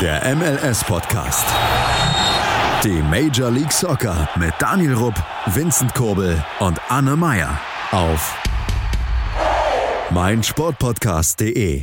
Der 0.00 0.36
MLS-Podcast. 0.36 1.44
Die 2.84 3.02
Major 3.10 3.50
League 3.50 3.72
Soccer 3.72 4.28
mit 4.38 4.54
Daniel 4.60 4.94
Rupp, 4.94 5.16
Vincent 5.46 5.92
Kurbel 5.92 6.40
und 6.60 6.80
Anne 6.88 7.16
Meyer 7.16 7.60
auf 7.90 8.40
meinsportpodcast.de. 10.12 11.82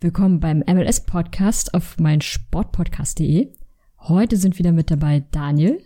Willkommen 0.00 0.38
beim 0.38 0.58
MLS-Podcast 0.66 1.72
auf 1.72 1.98
meinsportpodcast.de. 1.98 3.54
Heute 4.00 4.36
sind 4.36 4.58
wieder 4.58 4.72
mit 4.72 4.90
dabei 4.90 5.24
Daniel. 5.30 5.82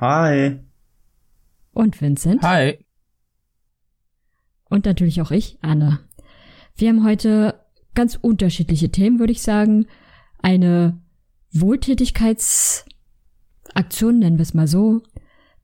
Hi. 0.00 0.58
Und 1.72 2.00
Vincent. 2.00 2.42
Hi. 2.42 2.84
Und 4.64 4.86
natürlich 4.86 5.22
auch 5.22 5.30
ich, 5.30 5.58
Anne. 5.62 6.00
Wir 6.74 6.88
haben 6.88 7.04
heute 7.04 7.60
ganz 7.94 8.16
unterschiedliche 8.20 8.90
Themen, 8.90 9.20
würde 9.20 9.32
ich 9.32 9.42
sagen. 9.42 9.86
Eine 10.42 11.00
Wohltätigkeitsaktion, 11.52 14.18
nennen 14.18 14.38
wir 14.38 14.42
es 14.42 14.54
mal 14.54 14.68
so. 14.68 15.02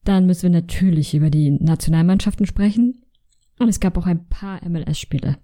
Dann 0.04 0.26
müssen 0.26 0.44
wir 0.44 0.50
natürlich 0.50 1.14
über 1.14 1.30
die 1.30 1.50
Nationalmannschaften 1.50 2.46
sprechen. 2.46 3.02
Und 3.58 3.68
es 3.68 3.80
gab 3.80 3.98
auch 3.98 4.06
ein 4.06 4.28
paar 4.28 4.60
MLS-Spiele. 4.66 5.38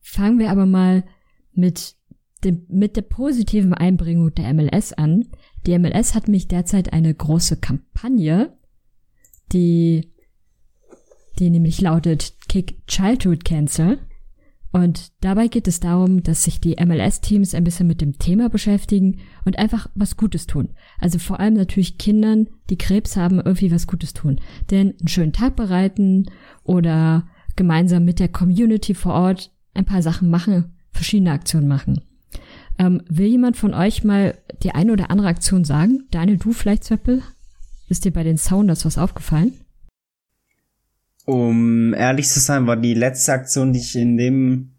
Fangen 0.00 0.38
wir 0.38 0.50
aber 0.50 0.66
mal 0.66 1.04
mit, 1.52 1.96
dem, 2.44 2.64
mit 2.68 2.96
der 2.96 3.02
positiven 3.02 3.74
Einbringung 3.74 4.34
der 4.34 4.52
MLS 4.54 4.92
an. 4.92 5.28
Die 5.66 5.76
MLS 5.78 6.14
hat 6.14 6.28
mich 6.28 6.46
derzeit 6.46 6.92
eine 6.92 7.12
große 7.12 7.56
Kampagne, 7.56 8.56
die, 9.52 10.12
die 11.38 11.50
nämlich 11.50 11.80
lautet 11.80 12.34
Kick 12.48 12.86
Childhood 12.86 13.44
Cancer. 13.44 13.98
Und 14.74 15.12
dabei 15.20 15.46
geht 15.46 15.68
es 15.68 15.78
darum, 15.78 16.24
dass 16.24 16.42
sich 16.42 16.60
die 16.60 16.74
MLS-Teams 16.84 17.54
ein 17.54 17.62
bisschen 17.62 17.86
mit 17.86 18.00
dem 18.00 18.18
Thema 18.18 18.48
beschäftigen 18.48 19.20
und 19.44 19.56
einfach 19.56 19.88
was 19.94 20.16
Gutes 20.16 20.48
tun. 20.48 20.70
Also 20.98 21.20
vor 21.20 21.38
allem 21.38 21.54
natürlich 21.54 21.96
Kindern, 21.96 22.48
die 22.70 22.76
Krebs 22.76 23.16
haben, 23.16 23.36
irgendwie 23.38 23.70
was 23.70 23.86
Gutes 23.86 24.14
tun. 24.14 24.40
Denn 24.72 24.96
einen 24.98 25.06
schönen 25.06 25.32
Tag 25.32 25.54
bereiten 25.54 26.26
oder 26.64 27.28
gemeinsam 27.54 28.04
mit 28.04 28.18
der 28.18 28.26
Community 28.26 28.94
vor 28.94 29.14
Ort 29.14 29.52
ein 29.74 29.84
paar 29.84 30.02
Sachen 30.02 30.28
machen, 30.28 30.72
verschiedene 30.90 31.30
Aktionen 31.30 31.68
machen. 31.68 32.00
Ähm, 32.76 33.00
will 33.08 33.28
jemand 33.28 33.56
von 33.56 33.74
euch 33.74 34.02
mal 34.02 34.36
die 34.64 34.72
eine 34.72 34.92
oder 34.92 35.08
andere 35.08 35.28
Aktion 35.28 35.64
sagen? 35.64 36.08
Daniel, 36.10 36.38
du 36.38 36.52
vielleicht, 36.52 36.82
Zöppel? 36.82 37.22
Ist 37.88 38.04
dir 38.04 38.12
bei 38.12 38.24
den 38.24 38.38
Sounders 38.38 38.84
was 38.84 38.98
aufgefallen? 38.98 39.52
Um 41.24 41.94
ehrlich 41.94 42.28
zu 42.28 42.40
sein, 42.40 42.66
war 42.66 42.76
die 42.76 42.94
letzte 42.94 43.32
Aktion, 43.32 43.72
die 43.72 43.80
ich 43.80 43.96
in 43.96 44.16
dem 44.16 44.72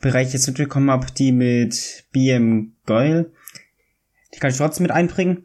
Bereich 0.00 0.32
jetzt 0.32 0.46
mitbekommen 0.46 0.90
habe, 0.90 1.06
die 1.16 1.32
mit 1.32 2.04
BM 2.12 2.74
Goyle. 2.86 3.32
Die 4.34 4.38
kann 4.38 4.50
ich 4.50 4.56
trotzdem 4.56 4.84
mit 4.84 4.92
einbringen. 4.92 5.44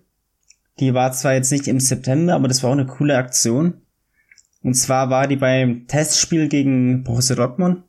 Die 0.80 0.94
war 0.94 1.12
zwar 1.14 1.34
jetzt 1.34 1.52
nicht 1.52 1.68
im 1.68 1.80
September, 1.80 2.34
aber 2.34 2.48
das 2.48 2.62
war 2.62 2.70
auch 2.70 2.74
eine 2.74 2.86
coole 2.86 3.18
Aktion. 3.18 3.82
Und 4.62 4.76
zwar 4.76 5.10
war 5.10 5.28
die 5.28 5.36
beim 5.36 5.88
Testspiel 5.88 6.50
gegen 6.50 7.04
Borussia 7.04 7.36
Dortmund 7.36 7.84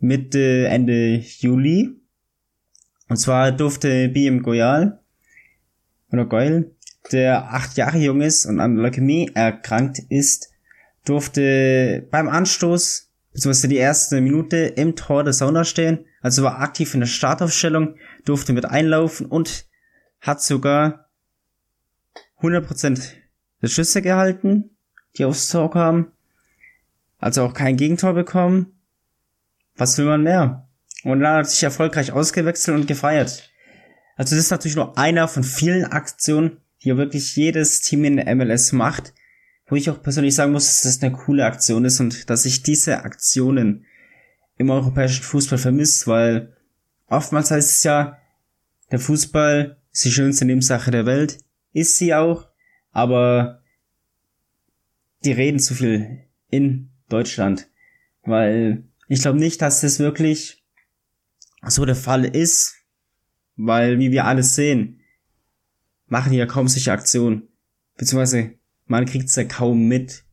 Mitte, 0.00 0.68
Ende 0.68 1.16
Juli. 1.16 1.96
Und 3.08 3.16
zwar 3.16 3.52
durfte 3.52 4.08
BM 4.08 4.42
Goyal 4.42 5.00
oder 6.12 6.26
Goyle, 6.26 6.70
der 7.10 7.52
acht 7.52 7.76
Jahre 7.76 7.98
jung 7.98 8.20
ist 8.20 8.46
und 8.46 8.60
an 8.60 8.76
Leukämie 8.76 9.30
erkrankt 9.34 10.00
ist, 10.08 10.50
durfte 11.08 12.06
beim 12.10 12.28
Anstoß, 12.28 13.10
beziehungsweise 13.32 13.68
die 13.68 13.76
erste 13.76 14.20
Minute 14.20 14.56
im 14.56 14.96
Tor 14.96 15.24
der 15.24 15.32
Sauna 15.32 15.64
stehen, 15.64 16.04
also 16.20 16.42
war 16.42 16.60
aktiv 16.60 16.94
in 16.94 17.00
der 17.00 17.06
Startaufstellung, 17.06 17.96
durfte 18.24 18.52
mit 18.52 18.64
einlaufen 18.64 19.26
und 19.26 19.66
hat 20.20 20.42
sogar 20.42 21.08
100% 22.40 23.12
der 23.62 23.68
Schüsse 23.68 24.02
gehalten, 24.02 24.70
die 25.16 25.24
aufs 25.24 25.48
Tor 25.48 25.70
kamen. 25.70 26.12
Also 27.18 27.42
auch 27.42 27.54
kein 27.54 27.76
Gegentor 27.76 28.14
bekommen. 28.14 28.78
Was 29.76 29.98
will 29.98 30.06
man 30.06 30.22
mehr? 30.22 30.68
Und 31.04 31.20
dann 31.20 31.38
hat 31.38 31.50
sich 31.50 31.62
erfolgreich 31.62 32.12
ausgewechselt 32.12 32.76
und 32.76 32.86
gefeiert. 32.86 33.50
Also 34.16 34.34
das 34.34 34.44
ist 34.44 34.50
natürlich 34.50 34.76
nur 34.76 34.98
einer 34.98 35.28
von 35.28 35.44
vielen 35.44 35.84
Aktionen, 35.84 36.58
die 36.82 36.96
wirklich 36.96 37.34
jedes 37.36 37.80
Team 37.80 38.04
in 38.04 38.16
der 38.16 38.34
MLS 38.34 38.72
macht, 38.72 39.14
wo 39.68 39.76
ich 39.76 39.90
auch 39.90 40.02
persönlich 40.02 40.34
sagen 40.34 40.52
muss, 40.52 40.66
dass 40.66 40.82
das 40.82 41.02
eine 41.02 41.12
coole 41.12 41.44
Aktion 41.44 41.84
ist 41.84 42.00
und 42.00 42.28
dass 42.30 42.44
ich 42.46 42.62
diese 42.62 43.04
Aktionen 43.04 43.84
im 44.56 44.70
europäischen 44.70 45.22
Fußball 45.22 45.58
vermisst, 45.58 46.06
weil 46.06 46.56
oftmals 47.06 47.50
heißt 47.50 47.76
es 47.76 47.82
ja, 47.84 48.18
der 48.90 48.98
Fußball 48.98 49.76
ist 49.92 50.04
die 50.04 50.10
schönste 50.10 50.44
Nebensache 50.44 50.90
der 50.90 51.06
Welt. 51.06 51.38
Ist 51.72 51.96
sie 51.96 52.14
auch, 52.14 52.48
aber 52.92 53.62
die 55.24 55.32
reden 55.32 55.58
zu 55.58 55.74
viel 55.74 56.24
in 56.48 56.90
Deutschland, 57.08 57.68
weil 58.22 58.84
ich 59.08 59.20
glaube 59.20 59.38
nicht, 59.38 59.60
dass 59.60 59.82
das 59.82 59.98
wirklich 59.98 60.64
so 61.66 61.84
der 61.84 61.96
Fall 61.96 62.24
ist, 62.24 62.76
weil 63.56 63.98
wie 63.98 64.12
wir 64.12 64.24
alles 64.24 64.54
sehen, 64.54 65.00
machen 66.06 66.32
die 66.32 66.38
ja 66.38 66.46
kaum 66.46 66.68
solche 66.68 66.92
Aktionen, 66.92 67.48
beziehungsweise 67.96 68.57
man 68.88 69.06
kriegt's 69.06 69.36
ja 69.36 69.44
kaum 69.44 69.86
mit. 69.86 70.24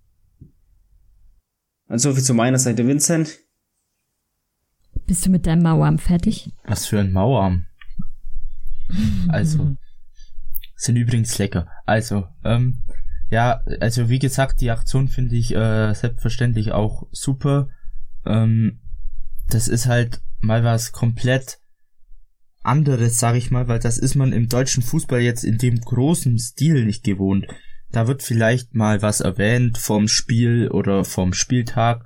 Und 1.88 2.00
so 2.00 2.14
viel 2.14 2.24
zu 2.24 2.34
meiner 2.34 2.58
Seite, 2.58 2.88
Vincent. 2.88 3.40
Bist 5.06 5.26
du 5.26 5.30
mit 5.30 5.46
deinem 5.46 5.64
Mauerarm 5.64 6.00
fertig? 6.00 6.52
Was 6.64 6.88
für 6.88 7.00
ein 7.00 7.12
Mauerarm. 7.12 7.68
Also, 9.28 9.76
sind 10.76 10.96
übrigens 10.96 11.38
lecker. 11.38 11.68
Also, 11.86 12.28
ähm, 12.44 12.82
ja, 13.30 13.62
also 13.80 14.10
wie 14.10 14.20
gesagt, 14.20 14.62
die 14.62 14.72
Aktion 14.72 15.08
finde 15.08 15.36
ich 15.36 15.54
äh, 15.56 15.94
selbstverständlich 15.94 16.72
auch 16.72 17.08
super. 17.12 17.70
Ähm, 18.26 18.80
das 19.50 19.68
ist 19.68 19.88
halt 19.88 20.22
mal 20.40 20.64
was 20.64 20.92
komplett 20.92 21.60
anderes, 22.64 23.20
sag 23.20 23.36
ich 23.36 23.52
mal, 23.52 23.68
weil 23.68 23.80
das 23.80 23.98
ist 23.98 24.16
man 24.16 24.34
im 24.34 24.50
deutschen 24.50 24.82
Fußball 24.82 25.22
jetzt 25.22 25.44
in 25.44 25.58
dem 25.58 25.80
großen 25.80 26.38
Stil 26.40 26.86
nicht 26.86 27.04
gewohnt. 27.04 27.48
Da 27.96 28.08
wird 28.08 28.24
vielleicht 28.24 28.76
mal 28.76 29.02
was 29.02 29.22
erwähnt 29.22 29.78
vom 29.78 30.10
Spiel 30.10 30.68
oder 30.68 31.06
vom 31.06 31.32
Spieltag 31.32 32.06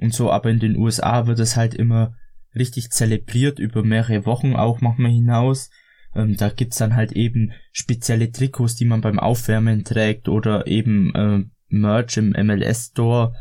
und 0.00 0.14
so, 0.14 0.30
aber 0.30 0.50
in 0.50 0.60
den 0.60 0.76
USA 0.76 1.26
wird 1.26 1.40
es 1.40 1.56
halt 1.56 1.74
immer 1.74 2.14
richtig 2.54 2.90
zelebriert 2.90 3.58
über 3.58 3.82
mehrere 3.82 4.24
Wochen 4.24 4.54
auch 4.54 4.80
manchmal 4.80 5.10
hinaus. 5.10 5.70
Ähm, 6.14 6.36
da 6.36 6.48
gibt's 6.48 6.78
dann 6.78 6.94
halt 6.94 7.10
eben 7.10 7.50
spezielle 7.72 8.30
Trikots, 8.30 8.76
die 8.76 8.84
man 8.84 9.00
beim 9.00 9.18
Aufwärmen 9.18 9.82
trägt 9.82 10.28
oder 10.28 10.68
eben 10.68 11.12
äh, 11.16 11.44
Merch 11.70 12.18
im 12.18 12.30
MLS 12.30 12.90
Store, 12.92 13.34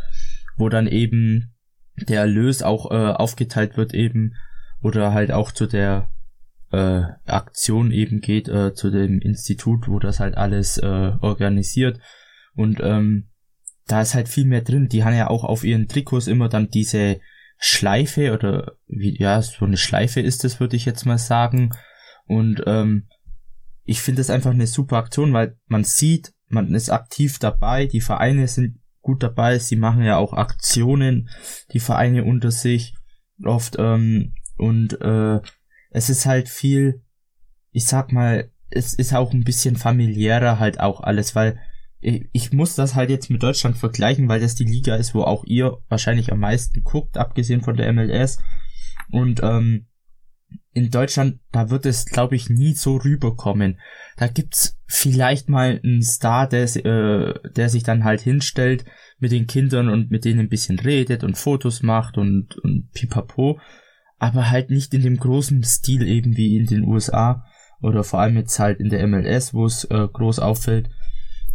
wo 0.58 0.70
dann 0.70 0.88
eben 0.88 1.54
der 1.98 2.22
Erlös 2.22 2.64
auch 2.64 2.90
äh, 2.90 3.12
aufgeteilt 3.12 3.78
wird 3.78 3.94
eben 3.94 4.34
oder 4.82 5.14
halt 5.14 5.32
auch 5.32 5.52
zu 5.52 5.68
der 5.68 6.10
äh, 6.76 7.04
Aktion 7.26 7.92
eben 7.92 8.20
geht, 8.20 8.50
äh, 8.50 8.74
zu 8.74 8.92
dem 8.92 9.20
Institut, 9.20 9.88
wo 9.88 10.00
das 10.00 10.20
halt 10.20 10.36
alles 10.36 10.78
äh, 10.78 11.14
organisiert. 11.22 12.00
Und 12.56 12.80
ähm, 12.82 13.30
da 13.88 14.02
ist 14.02 14.16
halt 14.16 14.28
viel 14.28 14.46
mehr 14.46 14.62
drin. 14.62 14.90
Die 14.90 15.04
haben 15.04 15.16
ja 15.16 15.30
auch 15.30 15.44
auf 15.44 15.64
ihren 15.64 15.88
Trikots 15.88 16.28
immer 16.28 16.50
dann 16.50 16.70
diese 16.70 17.20
Schleife 17.58 18.34
oder 18.34 18.74
wie, 18.88 19.18
ja, 19.18 19.42
so 19.42 19.66
eine 19.66 19.78
Schleife 19.78 20.20
ist 20.20 20.44
das, 20.44 20.60
würde 20.60 20.76
ich 20.76 20.86
jetzt 20.86 21.06
mal 21.06 21.18
sagen. 21.18 21.72
Und 22.28 22.64
ähm, 22.66 23.08
ich 23.84 24.02
finde 24.02 24.22
es 24.22 24.30
einfach 24.30 24.52
eine 24.52 24.68
super 24.68 24.98
Aktion, 24.98 25.32
weil 25.32 25.58
man 25.68 25.84
sieht, 25.84 26.34
man 26.48 26.74
ist 26.74 26.90
aktiv 26.90 27.40
dabei, 27.40 27.86
die 27.86 28.02
Vereine 28.02 28.48
sind 28.48 28.80
gut 29.02 29.24
dabei, 29.24 29.60
sie 29.60 29.76
machen 29.76 30.04
ja 30.04 30.18
auch 30.18 30.34
Aktionen, 30.34 31.30
die 31.72 31.80
Vereine 31.80 32.26
unter 32.26 32.52
sich 32.52 32.96
oft 33.44 33.76
ähm, 33.78 34.34
und 34.58 35.00
äh, 35.02 35.40
es 35.96 36.10
ist 36.10 36.26
halt 36.26 36.50
viel, 36.50 37.02
ich 37.72 37.86
sag 37.88 38.12
mal, 38.12 38.52
es 38.70 38.94
ist 38.94 39.14
auch 39.14 39.32
ein 39.32 39.46
bisschen 39.46 39.78
familiärer 39.78 40.60
halt 40.60 40.82
auch 40.82 41.00
alles, 41.00 41.36
weil 41.36 41.58
ich, 42.02 42.52
muss 42.52 42.76
das 42.76 42.96
halt 42.96 43.10
jetzt 43.10 43.30
mit 43.30 43.42
Deutschland 43.42 43.78
vergleichen, 43.78 44.28
weil 44.28 44.42
das 44.42 44.56
die 44.56 44.66
Liga 44.66 44.96
ist, 44.96 45.16
wo 45.16 45.22
auch 45.22 45.46
ihr 45.46 45.78
wahrscheinlich 45.88 46.34
am 46.34 46.40
meisten 46.40 46.84
guckt, 46.84 47.18
abgesehen 47.18 47.62
von 47.62 47.78
der 47.78 47.92
MLS. 47.94 48.40
Und 49.10 49.42
ähm, 49.42 49.88
in 50.74 50.92
Deutschland, 50.92 51.40
da 51.54 51.70
wird 51.70 51.86
es, 51.86 52.06
glaube 52.06 52.36
ich, 52.36 52.50
nie 52.50 52.74
so 52.74 52.98
rüberkommen. 52.98 53.80
Da 54.18 54.28
gibt's 54.28 54.78
vielleicht 54.88 55.48
mal 55.48 55.80
einen 55.82 56.04
Star, 56.04 56.48
der, 56.48 56.64
äh, 56.76 57.34
der 57.52 57.70
sich 57.70 57.84
dann 57.84 58.04
halt 58.04 58.20
hinstellt 58.20 58.84
mit 59.18 59.32
den 59.32 59.48
Kindern 59.48 59.88
und 59.88 60.12
mit 60.12 60.26
denen 60.26 60.42
ein 60.42 60.50
bisschen 60.50 60.78
redet 60.78 61.24
und 61.24 61.38
Fotos 61.38 61.82
macht 61.82 62.18
und, 62.18 62.58
und 62.58 62.92
pipapo 62.92 63.60
aber 64.18 64.50
halt 64.50 64.70
nicht 64.70 64.94
in 64.94 65.02
dem 65.02 65.18
großen 65.18 65.64
Stil 65.64 66.08
eben 66.08 66.38
wie 66.38 66.58
in 66.58 66.66
den 66.66 66.84
USA 66.84 67.46
oder 67.82 68.04
vor 68.04 68.20
allem 68.20 68.38
jetzt 68.38 68.58
halt 68.60 68.80
in 68.80 68.90
der 68.90 69.06
MLS, 69.08 69.54
wo 69.54 69.66
es 69.66 69.84
äh, 69.86 70.08
groß 70.12 70.40
auffällt. 70.40 70.90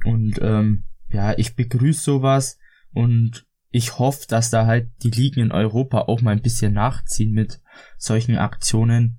Und 0.04 0.38
ähm, 0.42 0.84
ja, 1.08 1.36
ich 1.36 1.56
begrüße 1.56 2.02
sowas 2.02 2.58
und 2.92 3.46
ich 3.70 3.98
hoffe, 3.98 4.26
dass 4.28 4.50
da 4.50 4.66
halt 4.66 4.88
die 5.02 5.10
Ligen 5.10 5.40
in 5.40 5.52
Europa 5.52 6.02
auch 6.02 6.20
mal 6.22 6.32
ein 6.32 6.42
bisschen 6.42 6.72
nachziehen 6.72 7.32
mit 7.32 7.60
solchen 7.96 8.36
Aktionen. 8.36 9.18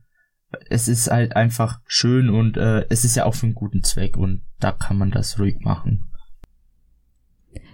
es 0.70 0.88
ist 0.90 1.10
halt 1.10 1.36
einfach 1.36 1.80
schön 1.86 2.30
und 2.30 2.58
äh, 2.58 2.86
es 2.90 3.06
ist 3.06 3.16
ja 3.16 3.26
auch 3.26 3.36
für 3.36 3.46
einen 3.46 3.56
guten 3.56 3.84
Zweck 3.84 4.18
und 4.18 4.42
da 4.60 4.72
kann 4.74 4.98
man 4.98 5.12
das 5.12 5.40
ruhig 5.40 5.60
machen. 5.62 6.04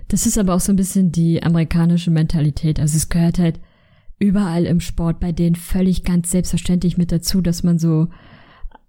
Das 0.07 0.25
ist 0.25 0.37
aber 0.37 0.53
auch 0.53 0.59
so 0.59 0.71
ein 0.71 0.77
bisschen 0.77 1.11
die 1.11 1.43
amerikanische 1.43 2.11
Mentalität. 2.11 2.79
Also 2.79 2.95
es 2.95 3.09
gehört 3.09 3.39
halt 3.39 3.59
überall 4.19 4.65
im 4.65 4.79
Sport 4.79 5.19
bei 5.19 5.31
denen 5.31 5.55
völlig 5.55 6.03
ganz 6.03 6.31
selbstverständlich 6.31 6.97
mit 6.97 7.11
dazu, 7.11 7.41
dass 7.41 7.63
man 7.63 7.79
so 7.79 8.07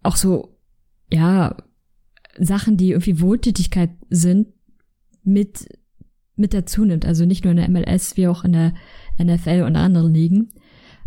auch 0.03 0.17
so, 0.17 0.57
ja, 1.13 1.57
Sachen, 2.39 2.77
die 2.77 2.91
irgendwie 2.91 3.21
Wohltätigkeit 3.21 3.91
sind, 4.11 4.49
mit, 5.25 5.69
mit 6.37 6.55
dazu 6.55 6.85
nimmt. 6.85 7.05
Also 7.05 7.25
nicht 7.25 7.45
nur 7.45 7.51
in 7.51 7.57
der 7.59 7.69
MLS, 7.69 8.17
wie 8.17 8.29
auch 8.29 8.45
in 8.45 8.53
der 8.53 8.75
NFL 9.19 9.65
und 9.67 9.77
anderen 9.77 10.15
Ligen. 10.15 10.51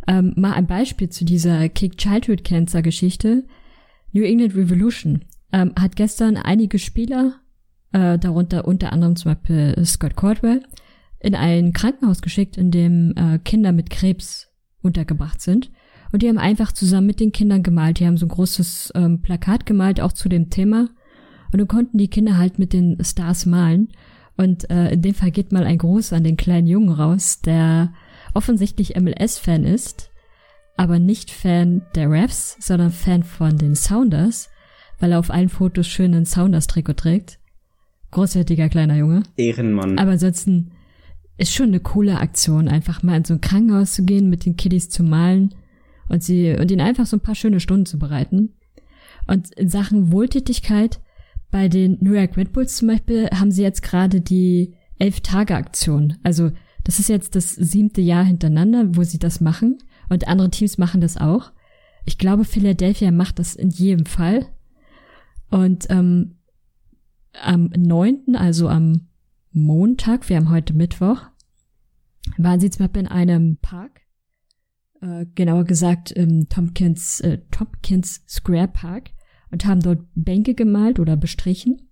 Ähm, 0.07 0.33
mal 0.35 0.53
ein 0.53 0.67
Beispiel 0.67 1.09
zu 1.09 1.25
dieser 1.25 1.69
Kick 1.69 1.97
Childhood 1.97 2.43
Cancer 2.43 2.81
Geschichte. 2.81 3.45
New 4.11 4.23
England 4.23 4.55
Revolution 4.55 5.25
ähm, 5.53 5.73
hat 5.79 5.95
gestern 5.95 6.37
einige 6.37 6.79
Spieler, 6.79 7.39
äh, 7.93 8.17
darunter 8.19 8.67
unter 8.67 8.93
anderem 8.93 9.15
zum 9.15 9.33
Beispiel 9.33 9.75
Scott 9.85 10.15
Cordwell, 10.15 10.63
in 11.21 11.35
ein 11.35 11.73
Krankenhaus 11.73 12.21
geschickt, 12.21 12.57
in 12.57 12.71
dem 12.71 13.13
äh, 13.15 13.39
Kinder 13.39 13.71
mit 13.71 13.89
Krebs 13.89 14.49
untergebracht 14.81 15.41
sind. 15.41 15.71
Und 16.11 16.21
die 16.21 16.27
haben 16.27 16.37
einfach 16.37 16.71
zusammen 16.71 17.07
mit 17.07 17.19
den 17.19 17.31
Kindern 17.31 17.63
gemalt. 17.63 17.99
Die 17.99 18.07
haben 18.07 18.17
so 18.17 18.25
ein 18.25 18.29
großes 18.29 18.91
ähm, 18.95 19.21
Plakat 19.21 19.65
gemalt, 19.65 20.01
auch 20.01 20.11
zu 20.11 20.27
dem 20.27 20.49
Thema. 20.49 20.89
Und 21.51 21.59
dann 21.59 21.67
konnten 21.67 21.97
die 21.97 22.09
Kinder 22.09 22.37
halt 22.37 22.59
mit 22.59 22.73
den 22.73 22.97
Stars 23.03 23.45
malen. 23.45 23.89
Und 24.35 24.69
äh, 24.69 24.91
in 24.91 25.01
dem 25.01 25.13
Fall 25.13 25.31
geht 25.31 25.51
mal 25.51 25.63
ein 25.63 25.77
Gruß 25.77 26.13
an 26.13 26.23
den 26.23 26.37
kleinen 26.37 26.67
Jungen 26.67 26.89
raus, 26.89 27.41
der 27.41 27.93
offensichtlich 28.33 28.95
MLS-Fan 28.99 29.63
ist, 29.63 30.09
aber 30.77 30.99
nicht 30.99 31.31
Fan 31.31 31.83
der 31.95 32.09
Refs, 32.09 32.57
sondern 32.59 32.91
Fan 32.91 33.23
von 33.23 33.57
den 33.57 33.75
Sounders, 33.75 34.49
weil 34.99 35.11
er 35.11 35.19
auf 35.19 35.29
allen 35.29 35.49
Fotos 35.49 35.87
schön 35.87 36.13
ein 36.13 36.25
Sounders-Trikot 36.25 36.93
trägt. 36.93 37.39
Großartiger 38.11 38.69
kleiner 38.69 38.95
Junge. 38.95 39.23
Ehrenmann. 39.37 39.99
Aber 39.99 40.11
ansonsten 40.11 40.71
ist 41.41 41.55
schon 41.55 41.69
eine 41.69 41.79
coole 41.79 42.19
Aktion, 42.19 42.67
einfach 42.67 43.01
mal 43.01 43.17
in 43.17 43.25
so 43.25 43.33
ein 43.33 43.41
Krankenhaus 43.41 43.93
zu 43.93 44.03
gehen, 44.05 44.29
mit 44.29 44.45
den 44.45 44.57
Kiddies 44.57 44.89
zu 44.89 45.01
malen 45.01 45.55
und 46.07 46.23
sie 46.23 46.55
und 46.55 46.69
ihnen 46.69 46.81
einfach 46.81 47.07
so 47.07 47.17
ein 47.17 47.21
paar 47.21 47.33
schöne 47.33 47.59
Stunden 47.59 47.87
zu 47.87 47.97
bereiten. 47.97 48.53
Und 49.25 49.51
in 49.55 49.67
Sachen 49.67 50.11
Wohltätigkeit 50.11 50.99
bei 51.49 51.67
den 51.67 51.97
New 51.99 52.13
York 52.13 52.37
Red 52.37 52.53
Bulls 52.53 52.77
zum 52.77 52.89
Beispiel 52.89 53.27
haben 53.33 53.49
sie 53.49 53.63
jetzt 53.63 53.81
gerade 53.81 54.21
die 54.21 54.75
Elf-Tage-Aktion. 54.99 56.17
Also 56.21 56.51
das 56.83 56.99
ist 56.99 57.09
jetzt 57.09 57.35
das 57.35 57.55
siebte 57.55 58.01
Jahr 58.01 58.23
hintereinander, 58.23 58.95
wo 58.95 59.01
sie 59.01 59.19
das 59.19 59.41
machen. 59.41 59.79
Und 60.09 60.27
andere 60.27 60.51
Teams 60.51 60.77
machen 60.77 61.01
das 61.01 61.17
auch. 61.17 61.51
Ich 62.05 62.19
glaube, 62.19 62.45
Philadelphia 62.45 63.09
macht 63.11 63.39
das 63.39 63.55
in 63.55 63.71
jedem 63.71 64.05
Fall. 64.05 64.45
Und 65.49 65.87
ähm, 65.89 66.35
am 67.41 67.71
neunten, 67.75 68.35
also 68.35 68.69
am 68.69 69.07
Montag, 69.51 70.29
wir 70.29 70.37
haben 70.37 70.49
heute 70.49 70.73
Mittwoch, 70.73 71.30
waren 72.37 72.59
sie 72.59 72.69
zum 72.69 72.85
Beispiel 72.85 73.03
in 73.03 73.07
einem 73.07 73.57
Park, 73.61 74.01
äh, 75.01 75.25
genauer 75.35 75.65
gesagt 75.65 76.11
im 76.11 76.47
Tompkins, 76.49 77.19
äh, 77.21 77.39
Tompkins 77.51 78.23
Square 78.27 78.69
Park 78.69 79.11
und 79.51 79.65
haben 79.65 79.81
dort 79.81 80.01
Bänke 80.15 80.53
gemalt 80.53 80.99
oder 80.99 81.17
bestrichen. 81.17 81.89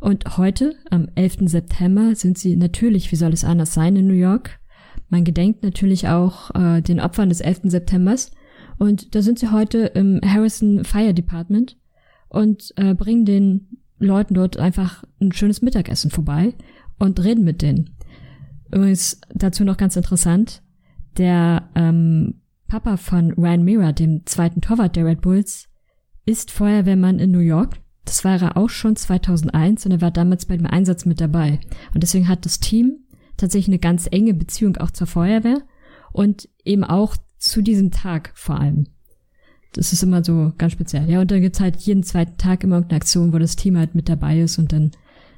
Und 0.00 0.36
heute, 0.36 0.74
am 0.90 1.08
11. 1.14 1.48
September, 1.48 2.14
sind 2.14 2.36
sie 2.36 2.56
natürlich, 2.56 3.10
wie 3.10 3.16
soll 3.16 3.32
es 3.32 3.44
anders 3.44 3.72
sein, 3.72 3.96
in 3.96 4.06
New 4.06 4.14
York. 4.14 4.60
Man 5.08 5.24
gedenkt 5.24 5.62
natürlich 5.62 6.08
auch 6.08 6.54
äh, 6.54 6.82
den 6.82 7.00
Opfern 7.00 7.30
des 7.30 7.40
11. 7.40 7.62
Septembers. 7.64 8.30
Und 8.78 9.14
da 9.14 9.22
sind 9.22 9.38
sie 9.38 9.50
heute 9.50 9.78
im 9.78 10.20
Harrison 10.24 10.84
Fire 10.84 11.14
Department 11.14 11.78
und 12.28 12.74
äh, 12.76 12.94
bringen 12.94 13.24
den 13.24 13.78
Leuten 13.98 14.34
dort 14.34 14.56
einfach 14.58 15.04
ein 15.20 15.32
schönes 15.32 15.62
Mittagessen 15.62 16.10
vorbei 16.10 16.54
und 16.98 17.22
reden 17.22 17.44
mit 17.44 17.62
denen. 17.62 17.93
Übrigens 18.74 19.20
dazu 19.32 19.64
noch 19.64 19.76
ganz 19.76 19.94
interessant, 19.94 20.60
der 21.16 21.70
ähm, 21.76 22.40
Papa 22.66 22.96
von 22.96 23.30
Ryan 23.32 23.62
Mira, 23.62 23.92
dem 23.92 24.26
zweiten 24.26 24.60
Torwart 24.60 24.96
der 24.96 25.06
Red 25.06 25.20
Bulls, 25.20 25.68
ist 26.26 26.50
Feuerwehrmann 26.50 27.20
in 27.20 27.30
New 27.30 27.38
York. 27.38 27.76
Das 28.04 28.24
war 28.24 28.42
er 28.42 28.56
auch 28.56 28.68
schon 28.70 28.96
2001 28.96 29.86
und 29.86 29.92
er 29.92 30.00
war 30.00 30.10
damals 30.10 30.46
bei 30.46 30.56
dem 30.56 30.66
Einsatz 30.66 31.04
mit 31.04 31.20
dabei. 31.20 31.60
Und 31.94 32.02
deswegen 32.02 32.26
hat 32.26 32.44
das 32.44 32.58
Team 32.58 32.98
tatsächlich 33.36 33.68
eine 33.68 33.78
ganz 33.78 34.08
enge 34.10 34.34
Beziehung 34.34 34.76
auch 34.78 34.90
zur 34.90 35.06
Feuerwehr 35.06 35.62
und 36.12 36.48
eben 36.64 36.82
auch 36.82 37.16
zu 37.38 37.62
diesem 37.62 37.92
Tag 37.92 38.32
vor 38.34 38.58
allem. 38.58 38.88
Das 39.72 39.92
ist 39.92 40.02
immer 40.02 40.24
so 40.24 40.52
ganz 40.58 40.72
speziell. 40.72 41.08
Ja, 41.08 41.20
und 41.20 41.30
dann 41.30 41.42
gibt's 41.42 41.60
halt 41.60 41.76
jeden 41.76 42.02
zweiten 42.02 42.38
Tag 42.38 42.64
immer 42.64 42.76
irgendeine 42.76 43.00
Aktion, 43.00 43.32
wo 43.32 43.38
das 43.38 43.54
Team 43.54 43.76
halt 43.78 43.94
mit 43.94 44.08
dabei 44.08 44.40
ist 44.40 44.58
und 44.58 44.72
dann 44.72 44.90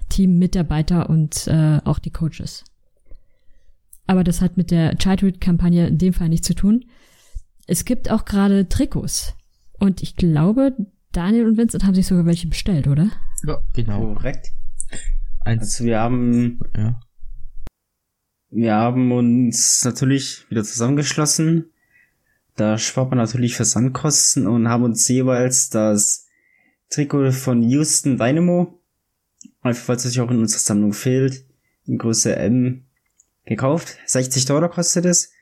Team, 0.09 0.39
Mitarbeiter 0.39 1.11
und 1.11 1.47
äh, 1.49 1.81
auch 1.85 1.99
die 1.99 2.11
Coaches. 2.11 2.65
Aber 4.07 4.25
das 4.25 4.41
hat 4.41 4.57
mit 4.57 4.71
der 4.71 4.97
Childhood-Kampagne 4.97 5.89
in 5.89 5.99
dem 5.99 6.13
Fall 6.13 6.29
nichts 6.29 6.47
zu 6.47 6.55
tun. 6.55 6.85
Es 7.67 7.85
gibt 7.85 8.11
auch 8.11 8.25
gerade 8.25 8.69
Trikots. 8.69 9.35
Und 9.79 10.03
ich 10.03 10.17
glaube, 10.17 10.77
Daniel 11.13 11.47
und 11.47 11.57
Vincent 11.57 11.85
haben 11.85 11.95
sich 11.95 12.07
sogar 12.07 12.27
welche 12.27 12.49
bestellt, 12.49 12.87
oder? 12.87 13.11
Ja, 13.45 13.61
genau. 13.75 14.15
Korrekt. 14.15 14.53
Eins, 15.45 15.63
Also 15.63 15.85
wir 15.85 16.01
haben, 16.01 16.61
ja. 16.77 17.01
wir 18.51 18.75
haben 18.75 19.13
uns 19.13 19.85
natürlich 19.85 20.49
wieder 20.51 20.65
zusammengeschlossen. 20.65 21.73
Da 22.55 22.79
spart 22.79 23.11
man 23.11 23.19
natürlich 23.19 23.57
Versandkosten 23.57 24.47
und 24.47 24.69
haben 24.69 24.85
uns 24.85 25.07
jeweils 25.09 25.69
das 25.69 26.27
Trikot 26.89 27.33
von 27.33 27.63
Houston 27.63 28.17
Dynamo, 28.17 28.81
einfach 29.61 29.85
falls 29.85 30.05
es 30.05 30.13
sich 30.13 30.21
auch 30.21 30.31
in 30.31 30.39
unserer 30.39 30.61
Sammlung 30.61 30.93
fehlt, 30.93 31.45
in 31.85 31.99
Größe 31.99 32.35
M 32.37 32.86
gekauft. 33.47 33.97
60 34.07 34.45
Dollar 34.45 34.69
kostet 34.69 35.07
es. 35.07 35.33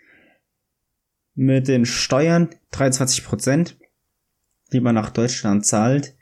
Mit 1.34 1.66
den 1.66 1.84
Steuern 1.84 2.50
23 2.70 3.24
Prozent, 3.24 3.76
die 4.72 4.80
man 4.80 4.94
nach 4.94 5.10
Deutschland 5.10 5.66
zahlt, 5.66 6.14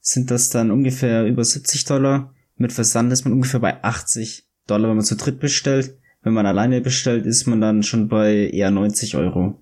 sind 0.00 0.30
das 0.30 0.50
dann 0.50 0.70
ungefähr 0.70 1.26
über 1.26 1.44
70 1.44 1.86
Dollar. 1.86 2.32
Mit 2.56 2.72
Versand 2.72 3.12
ist 3.12 3.24
man 3.24 3.32
ungefähr 3.32 3.58
bei 3.58 3.82
80 3.82 4.46
Dollar, 4.66 4.90
wenn 4.90 4.96
man 4.96 5.04
zu 5.04 5.16
dritt 5.16 5.40
bestellt. 5.40 5.98
Wenn 6.22 6.34
man 6.34 6.46
alleine 6.46 6.80
bestellt, 6.80 7.26
ist 7.26 7.46
man 7.46 7.60
dann 7.60 7.82
schon 7.82 8.08
bei 8.08 8.48
eher 8.48 8.70
90 8.70 9.16
Euro. 9.16 9.60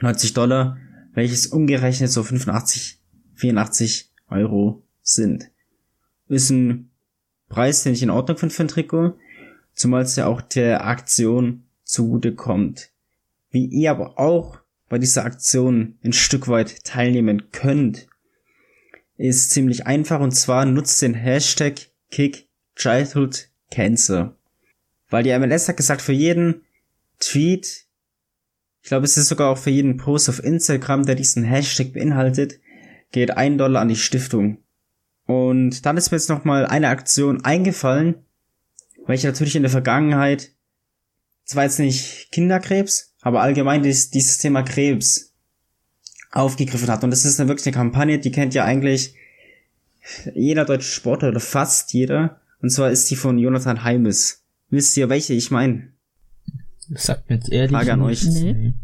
90 0.00 0.34
Dollar, 0.34 0.78
welches 1.12 1.46
umgerechnet 1.46 2.10
so 2.10 2.22
85, 2.22 3.00
84 3.34 4.12
Euro 4.28 4.82
sind. 5.02 5.50
Ist 6.28 6.50
ein 6.50 6.90
Preis, 7.48 7.82
den 7.82 7.92
ich 7.92 8.02
in 8.02 8.10
Ordnung 8.10 8.36
finde 8.36 8.54
für 8.54 8.64
ein 8.64 8.68
Trikot, 8.68 9.16
zumal 9.74 10.02
es 10.02 10.16
ja 10.16 10.26
auch 10.26 10.40
der 10.40 10.84
Aktion 10.86 11.64
zugute 11.82 12.34
kommt. 12.34 12.90
Wie 13.50 13.66
ihr 13.66 13.90
aber 13.90 14.18
auch 14.18 14.58
bei 14.88 14.98
dieser 14.98 15.24
Aktion 15.24 15.98
ein 16.04 16.12
Stück 16.12 16.48
weit 16.48 16.84
teilnehmen 16.84 17.50
könnt, 17.52 18.06
ist 19.16 19.50
ziemlich 19.50 19.86
einfach 19.86 20.20
und 20.20 20.32
zwar 20.32 20.64
nutzt 20.64 21.00
den 21.02 21.14
Hashtag 21.14 21.74
Kick 22.10 22.48
Childhood 22.76 23.48
Cancer. 23.70 24.36
Weil 25.08 25.22
die 25.22 25.38
MLS 25.38 25.68
hat 25.68 25.76
gesagt, 25.76 26.02
für 26.02 26.12
jeden 26.12 26.62
Tweet, 27.20 27.86
ich 28.82 28.88
glaube, 28.88 29.04
es 29.04 29.16
ist 29.16 29.28
sogar 29.28 29.50
auch 29.50 29.58
für 29.58 29.70
jeden 29.70 29.96
Post 29.96 30.28
auf 30.28 30.42
Instagram, 30.42 31.06
der 31.06 31.14
diesen 31.14 31.44
Hashtag 31.44 31.92
beinhaltet, 31.92 32.58
geht 33.12 33.36
ein 33.36 33.56
Dollar 33.58 33.82
an 33.82 33.88
die 33.88 33.96
Stiftung. 33.96 34.58
Und 35.26 35.86
dann 35.86 35.96
ist 35.96 36.10
mir 36.10 36.18
jetzt 36.18 36.28
nochmal 36.28 36.66
eine 36.66 36.88
Aktion 36.88 37.44
eingefallen, 37.44 38.23
weil 39.06 39.16
ich 39.16 39.24
natürlich 39.24 39.56
in 39.56 39.62
der 39.62 39.70
Vergangenheit, 39.70 40.52
zwar 41.44 41.64
jetzt 41.64 41.78
nicht 41.78 42.30
Kinderkrebs, 42.32 43.14
aber 43.20 43.42
allgemein 43.42 43.82
dieses, 43.82 44.10
dieses 44.10 44.38
Thema 44.38 44.62
Krebs 44.62 45.34
aufgegriffen 46.30 46.88
hat. 46.88 47.04
Und 47.04 47.10
das 47.10 47.24
ist 47.24 47.38
eine 47.38 47.48
wirklich 47.48 47.66
eine 47.66 47.76
Kampagne, 47.76 48.18
die 48.18 48.32
kennt 48.32 48.54
ja 48.54 48.64
eigentlich 48.64 49.14
jeder 50.34 50.64
deutsche 50.64 50.90
Sportler 50.90 51.28
oder 51.28 51.40
fast 51.40 51.92
jeder. 51.92 52.40
Und 52.60 52.70
zwar 52.70 52.90
ist 52.90 53.10
die 53.10 53.16
von 53.16 53.38
Jonathan 53.38 53.84
Heimes. 53.84 54.44
Wisst 54.70 54.96
ihr, 54.96 55.08
welche 55.08 55.34
ich 55.34 55.50
meine? 55.50 55.92
Sagt 56.90 57.28
mir 57.28 57.36
jetzt 57.36 57.50
ehrlich. 57.50 57.70
Frage 57.70 57.92
an 57.92 58.02
euch. 58.02 58.24
Nee. 58.24 58.74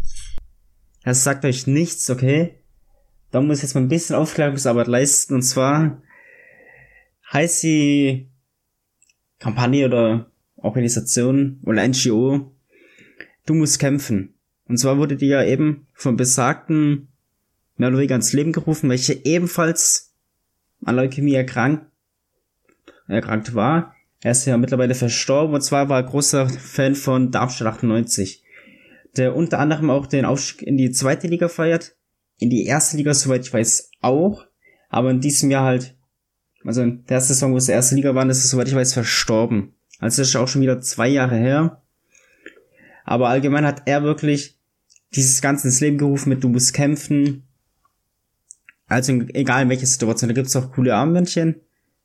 Das 1.03 1.25
sagt 1.25 1.45
euch 1.45 1.67
nichts, 1.67 2.09
okay? 2.11 2.55
Da 3.31 3.41
muss 3.41 3.59
ich 3.59 3.63
jetzt 3.65 3.75
mal 3.75 3.81
ein 3.81 3.89
bisschen 3.89 4.17
Aufklärungsarbeit 4.17 4.87
leisten. 4.87 5.35
Und 5.35 5.43
zwar 5.43 6.03
heißt 7.33 7.63
die 7.63 8.30
Kampagne 9.41 9.87
oder 9.87 10.31
Organisation 10.57 11.61
oder 11.65 11.87
NGO 11.87 12.53
Du 13.47 13.55
musst 13.55 13.81
kämpfen. 13.81 14.35
Und 14.69 14.79
zwar 14.79 14.99
wurde 14.99 15.17
die 15.17 15.27
ja 15.27 15.43
eben 15.43 15.89
von 15.95 16.17
besagten 16.17 17.09
weniger 17.77 18.15
ins 18.15 18.33
Leben 18.33 18.53
gerufen, 18.53 18.91
welche 18.91 19.25
ebenfalls 19.25 20.15
an 20.85 20.95
Leukämie 20.95 21.35
erkrankt, 21.35 21.87
erkrankt 23.09 23.55
war. 23.57 23.97
Er 24.21 24.31
ist 24.31 24.45
ja 24.45 24.57
mittlerweile 24.57 24.95
verstorben 24.95 25.55
und 25.55 25.63
zwar 25.63 25.89
war 25.89 26.01
er 26.01 26.09
großer 26.09 26.49
Fan 26.49 26.95
von 26.95 27.33
Darmstadt 27.33 27.75
98, 27.75 28.45
der 29.17 29.35
unter 29.35 29.59
anderem 29.59 29.91
auch 29.91 30.07
den 30.07 30.27
Aufstieg 30.27 30.63
in 30.63 30.77
die 30.77 30.93
zweite 30.93 31.27
Liga 31.27 31.49
feiert, 31.49 31.97
in 32.39 32.51
die 32.51 32.67
erste 32.67 32.99
Liga, 32.99 33.15
soweit 33.15 33.47
ich 33.47 33.53
weiß, 33.53 33.91
auch. 34.01 34.47
Aber 34.91 35.11
in 35.11 35.21
diesem 35.21 35.51
Jahr 35.51 35.65
halt, 35.65 35.97
also 36.65 36.83
in 36.83 37.05
der 37.07 37.21
Saison, 37.21 37.53
wo 37.53 37.57
es 37.57 37.67
die 37.67 37.73
erste 37.73 37.95
Liga 37.95 38.15
war, 38.15 38.29
ist 38.29 38.45
es, 38.45 38.51
soweit 38.51 38.69
ich 38.69 38.75
weiß, 38.75 38.93
verstorben. 38.93 39.73
Also 39.99 40.23
das 40.23 40.29
ist 40.29 40.37
auch 40.37 40.49
schon 40.49 40.63
wieder 40.63 40.81
zwei 40.81 41.09
Jahre 41.09 41.37
her. 41.37 41.83
Aber 43.05 43.29
allgemein 43.29 43.67
hat 43.67 43.83
er 43.87 44.03
wirklich 44.03 44.57
dieses 45.15 45.41
Ganze 45.41 45.69
ins 45.69 45.81
Leben 45.81 45.99
gerufen 45.99 46.29
mit 46.29 46.45
du 46.45 46.49
musst 46.49 46.75
kämpfen. 46.75 47.45
Also 48.87 49.13
egal 49.35 49.63
in 49.63 49.69
welcher 49.69 49.87
Situation, 49.87 50.29
da 50.29 50.35
gibt's 50.35 50.57
auch 50.57 50.73
coole 50.73 50.95
Armbändchen. 50.95 51.57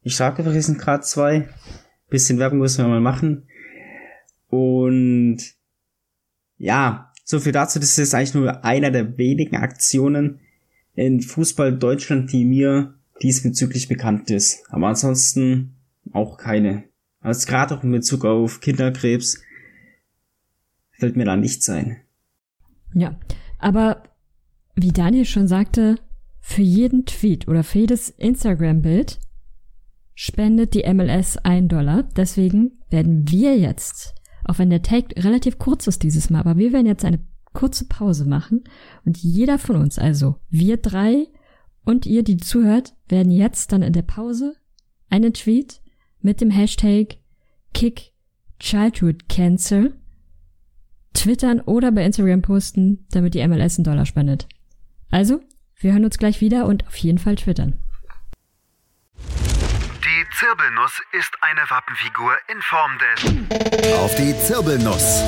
Ich 0.03 0.15
trage 0.15 0.41
übrigens 0.41 0.77
gerade 0.77 1.03
zwei. 1.03 1.50
Bisschen 2.09 2.39
Werbung 2.39 2.59
müssen 2.59 2.83
wir 2.83 2.89
mal 2.89 3.01
machen. 3.01 3.47
Und 4.50 5.39
ja, 6.57 7.12
so 7.24 7.39
viel 7.39 7.51
dazu. 7.51 7.79
Das 7.79 7.97
ist 7.97 8.13
eigentlich 8.13 8.35
nur 8.35 8.63
einer 8.63 8.91
der 8.91 9.17
wenigen 9.17 9.57
Aktionen 9.57 10.39
in 10.93 11.21
Fußball 11.21 11.77
Deutschland, 11.77 12.31
die 12.31 12.45
mir 12.45 12.94
diesbezüglich 13.22 13.88
bekannt 13.88 14.29
ist. 14.29 14.63
Aber 14.69 14.88
ansonsten 14.88 15.75
auch 16.12 16.38
keine. 16.38 16.84
Also 17.19 17.48
gerade 17.48 17.77
auch 17.77 17.84
in 17.84 17.91
Bezug 17.91 18.25
auf 18.25 18.60
Kinderkrebs 18.62 19.41
fällt 20.91 21.15
mir 21.15 21.25
da 21.25 21.36
nichts 21.36 21.69
ein. 21.69 21.98
Ja, 22.93 23.19
aber 23.60 24.03
wie 24.75 24.91
Daniel 24.91 25.25
schon 25.25 25.48
sagte, 25.48 25.95
für 26.39 26.62
jeden 26.62 27.05
Tweet 27.05 27.48
oder 27.48 27.63
für 27.63 27.79
jedes 27.79 28.10
Instagram-Bild 28.10 29.19
spendet 30.13 30.74
die 30.74 30.84
MLS 30.93 31.38
ein 31.38 31.67
Dollar. 31.67 32.03
Deswegen 32.03 32.79
werden 32.89 33.29
wir 33.29 33.57
jetzt, 33.57 34.13
auch 34.43 34.60
wenn 34.60 34.69
der 34.69 34.81
Take 34.81 35.24
relativ 35.24 35.57
kurz 35.57 35.88
ist 35.88 36.03
dieses 36.03 36.29
Mal, 36.29 36.39
aber 36.39 36.57
wir 36.57 36.72
werden 36.72 36.86
jetzt 36.86 37.03
eine 37.03 37.19
kurze 37.53 37.86
Pause 37.86 38.25
machen 38.25 38.63
und 39.05 39.17
jeder 39.17 39.57
von 39.57 39.77
uns, 39.77 39.98
also 39.98 40.36
wir 40.50 40.77
drei 40.77 41.27
und 41.85 42.05
ihr, 42.05 42.23
die 42.23 42.37
zuhört, 42.37 42.93
werden 43.07 43.31
jetzt 43.31 43.71
dann 43.71 43.81
in 43.81 43.93
der 43.93 44.01
Pause 44.01 44.55
einen 45.09 45.33
Tweet 45.33 45.81
mit 46.19 46.41
dem 46.41 46.49
Hashtag 46.49 47.17
Kick 47.73 48.11
Childhood 48.59 49.29
Cancer 49.29 49.91
twittern 51.13 51.61
oder 51.61 51.91
bei 51.91 52.03
Instagram 52.03 52.41
posten, 52.41 53.05
damit 53.11 53.33
die 53.33 53.47
MLS 53.47 53.77
einen 53.77 53.85
Dollar 53.85 54.05
spendet. 54.05 54.47
Also, 55.11 55.41
wir 55.77 55.93
hören 55.93 56.05
uns 56.05 56.17
gleich 56.17 56.41
wieder 56.41 56.65
und 56.65 56.85
auf 56.87 56.95
jeden 56.97 57.19
Fall 57.19 57.35
twittern. 57.35 57.81
Die 59.17 60.37
Zirbelnuss 60.37 61.01
ist 61.13 61.31
eine 61.41 61.61
Wappenfigur 61.69 62.33
in 62.51 62.61
Form 62.61 62.91
des 62.99 63.93
Auf 63.99 64.15
die 64.15 64.35
Zirbelnuss. 64.39 65.21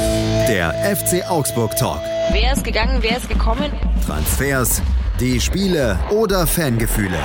Der 0.47 0.73
FC 0.95 1.29
Augsburg 1.29 1.75
Talk. 1.75 2.01
Wer 2.31 2.53
ist 2.53 2.63
gegangen, 2.63 3.01
wer 3.01 3.17
ist 3.17 3.29
gekommen? 3.29 3.71
Transfers, 4.05 4.81
die 5.19 5.39
Spiele 5.41 5.99
oder 6.11 6.45
Fangefühle. 6.45 7.17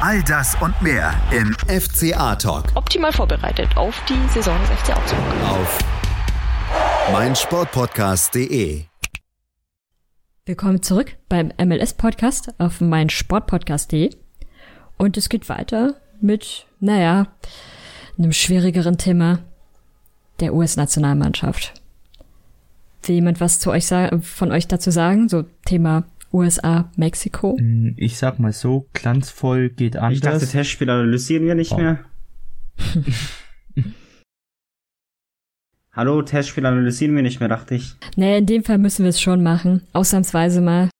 All 0.00 0.20
das 0.24 0.60
und 0.60 0.80
mehr 0.82 1.14
im 1.30 1.54
FCA 1.68 2.34
Talk 2.34 2.64
Optimal 2.74 3.12
vorbereitet 3.12 3.68
auf 3.76 4.02
die 4.08 4.28
Saison 4.34 4.58
des 4.60 4.70
FC 4.70 4.96
Augsburg. 4.96 5.20
auf 5.44 5.78
meinsportpodcast.de. 7.12 8.84
Willkommen 10.44 10.82
zurück 10.82 11.16
beim 11.28 11.52
MLS-Podcast 11.56 12.52
auf 12.58 12.80
meinsportpodcast.de. 12.80 14.10
Und 14.96 15.16
es 15.16 15.28
geht 15.28 15.48
weiter 15.48 15.94
mit, 16.20 16.66
naja, 16.80 17.28
einem 18.18 18.32
schwierigeren 18.32 18.98
Thema 18.98 19.38
der 20.40 20.52
US-Nationalmannschaft. 20.52 21.74
Will 23.04 23.14
jemand 23.14 23.40
was 23.40 23.60
zu 23.60 23.70
euch 23.70 23.86
sagen, 23.86 24.22
von 24.22 24.50
euch 24.50 24.66
dazu 24.66 24.90
sagen? 24.90 25.28
So 25.28 25.44
Thema 25.64 26.04
USA, 26.32 26.90
Mexiko? 26.96 27.56
Hm, 27.58 27.94
Ich 27.96 28.18
sag 28.18 28.38
mal 28.38 28.52
so, 28.52 28.86
glanzvoll 28.92 29.70
geht 29.70 29.94
Ich 29.94 30.00
dachte, 30.20 30.28
anders. 30.30 30.50
Testspiel 30.50 30.90
analysieren 30.90 31.46
wir 31.46 31.54
nicht 31.54 31.72
Oh. 31.72 31.76
mehr. 31.78 32.04
Hallo, 35.92 36.22
Testspiel 36.22 36.64
analysieren 36.66 37.14
wir 37.16 37.22
nicht 37.22 37.40
mehr, 37.40 37.48
dachte 37.48 37.74
ich. 37.74 37.94
Naja, 38.16 38.38
in 38.38 38.46
dem 38.46 38.62
Fall 38.62 38.78
müssen 38.78 39.02
wir 39.04 39.10
es 39.10 39.20
schon 39.20 39.42
machen. 39.42 39.82
Ausnahmsweise 39.92 40.60
mal. 40.60 40.90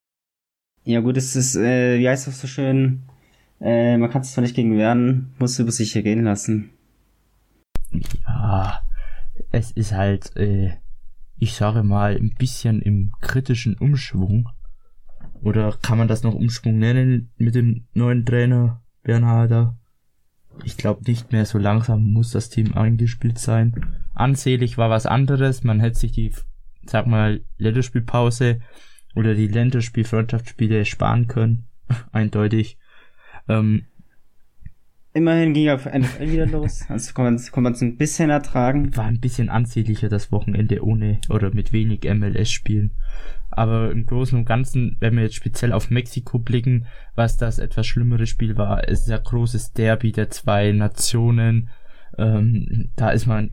Ja 0.85 1.01
gut, 1.01 1.17
es 1.17 1.37
ist, 1.37 1.55
äh, 1.57 1.99
wie 1.99 2.09
heißt 2.09 2.27
das 2.27 2.41
so 2.41 2.47
schön? 2.49 3.03
Äh, 3.61 3.97
man 3.99 4.11
kann 4.11 4.23
es 4.23 4.33
zwar 4.33 4.43
nicht 4.43 4.57
gegen 4.57 4.77
wehren, 4.77 5.35
muss 5.39 5.59
über 5.59 5.71
sich 5.71 5.95
ergehen 5.95 6.25
lassen. 6.25 6.71
Ja, 8.27 8.81
es 9.53 9.71
ist 9.73 9.93
halt, 9.93 10.35
äh, 10.37 10.73
ich 11.39 11.55
sage 11.55 11.83
mal, 11.83 12.17
ein 12.17 12.35
bisschen 12.37 12.81
im 12.83 13.13
kritischen 13.21 13.77
Umschwung. 13.77 14.49
Oder 15.43 15.77
kann 15.83 15.99
man 15.99 16.09
das 16.09 16.23
noch 16.23 16.35
Umschwung 16.35 16.79
nennen 16.79 17.31
mit 17.37 17.55
dem 17.55 17.87
neuen 17.95 18.25
Trainer 18.25 18.83
Bernharder? 19.03 19.77
Ich 20.65 20.77
glaube 20.77 21.03
nicht 21.07 21.33
mehr 21.33 21.47
so 21.47 21.59
langsam 21.59 22.03
muss 22.13 22.33
das 22.33 22.51
Team 22.51 22.75
eingespielt 22.75 23.39
sein. 23.39 23.87
Ansehlich 24.15 24.79
war 24.79 24.91
was 24.91 25.07
anderes. 25.07 25.63
Man 25.63 25.81
hätte 25.81 25.99
sich 25.99 26.13
die, 26.13 26.35
sag 26.85 27.07
mal, 27.07 27.43
Länderspielpause 27.59 28.61
oder 29.15 29.35
die 29.35 29.47
Länderspielfreundschaftsspiele 29.47 30.85
sparen 30.85 31.29
können. 31.29 31.67
Eindeutig. 32.13 32.79
Ähm, 33.49 33.87
Immerhin 35.19 35.53
ging 35.53 35.69
auf 35.71 35.85
NFL 35.85 36.31
wieder 36.31 36.47
los, 36.47 36.85
also 36.89 37.13
kann 37.13 37.25
man 37.25 37.73
es 37.73 37.81
ein 37.83 37.97
bisschen 37.97 38.31
ertragen. 38.31 38.97
war 38.97 39.07
ein 39.07 39.19
bisschen 39.19 39.49
ansehnlicher 39.49 40.09
das 40.09 40.31
Wochenende 40.31 40.85
ohne 40.85 41.19
oder 41.29 41.53
mit 41.53 41.73
wenig 41.73 42.05
MLS-Spielen. 42.05 42.93
Aber 43.51 43.91
im 43.91 44.07
Großen 44.07 44.39
und 44.39 44.45
Ganzen, 44.45 44.97
wenn 45.01 45.17
wir 45.17 45.25
jetzt 45.25 45.35
speziell 45.35 45.73
auf 45.73 45.91
Mexiko 45.91 46.39
blicken, 46.39 46.87
was 47.17 47.37
das 47.37 47.59
etwas 47.59 47.89
schlimmere 47.89 48.27
Spiel 48.27 48.57
war, 48.57 48.89
es 48.89 49.01
ist 49.01 49.09
ja 49.09 49.19
großes 49.19 49.73
Derby 49.73 50.13
der 50.13 50.31
zwei 50.31 50.71
Nationen. 50.71 51.71
Ähm, 52.17 52.91
da 52.95 53.11
ist 53.11 53.27
man 53.27 53.51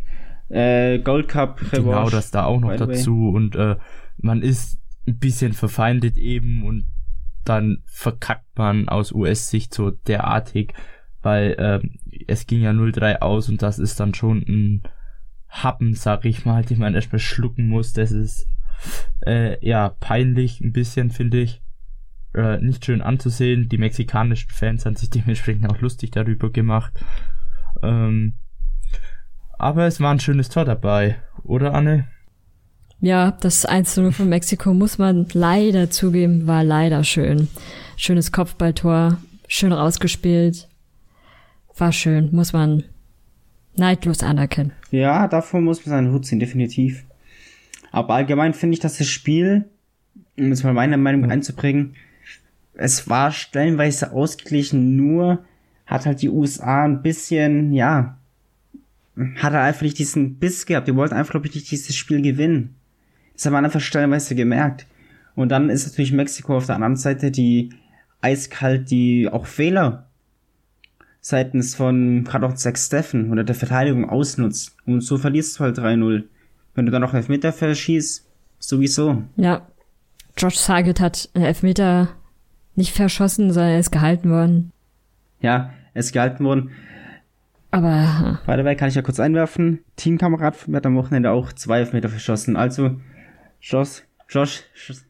Äh, 0.49 0.99
Gold 0.99 1.29
Cup 1.29 1.59
genau 1.71 1.91
Revanche. 1.93 2.15
das 2.15 2.29
da 2.29 2.45
auch 2.45 2.59
noch 2.59 2.75
dazu 2.75 3.29
und 3.29 3.55
äh, 3.55 3.75
man 4.17 4.43
ist 4.43 4.77
ein 5.07 5.17
bisschen 5.17 5.53
verfeindet 5.53 6.17
eben 6.17 6.63
und 6.63 6.85
dann 7.43 7.81
verkackt 7.85 8.55
man 8.55 8.87
aus 8.87 9.11
US-Sicht 9.11 9.73
so 9.73 9.89
derartig, 9.89 10.73
weil 11.25 11.55
ähm, 11.57 11.97
es 12.27 12.45
ging 12.45 12.61
ja 12.61 12.69
0-3 12.69 13.17
aus 13.17 13.49
und 13.49 13.63
das 13.63 13.79
ist 13.79 13.99
dann 13.99 14.13
schon 14.13 14.45
ein 14.47 14.83
Happen, 15.49 15.95
sag 15.95 16.23
ich 16.25 16.45
mal, 16.45 16.63
den 16.63 16.77
man 16.77 16.93
erstmal 16.93 17.19
schlucken 17.19 17.67
muss. 17.67 17.93
Das 17.93 18.11
ist 18.11 18.47
äh, 19.25 19.57
ja 19.65 19.89
peinlich 19.89 20.61
ein 20.61 20.71
bisschen, 20.71 21.09
finde 21.09 21.41
ich. 21.41 21.63
Äh, 22.35 22.59
nicht 22.59 22.85
schön 22.85 23.01
anzusehen. 23.01 23.69
Die 23.69 23.79
mexikanischen 23.79 24.51
Fans 24.51 24.85
haben 24.85 24.95
sich 24.95 25.09
dementsprechend 25.09 25.67
auch 25.69 25.81
lustig 25.81 26.11
darüber 26.11 26.51
gemacht. 26.51 26.93
Ähm, 27.81 28.35
aber 29.57 29.87
es 29.87 29.99
war 29.99 30.11
ein 30.11 30.19
schönes 30.19 30.49
Tor 30.49 30.65
dabei, 30.65 31.17
oder 31.43 31.73
Anne? 31.73 32.07
Ja, 32.99 33.31
das 33.31 33.67
1-0 33.67 34.11
von 34.11 34.29
Mexiko 34.29 34.73
muss 34.73 34.99
man 34.99 35.25
leider 35.33 35.89
zugeben, 35.89 36.45
war 36.45 36.63
leider 36.63 37.03
schön. 37.03 37.47
Schönes 37.97 38.31
Kopfballtor, 38.31 39.17
schön 39.47 39.71
rausgespielt. 39.71 40.67
War 41.77 41.91
schön, 41.91 42.29
muss 42.31 42.53
man 42.53 42.83
neidlos 43.75 44.23
anerkennen. 44.23 44.71
Ja, 44.91 45.27
davor 45.27 45.59
muss 45.59 45.85
man 45.85 45.91
seinen 45.91 46.13
Hut 46.13 46.25
ziehen, 46.25 46.39
definitiv. 46.39 47.03
Aber 47.91 48.15
allgemein 48.15 48.53
finde 48.53 48.75
ich, 48.75 48.79
dass 48.79 48.97
das 48.97 49.07
Spiel, 49.07 49.65
um 50.37 50.47
jetzt 50.47 50.63
mal 50.63 50.73
meine 50.73 50.97
Meinung 50.97 51.29
einzubringen, 51.29 51.95
es 52.73 53.09
war 53.09 53.31
stellenweise 53.31 54.11
ausgeglichen, 54.11 54.95
nur 54.95 55.43
hat 55.85 56.05
halt 56.05 56.21
die 56.21 56.29
USA 56.29 56.85
ein 56.85 57.01
bisschen, 57.01 57.73
ja, 57.73 58.17
hat 59.35 59.53
er 59.53 59.63
einfach 59.63 59.83
nicht 59.83 59.99
diesen 59.99 60.35
Biss 60.35 60.65
gehabt. 60.65 60.87
Die 60.87 60.95
wollten 60.95 61.13
einfach, 61.13 61.31
glaube 61.31 61.47
ich, 61.47 61.55
nicht 61.55 61.71
dieses 61.71 61.95
Spiel 61.95 62.21
gewinnen. 62.21 62.75
Das 63.33 63.45
hat 63.45 63.53
man 63.53 63.65
einfach 63.65 63.81
stellenweise 63.81 64.35
gemerkt. 64.35 64.87
Und 65.35 65.49
dann 65.49 65.69
ist 65.69 65.87
natürlich 65.87 66.11
Mexiko 66.11 66.57
auf 66.57 66.65
der 66.65 66.75
anderen 66.75 66.95
Seite, 66.95 67.31
die 67.31 67.69
eiskalt, 68.21 68.89
die 68.91 69.29
auch 69.29 69.45
Fehler 69.45 70.04
seitens 71.27 71.73
von 71.73 72.23
gerade 72.23 72.45
auch 72.45 72.53
Zach 72.53 72.77
Steffen 72.77 73.31
oder 73.31 73.43
der 73.43 73.55
Verteidigung 73.55 74.07
ausnutzt. 74.07 74.75
Und 74.85 75.01
so 75.01 75.17
verlierst 75.17 75.57
du 75.57 75.63
halt 75.63 75.79
3-0. 75.79 76.25
Wenn 76.75 76.85
du 76.85 76.91
dann 76.91 77.01
noch 77.01 77.15
Elfmeter 77.15 77.51
verschießt, 77.51 78.23
sowieso. 78.59 79.23
Ja, 79.35 79.65
Josh 80.37 80.57
Sargent 80.57 80.99
hat 80.99 81.27
einen 81.33 81.45
Elfmeter 81.45 82.09
nicht 82.75 82.95
verschossen, 82.95 83.51
sondern 83.51 83.71
er 83.71 83.79
ist 83.79 83.91
gehalten 83.91 84.29
worden. 84.29 84.71
Ja, 85.39 85.71
es 85.95 86.11
gehalten 86.11 86.45
worden. 86.45 86.69
Aber 87.71 88.39
By 88.45 88.57
the 88.57 88.63
way, 88.63 88.75
kann 88.75 88.89
ich 88.89 88.95
ja 88.95 89.01
kurz 89.01 89.19
einwerfen. 89.19 89.79
Teamkamerad 89.95 90.55
von 90.55 90.71
mir 90.71 90.77
hat 90.77 90.85
am 90.85 90.95
Wochenende 90.95 91.31
auch 91.31 91.53
zwei 91.53 91.79
Elfmeter 91.79 92.09
verschossen. 92.09 92.55
Also, 92.55 93.01
Josh, 93.61 94.03
Josh, 94.29 94.61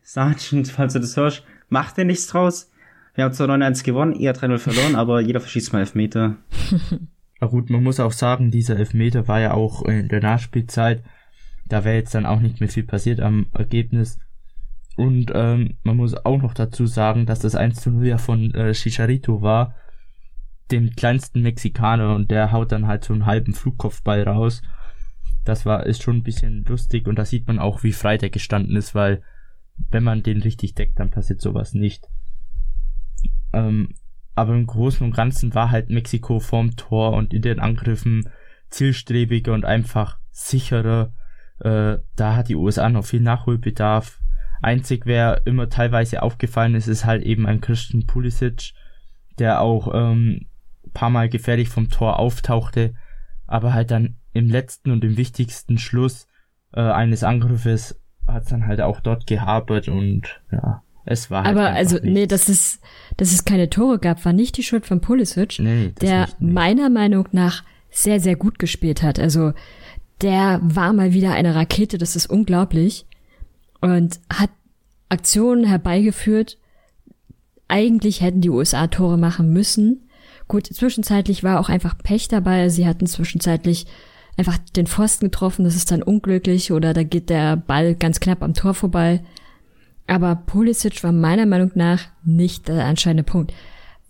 Sargent, 0.02 0.68
falls 0.72 0.94
du 0.94 1.00
das 1.00 1.18
hörst, 1.18 1.44
mach 1.68 1.92
dir 1.92 2.06
nichts 2.06 2.28
draus. 2.28 2.72
Wir 3.16 3.24
haben 3.24 3.34
zwar 3.34 3.48
9-1 3.48 3.84
gewonnen, 3.84 4.14
eher 4.14 4.36
3-0 4.36 4.58
verloren, 4.60 4.96
aber 4.96 5.22
jeder 5.22 5.40
verschießt 5.40 5.74
mal 5.74 5.80
Elfmeter. 5.80 6.36
Na 7.42 7.48
gut, 7.48 7.70
man 7.70 7.84
muss 7.84 8.00
auch 8.00 8.12
sagen, 8.12 8.52
dieser 8.52 8.78
Elfmeter 8.78 9.28
war 9.28 9.40
ja 9.40 9.54
auch 9.54 9.84
in 9.84 10.08
der 10.08 10.22
Nachspielzeit. 10.22 11.04
Da 11.68 11.84
wäre 11.84 11.96
jetzt 11.96 12.14
dann 12.14 12.26
auch 12.26 12.40
nicht 12.40 12.60
mehr 12.60 12.70
viel 12.70 12.84
passiert 12.84 13.20
am 13.20 13.48
Ergebnis. 13.54 14.20
Und 14.96 15.32
ähm, 15.34 15.78
man 15.84 15.98
muss 15.98 16.14
auch 16.14 16.42
noch 16.42 16.54
dazu 16.54 16.86
sagen, 16.86 17.26
dass 17.26 17.40
das 17.40 17.56
1 17.56 17.82
zu 17.82 17.92
0 17.92 18.08
ja 18.08 18.18
von 18.18 18.54
äh, 18.54 18.74
Chicharito 18.74 19.42
war, 19.42 19.76
dem 20.72 20.92
kleinsten 20.92 21.42
Mexikaner, 21.42 22.16
und 22.16 22.32
der 22.32 22.52
haut 22.52 22.72
dann 22.72 22.88
halt 22.88 23.04
so 23.04 23.14
einen 23.14 23.26
halben 23.26 23.54
Flugkopfball 23.54 24.24
raus. 24.24 24.62
Das 25.44 25.66
war, 25.66 25.86
ist 25.86 26.02
schon 26.02 26.18
ein 26.18 26.24
bisschen 26.24 26.64
lustig 26.66 27.08
und 27.08 27.20
da 27.20 27.26
sieht 27.26 27.48
man 27.48 27.60
auch, 27.60 27.84
wie 27.84 27.92
frei 27.92 28.18
der 28.18 28.30
gestanden 28.30 28.76
ist, 28.76 28.96
weil 28.96 29.22
wenn 29.92 30.04
man 30.04 30.24
den 30.24 30.42
richtig 30.42 30.74
deckt, 30.74 31.00
dann 31.00 31.12
passiert 31.12 31.42
sowas 31.42 31.74
nicht. 31.74 32.08
Ähm, 33.56 33.90
aber 34.36 34.54
im 34.54 34.68
Großen 34.68 35.06
und 35.06 35.16
Ganzen 35.16 35.56
war 35.56 35.72
halt 35.72 35.90
Mexiko 35.90 36.40
vorm 36.40 36.76
Tor 36.76 37.14
und 37.14 37.34
in 37.34 37.42
den 37.42 37.60
Angriffen 37.60 38.30
zielstrebiger 38.70 39.54
und 39.54 39.64
einfach 39.66 40.20
sicherer. 40.32 41.14
Äh, 41.60 41.98
da 42.16 42.36
hat 42.36 42.50
die 42.50 42.56
USA 42.56 42.90
noch 42.90 43.06
viel 43.06 43.22
Nachholbedarf. 43.22 44.20
Einzig, 44.62 45.06
wer 45.06 45.46
immer 45.46 45.70
teilweise 45.70 46.22
aufgefallen 46.22 46.76
ist, 46.76 46.88
ist 46.88 47.06
halt 47.06 47.24
eben 47.24 47.48
ein 47.48 47.62
Christian 47.62 48.06
Pulisic, 48.06 48.74
der 49.40 49.62
auch 49.62 49.92
ähm, 49.94 50.48
paar 50.94 51.10
Mal 51.10 51.30
gefährlich 51.30 51.70
vom 51.70 51.90
Tor 51.90 52.20
auftauchte, 52.20 52.96
aber 53.48 53.74
halt 53.74 53.92
dann 53.92 54.16
im 54.34 54.50
letzten 54.50 54.92
und 54.92 55.04
im 55.04 55.18
wichtigsten 55.18 55.78
Schluss 55.78 56.28
äh, 56.74 56.82
eines 56.82 57.24
Angriffes 57.24 58.02
hat 58.28 58.52
dann 58.52 58.66
halt 58.66 58.82
auch 58.82 59.00
dort 59.00 59.28
gehabert 59.28 59.88
und 59.88 60.42
ja, 60.52 60.82
es 61.06 61.30
war 61.32 61.44
halt 61.44 61.56
Aber 61.56 61.70
also, 61.72 61.96
nichts. 61.96 62.10
nee, 62.10 62.28
dass 62.28 62.50
es, 62.50 62.80
dass 63.18 63.32
es 63.32 63.46
keine 63.46 63.70
Tore 63.70 64.00
gab, 64.00 64.26
war 64.26 64.34
nicht 64.34 64.58
die 64.58 64.64
Schuld 64.64 64.86
von 64.86 65.02
Pulisic, 65.02 65.60
Nee, 65.60 65.94
der 66.02 66.22
nicht, 66.22 66.42
nee. 66.42 66.52
meiner 66.52 66.90
Meinung 66.90 67.28
nach 67.32 67.64
sehr, 67.90 68.20
sehr 68.20 68.36
gut 68.36 68.60
gespielt 68.60 69.02
hat. 69.04 69.20
Also, 69.20 69.54
der 70.22 70.60
war 70.64 70.94
mal 70.94 71.14
wieder 71.14 71.32
eine 71.34 71.56
Rakete, 71.56 71.98
das 71.98 72.16
ist 72.16 72.30
unglaublich. 72.30 73.06
Und 73.82 74.20
hat 74.34 74.50
Aktionen 75.10 75.66
herbeigeführt. 75.66 76.58
Eigentlich 77.68 78.22
hätten 78.22 78.42
die 78.42 78.50
USA 78.50 78.88
Tore 78.88 79.18
machen 79.18 79.52
müssen. 79.52 80.10
Gut, 80.48 80.68
zwischenzeitlich 80.68 81.44
war 81.44 81.60
auch 81.60 81.70
einfach 81.70 81.98
Pech 81.98 82.28
dabei. 82.28 82.70
Sie 82.70 82.86
hatten 82.88 83.08
zwischenzeitlich 83.08 83.88
einfach 84.38 84.58
den 84.76 84.88
Pfosten 84.88 85.26
getroffen, 85.28 85.64
das 85.64 85.76
ist 85.76 85.92
dann 85.92 86.04
unglücklich 86.04 86.72
oder 86.72 86.94
da 86.94 87.04
geht 87.04 87.30
der 87.30 87.56
Ball 87.56 87.96
ganz 87.96 88.20
knapp 88.20 88.44
am 88.44 88.54
Tor 88.54 88.74
vorbei. 88.74 89.24
Aber 90.08 90.36
Pulisic 90.36 91.04
war 91.04 91.12
meiner 91.12 91.46
Meinung 91.46 91.72
nach 91.76 92.02
nicht 92.24 92.68
der 92.68 92.86
entscheidende 92.86 93.24
Punkt. 93.24 93.54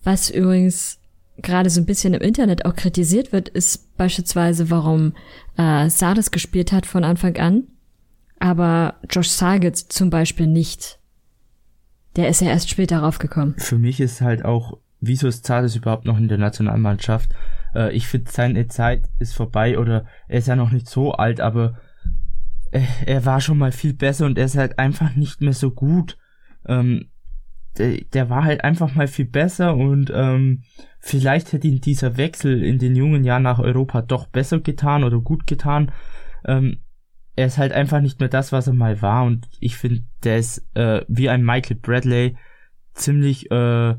Was 0.04 0.30
übrigens 0.30 1.00
gerade 1.38 1.70
so 1.70 1.82
ein 1.82 1.86
bisschen 1.86 2.14
im 2.14 2.22
Internet 2.22 2.66
auch 2.66 2.76
kritisiert 2.76 3.32
wird, 3.32 3.50
ist 3.50 3.98
beispielsweise, 3.98 4.70
warum 4.70 5.14
äh, 5.58 5.90
Sardes 5.90 6.32
gespielt 6.32 6.72
hat 6.72 6.86
von 6.86 7.04
Anfang 7.04 7.38
an, 7.38 7.64
aber 8.40 8.96
Josh 9.10 9.30
Sargent 9.30 9.78
zum 9.78 10.10
Beispiel 10.10 10.48
nicht. 10.48 11.00
Der 12.16 12.30
ist 12.30 12.42
ja 12.42 12.50
erst 12.50 12.70
später 12.70 13.00
raufgekommen. 13.00 13.56
Für 13.58 13.78
mich 13.78 14.00
ist 14.00 14.22
halt 14.22 14.46
auch, 14.46 14.78
wieso 15.02 15.28
ist 15.28 15.46
Zades 15.46 15.76
überhaupt 15.76 16.06
noch 16.06 16.18
in 16.18 16.30
der 16.30 16.38
Nationalmannschaft? 16.38 17.32
Äh, 17.74 17.94
ich 17.94 18.08
finde, 18.08 18.32
seine 18.32 18.68
Zeit 18.68 19.04
ist 19.20 19.36
vorbei 19.36 19.78
oder 19.78 20.06
er 20.28 20.40
ist 20.40 20.48
ja 20.48 20.56
noch 20.56 20.72
nicht 20.72 20.90
so 20.90 21.12
alt, 21.12 21.42
aber 21.42 21.78
er 23.06 23.26
war 23.26 23.42
schon 23.42 23.58
mal 23.58 23.72
viel 23.72 23.94
besser 23.94 24.26
und 24.26 24.38
er 24.38 24.46
ist 24.46 24.58
halt 24.58 24.80
einfach 24.80 25.16
nicht 25.16 25.42
mehr 25.42 25.54
so 25.54 25.72
gut. 25.72 26.18
Ähm, 26.68 27.10
der, 27.78 28.02
der 28.14 28.30
war 28.30 28.44
halt 28.44 28.64
einfach 28.64 28.96
mal 28.96 29.08
viel 29.08 29.26
besser 29.26 29.76
und 29.76 30.12
ähm, 30.14 30.64
vielleicht 31.00 31.54
hätte 31.54 31.68
ihn 31.68 31.82
dieser 31.82 32.18
Wechsel 32.18 32.64
in 32.64 32.80
den 32.80 32.96
jungen 32.96 33.24
Jahren 33.24 33.44
nach 33.44 33.60
Europa 33.60 34.02
doch 34.02 34.28
besser 34.28 34.60
getan 34.60 35.04
oder 35.04 35.20
gut 35.20 35.46
getan. 35.46 35.92
Ähm, 36.46 36.80
er 37.36 37.48
ist 37.48 37.58
halt 37.58 37.74
einfach 37.74 38.00
nicht 38.00 38.20
mehr 38.20 38.30
das, 38.30 38.52
was 38.52 38.68
er 38.68 38.74
mal 38.74 39.02
war 39.02 39.26
und 39.26 39.48
ich 39.60 39.76
finde, 39.78 40.04
der 40.24 40.38
ist 40.38 40.66
äh, 40.74 41.04
wie 41.08 41.30
ein 41.30 41.44
Michael 41.44 41.78
Bradley 41.78 42.38
ziemlich 42.94 43.52
äh, 43.52 43.96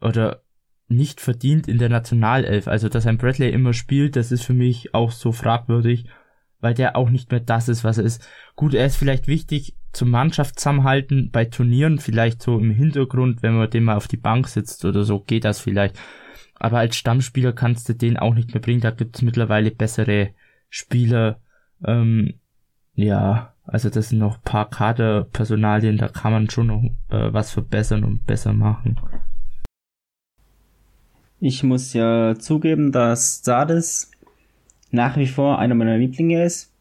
oder 0.00 0.42
nicht 0.88 1.20
verdient 1.20 1.68
in 1.68 1.78
der 1.78 1.88
Nationalelf. 1.88 2.66
Also, 2.68 2.88
dass 2.88 3.06
ein 3.06 3.18
Bradley 3.18 3.50
immer 3.50 3.72
spielt, 3.72 4.16
das 4.16 4.32
ist 4.32 4.42
für 4.42 4.54
mich 4.54 4.94
auch 4.94 5.12
so 5.12 5.32
fragwürdig, 5.32 6.06
weil 6.60 6.74
der 6.74 6.96
auch 6.96 7.10
nicht 7.10 7.30
mehr 7.30 7.40
das 7.40 7.68
ist, 7.68 7.84
was 7.84 7.98
er 7.98 8.04
ist. 8.04 8.26
Gut, 8.56 8.74
er 8.74 8.86
ist 8.86 8.96
vielleicht 8.96 9.26
wichtig 9.26 9.74
zum 9.92 10.10
Mannschaftszusammenhalten 10.10 11.30
bei 11.30 11.44
Turnieren, 11.44 11.98
vielleicht 11.98 12.42
so 12.42 12.58
im 12.58 12.70
Hintergrund, 12.70 13.42
wenn 13.42 13.56
man 13.56 13.70
den 13.70 13.84
mal 13.84 13.96
auf 13.96 14.08
die 14.08 14.16
Bank 14.16 14.48
sitzt 14.48 14.84
oder 14.84 15.04
so, 15.04 15.20
geht 15.20 15.44
das 15.44 15.60
vielleicht. 15.60 15.98
Aber 16.54 16.78
als 16.78 16.96
Stammspieler 16.96 17.52
kannst 17.52 17.88
du 17.88 17.94
den 17.94 18.18
auch 18.18 18.34
nicht 18.34 18.52
mehr 18.52 18.60
bringen, 18.60 18.80
da 18.80 18.90
gibt's 18.90 19.22
mittlerweile 19.22 19.70
bessere 19.70 20.30
Spieler. 20.68 21.40
Ähm, 21.84 22.34
ja, 22.94 23.54
also 23.64 23.88
das 23.88 24.10
sind 24.10 24.18
noch 24.18 24.42
paar 24.42 24.68
Kaderpersonalien, 24.68 25.96
da 25.96 26.08
kann 26.08 26.32
man 26.32 26.50
schon 26.50 26.66
noch 26.66 26.82
äh, 27.10 27.32
was 27.32 27.50
verbessern 27.50 28.04
und 28.04 28.26
besser 28.26 28.52
machen. 28.52 29.00
Ich 31.38 31.62
muss 31.62 31.94
ja 31.94 32.34
zugeben, 32.38 32.92
dass 32.92 33.42
Sardes 33.42 34.10
nach 34.90 35.16
wie 35.16 35.26
vor 35.26 35.58
einer 35.58 35.74
meiner 35.74 35.98
Lieblinge 35.98 36.44
ist. 36.44 36.72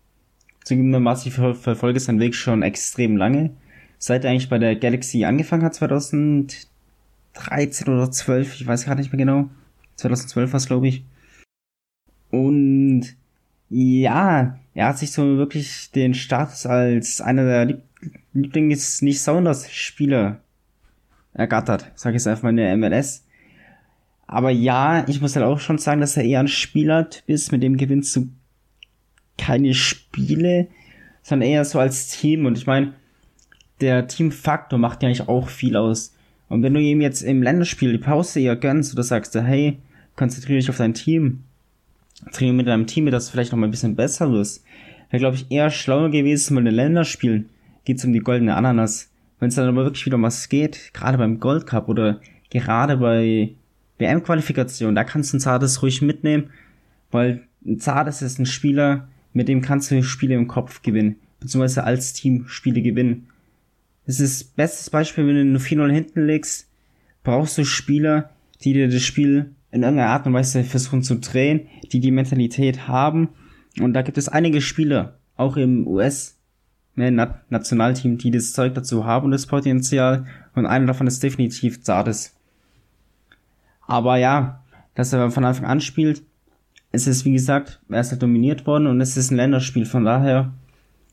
Zugegebenermaßen, 0.64 1.30
ich 1.30 1.34
ver 1.36 1.56
verfolge 1.56 2.00
seinen 2.00 2.20
Weg 2.20 2.36
schon 2.36 2.64
extrem 2.64 3.18
lange. 3.18 3.52
Seit 3.98 4.24
er 4.24 4.32
eigentlich 4.32 4.50
bei 4.50 4.58
der 4.58 4.76
Galaxy 4.76 5.26
angefangen 5.26 5.64
hat, 5.64 5.76
2013 5.76 6.68
oder 7.88 8.12
12, 8.12 8.62
ich 8.62 8.68
weiß 8.68 8.86
gerade 8.86 9.02
nicht 9.02 9.12
mehr 9.12 9.26
genau. 9.26 9.50
2012 9.98 10.54
war 10.54 10.58
es, 10.58 10.68
glaube 10.68 10.88
ich. 10.88 11.04
Und 12.32 13.16
ja, 13.70 14.60
er 14.74 14.88
hat 14.88 14.98
sich 14.98 15.12
so 15.12 15.38
wirklich 15.38 15.92
den 15.92 16.14
Status 16.14 16.66
als 16.66 17.22
einer 17.22 17.44
der 17.46 17.66
Lieb 17.66 17.82
Lieblings 18.34 19.02
nicht 19.02 19.22
Sounders 19.22 19.70
Spieler 19.72 20.40
ergattert, 21.34 21.92
sag 21.96 22.12
ich 22.12 22.16
jetzt 22.16 22.28
einfach 22.28 22.44
mal 22.44 22.50
in 22.52 22.58
der 22.58 22.78
MLS. 22.78 23.26
Aber 24.32 24.52
ja, 24.52 25.08
ich 25.08 25.22
muss 25.22 25.36
halt 25.36 25.44
auch 25.44 25.60
schon 25.60 25.80
sagen, 25.80 26.02
dass 26.02 26.16
er 26.16 26.24
eher 26.24 26.40
ein 26.40 26.48
Spielert 26.48 27.24
ist, 27.26 27.52
mit 27.52 27.64
dem 27.64 27.78
gewinnst 27.78 28.16
du 28.16 28.30
keine 29.40 29.74
Spiele, 29.74 30.68
sondern 31.24 31.50
eher 31.50 31.66
so 31.66 31.80
als 31.80 32.10
Team. 32.10 32.46
Und 32.46 32.56
ich 32.56 32.68
meine, 32.68 32.94
der 33.82 34.06
Teamfaktor 34.06 34.78
macht 34.78 35.02
ja 35.02 35.08
eigentlich 35.08 35.28
auch 35.28 35.50
viel 35.50 35.76
aus. 35.76 36.14
Und 36.48 36.62
wenn 36.62 36.76
du 36.76 36.80
ihm 36.80 37.02
jetzt 37.02 37.24
im 37.24 37.42
Länderspiel 37.42 37.92
die 37.92 37.98
Pause 37.98 38.40
eher 38.40 38.56
gönnst 38.56 38.94
oder 38.94 39.02
sagst, 39.02 39.34
hey, 39.34 39.80
konzentriere 40.16 40.60
dich 40.60 40.70
auf 40.70 40.78
dein 40.78 40.94
Team, 40.94 41.46
trainiere 42.32 42.56
mit 42.56 42.68
deinem 42.68 42.86
Team, 42.86 43.08
dass 43.08 43.26
du 43.26 43.32
vielleicht 43.32 43.52
noch 43.52 43.58
mal 43.58 43.68
ein 43.68 43.72
bisschen 43.72 43.96
besser 43.96 44.32
wirst, 44.32 44.64
wäre, 45.10 45.22
glaube 45.22 45.38
ich, 45.38 45.50
eher 45.50 45.72
schlauer 45.72 46.12
gewesen, 46.12 46.56
weil 46.56 46.68
in 46.68 46.76
Länderspielen 46.76 47.50
geht's 47.84 48.06
um 48.06 48.14
die 48.14 48.20
goldene 48.20 48.56
Ananas. 48.56 49.10
Wenn 49.40 49.50
es 49.50 49.56
dann 49.56 49.68
aber 49.68 49.86
wirklich 49.86 50.06
wieder 50.06 50.18
um 50.18 50.24
was 50.24 50.50
geht, 50.50 50.92
gerade 50.94 51.18
beim 51.18 51.40
Gold 51.40 51.66
Cup 51.66 51.90
oder 51.90 52.22
gerade 52.52 52.98
bei 52.98 53.56
WM-Qualifikation, 54.00 54.96
da 54.96 55.04
kannst 55.04 55.34
du 55.34 55.38
ein 55.38 55.42
Zartes 55.42 55.82
ruhig 55.82 56.02
mitnehmen, 56.02 56.50
weil 57.12 57.44
ein 57.66 57.80
Zartes 57.80 58.22
ist 58.22 58.40
ein 58.40 58.46
Spieler, 58.46 59.08
mit 59.34 59.48
dem 59.48 59.62
kannst 59.62 59.92
du 59.92 60.02
Spiele 60.04 60.36
im 60.36 60.48
Kopf 60.48 60.82
gewinnen, 60.82 61.18
beziehungsweise 61.40 61.84
als 61.84 62.14
Team 62.14 62.46
Spiele 62.48 62.82
gewinnen. 62.82 63.28
Das 64.06 64.20
ist 64.20 64.56
bestes 64.56 64.90
Beispiel, 64.90 65.28
wenn 65.28 65.36
du 65.36 65.46
nur 65.46 65.62
4-0 65.62 65.92
hinten 65.92 66.26
legst, 66.26 66.68
brauchst 67.24 67.58
du 67.58 67.66
Spieler, 67.66 68.32
die 68.64 68.74
dir 68.74 68.90
das 68.90 69.04
Spiel 69.04 69.52
in 69.72 69.84
irgendeiner 69.84 70.10
Art 70.10 70.26
und 70.26 70.34
Weise 70.34 70.64
versuchen 70.64 71.04
zu 71.04 71.16
drehen, 71.16 71.68
die 71.92 72.00
die 72.00 72.12
Mentalität 72.12 72.88
haben. 72.88 73.30
Und 73.80 73.94
da 73.94 74.02
gibt 74.02 74.18
es 74.18 74.28
einige 74.28 74.62
Spieler, 74.62 75.20
auch 75.36 75.58
im 75.58 75.86
US, 75.86 76.40
ne, 76.96 77.12
Na 77.12 77.42
Nationalteam, 77.50 78.18
die 78.18 78.32
das 78.32 78.54
Zeug 78.54 78.74
dazu 78.74 79.06
haben 79.06 79.26
und 79.26 79.32
das 79.32 79.46
Potenzial. 79.46 80.26
Und 80.56 80.66
einer 80.66 80.88
davon 80.88 81.08
ist 81.08 81.22
definitiv 81.22 81.84
Zardes. 81.84 82.36
Aber 83.90 84.18
ja, 84.18 84.64
dass 84.96 85.14
er 85.14 85.32
von 85.32 85.46
Anfang 85.46 85.66
an 85.66 85.82
spielt, 85.82 86.24
es 86.92 87.08
ist 87.08 87.26
wie 87.26 87.34
gesagt, 87.34 87.82
er 87.90 88.02
ist 88.02 88.12
halt 88.12 88.22
dominiert 88.22 88.66
worden 88.66 88.88
und 88.88 89.02
es 89.02 89.18
ist 89.18 89.32
ein 89.32 89.38
Länderspiel. 89.38 89.86
Von 89.86 90.06
daher 90.06 90.54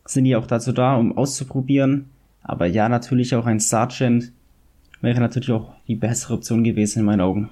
sind 0.04 0.24
die 0.24 0.36
auch 0.36 0.46
dazu 0.46 0.72
da, 0.72 0.96
um 0.96 1.16
auszuprobieren. 1.16 2.10
Aber 2.42 2.66
ja, 2.66 2.88
natürlich 2.88 3.34
auch 3.34 3.46
ein 3.46 3.60
Sergeant 3.60 4.32
wäre 5.00 5.20
natürlich 5.20 5.50
auch 5.50 5.74
die 5.86 5.96
bessere 5.96 6.34
Option 6.34 6.64
gewesen 6.64 7.00
in 7.00 7.04
meinen 7.06 7.20
Augen. 7.20 7.50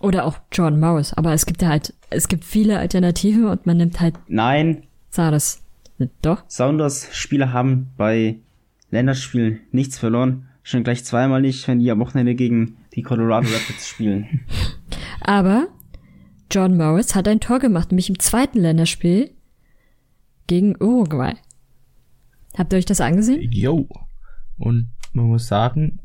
Oder 0.00 0.24
auch 0.24 0.38
John 0.50 0.80
Morris. 0.80 1.12
Aber 1.12 1.32
es 1.32 1.46
gibt 1.46 1.62
ja 1.62 1.68
halt, 1.68 1.94
es 2.10 2.28
gibt 2.28 2.44
viele 2.44 2.78
Alternativen 2.78 3.44
und 3.44 3.66
man 3.66 3.76
nimmt 3.76 4.00
halt 4.00 4.14
Nein, 4.28 4.84
Sardes. 5.10 5.62
Doch? 6.22 6.42
Sounders 6.48 7.08
Spieler 7.12 7.52
haben 7.52 7.90
bei 7.96 8.36
Länderspielen 8.90 9.60
nichts 9.70 9.98
verloren. 9.98 10.48
Schon 10.64 10.82
gleich 10.82 11.04
zweimal 11.04 11.40
nicht, 11.40 11.66
wenn 11.68 11.78
die 11.78 11.90
am 11.90 12.00
Wochenende 12.00 12.34
gegen 12.34 12.76
die 12.94 13.02
Colorado 13.02 13.46
Rapids 13.48 13.88
spielen. 13.88 14.40
Aber 15.20 15.68
John 16.50 16.76
Morris 16.76 17.14
hat 17.14 17.28
ein 17.28 17.40
Tor 17.40 17.58
gemacht, 17.58 17.90
nämlich 17.90 18.08
im 18.10 18.18
zweiten 18.18 18.58
Länderspiel 18.60 19.30
gegen 20.46 20.76
Uruguay. 20.82 21.34
Habt 22.56 22.72
ihr 22.72 22.78
euch 22.78 22.84
das 22.84 23.00
angesehen? 23.00 23.50
Yo. 23.50 23.88
Und 24.58 24.90
man 25.12 25.26
muss 25.26 25.46
sagen, 25.46 25.98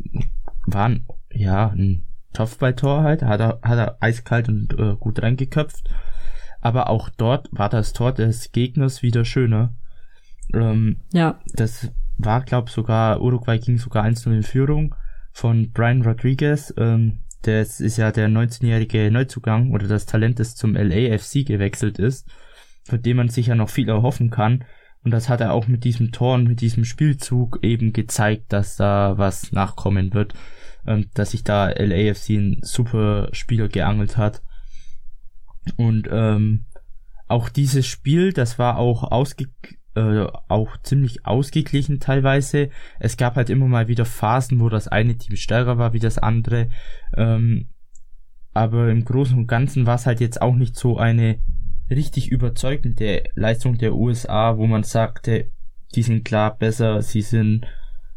war 0.66 0.86
ein, 0.90 1.06
ja, 1.32 1.70
ein 1.70 2.04
Kopfballtor 2.36 3.04
halt, 3.04 3.24
hat 3.24 3.40
er, 3.40 3.60
hat 3.62 3.78
er 3.78 3.98
eiskalt 4.00 4.48
und 4.48 4.74
äh, 4.80 4.96
gut 4.96 5.22
reingeköpft. 5.22 5.90
Aber 6.62 6.90
auch 6.90 7.10
dort 7.10 7.50
war 7.52 7.70
das 7.70 7.94
Tor 7.94 8.14
des 8.14 8.52
Gegners 8.52 9.02
wieder 9.02 9.26
schöner. 9.26 9.74
Ähm, 10.54 11.02
Ja. 11.12 11.40
das 11.54 11.92
war, 12.18 12.42
glaube 12.42 12.72
sogar, 12.72 13.22
Uruguay 13.22 13.60
ging 13.60 13.78
sogar 13.78 14.06
1-0 14.06 14.32
in 14.34 14.44
Führung 14.44 14.96
von 15.38 15.72
Brian 15.72 16.02
Rodriguez. 16.02 16.74
Ähm, 16.78 17.20
das 17.44 17.80
ist 17.80 17.98
ja 17.98 18.12
der 18.12 18.28
19-jährige 18.28 19.12
Neuzugang 19.12 19.72
oder 19.72 19.88
das 19.88 20.08
Talent, 20.08 20.40
das 20.40 20.56
zum 20.56 20.74
LAFC 20.74 21.46
gewechselt 21.46 22.00
ist, 22.00 22.28
von 22.86 23.04
dem 23.04 23.18
man 23.18 23.30
sich 23.30 23.48
ja 23.48 23.56
noch 23.56 23.70
viel 23.70 23.88
erhoffen 23.88 24.32
kann. 24.32 24.66
Und 25.04 25.12
das 25.12 25.30
hat 25.30 25.40
er 25.42 25.54
auch 25.54 25.68
mit 25.68 25.84
diesem 25.84 26.12
Tor 26.12 26.34
und 26.34 26.48
mit 26.48 26.62
diesem 26.62 26.86
Spielzug 26.86 27.60
eben 27.62 27.94
gezeigt, 27.94 28.52
dass 28.52 28.78
da 28.78 29.20
was 29.20 29.52
nachkommen 29.52 30.16
wird. 30.16 30.34
Ähm, 30.88 31.06
dass 31.14 31.32
sich 31.32 31.44
da 31.44 31.70
LAFC 31.70 32.30
ein 32.32 32.60
super 32.64 33.30
Spieler 33.32 33.68
geangelt 33.68 34.18
hat. 34.18 34.42
Und 35.76 36.08
ähm, 36.12 36.66
auch 37.28 37.50
dieses 37.50 37.86
Spiel, 37.86 38.34
das 38.34 38.58
war 38.58 38.78
auch 38.78 39.04
ausge 39.04 39.46
äh, 39.98 40.28
auch 40.48 40.78
ziemlich 40.84 41.26
ausgeglichen 41.26 42.00
teilweise. 42.00 42.70
Es 43.00 43.18
gab 43.18 43.36
halt 43.36 43.50
immer 43.50 43.68
mal 43.68 43.88
wieder 43.88 44.06
Phasen, 44.06 44.60
wo 44.60 44.70
das 44.70 44.88
eine 44.88 45.18
Team 45.18 45.36
stärker 45.36 45.78
war 45.78 45.94
wie 45.94 46.00
das 46.00 46.20
andere. 46.20 46.70
Ähm, 47.16 47.70
aber 48.54 48.90
im 48.90 49.06
Großen 49.06 49.38
und 49.38 49.48
Ganzen 49.48 49.86
war 49.86 49.96
es 49.96 50.06
halt 50.06 50.20
jetzt 50.20 50.42
auch 50.42 50.56
nicht 50.56 50.76
so 50.76 50.98
eine 50.98 51.40
richtig 51.90 52.30
überzeugende 52.30 53.24
Leistung 53.34 53.78
der 53.78 53.96
USA, 53.96 54.58
wo 54.58 54.68
man 54.68 54.84
sagte, 54.84 55.52
die 55.96 56.04
sind 56.04 56.26
klar 56.26 56.58
besser, 56.58 57.02
sie 57.02 57.22
sind 57.22 57.66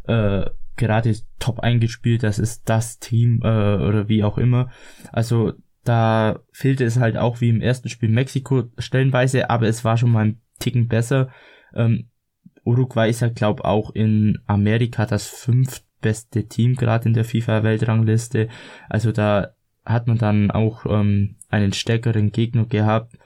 äh, 0.05 0.45
gerade 0.77 1.14
top 1.38 1.61
eingespielt, 1.61 2.23
das 2.23 2.38
ist 2.38 2.69
das 2.69 2.99
Team 2.99 3.40
äh, 3.43 3.47
oder 3.47 4.09
wie 4.09 4.25
auch 4.25 4.38
immer. 4.38 4.71
Also 5.12 5.53
da 5.85 6.40
fehlte 6.53 6.85
es 6.85 6.99
halt 6.99 7.16
auch 7.16 7.40
wie 7.40 7.49
im 7.49 7.61
ersten 7.61 7.88
Spiel 7.88 8.09
Mexiko 8.09 8.64
stellenweise, 8.79 9.51
aber 9.51 9.66
es 9.66 9.85
war 9.85 9.97
schon 9.97 10.11
mal 10.11 10.25
ein 10.25 10.40
Ticken 10.59 10.88
besser. 10.88 11.31
Ähm, 11.74 12.09
Uruguay 12.64 13.09
ist 13.09 13.20
ja, 13.20 13.28
glaube 13.28 13.64
auch 13.64 13.90
in 13.90 14.38
Amerika 14.46 15.06
das 15.06 15.26
fünftbeste 15.26 16.46
Team 16.46 16.74
gerade 16.74 17.09
in 17.09 17.14
der 17.14 17.24
FIFA-Weltrangliste. 17.24 18.48
Also 18.88 19.12
da 19.12 19.54
hat 19.85 20.06
man 20.06 20.18
dann 20.18 20.50
auch 20.50 20.87
ähm, 20.87 21.37
einen 21.48 21.72
stärkeren 21.72 22.33
Gegner 22.33 22.66
gehabt. 22.66 23.18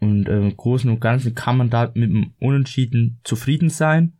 Und 0.00 0.28
äh, 0.28 0.38
im 0.38 0.56
Großen 0.56 0.90
und 0.90 1.00
Ganzen 1.00 1.34
kann 1.34 1.56
man 1.56 1.70
da 1.70 1.90
mit 1.94 2.10
dem 2.10 2.34
Unentschieden 2.38 3.20
zufrieden 3.24 3.70
sein. 3.70 4.16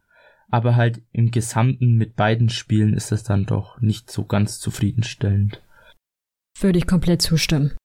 Aber 0.51 0.75
halt 0.75 1.03
im 1.13 1.31
Gesamten 1.31 1.95
mit 1.95 2.17
beiden 2.17 2.49
Spielen 2.49 2.95
ist 2.95 3.13
das 3.13 3.23
dann 3.23 3.47
doch 3.47 3.81
nicht 3.81 4.11
so 4.11 4.25
ganz 4.25 4.59
zufriedenstellend. 4.59 5.63
Würde 6.59 6.79
ich 6.79 6.87
komplett 6.87 7.23
zustimmen. 7.23 7.77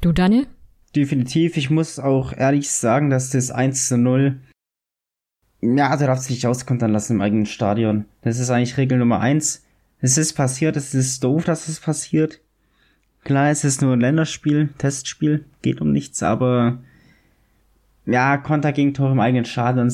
Du, 0.00 0.12
Daniel? 0.12 0.46
Definitiv. 0.94 1.56
Ich 1.56 1.70
muss 1.70 1.98
auch 1.98 2.32
ehrlich 2.32 2.70
sagen, 2.70 3.10
dass 3.10 3.30
das 3.30 3.50
1 3.50 3.88
zu 3.88 3.96
0, 3.96 4.40
ja, 5.60 5.96
da 5.96 6.06
darf 6.06 6.18
sich 6.18 6.30
nicht 6.30 6.46
auskontern 6.46 6.92
lassen 6.92 7.14
im 7.14 7.20
eigenen 7.22 7.46
Stadion. 7.46 8.04
Das 8.22 8.38
ist 8.38 8.50
eigentlich 8.50 8.76
Regel 8.76 8.98
Nummer 8.98 9.20
1. 9.20 9.64
Es 10.00 10.18
ist 10.18 10.34
passiert, 10.34 10.76
es 10.76 10.94
ist 10.94 11.22
doof, 11.22 11.44
dass 11.44 11.68
es 11.68 11.80
passiert. 11.80 12.40
Klar, 13.24 13.50
es 13.50 13.62
ist 13.62 13.80
nur 13.80 13.92
ein 13.92 14.00
Länderspiel, 14.00 14.70
Testspiel, 14.78 15.44
geht 15.62 15.80
um 15.80 15.92
nichts, 15.92 16.22
aber 16.24 16.78
ja, 18.04 18.36
Kontergegentor 18.36 19.12
im 19.12 19.20
eigenen 19.20 19.44
Stadion 19.44 19.92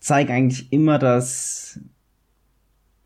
zeigt 0.00 0.30
eigentlich 0.30 0.72
immer, 0.72 0.98
dass 0.98 1.78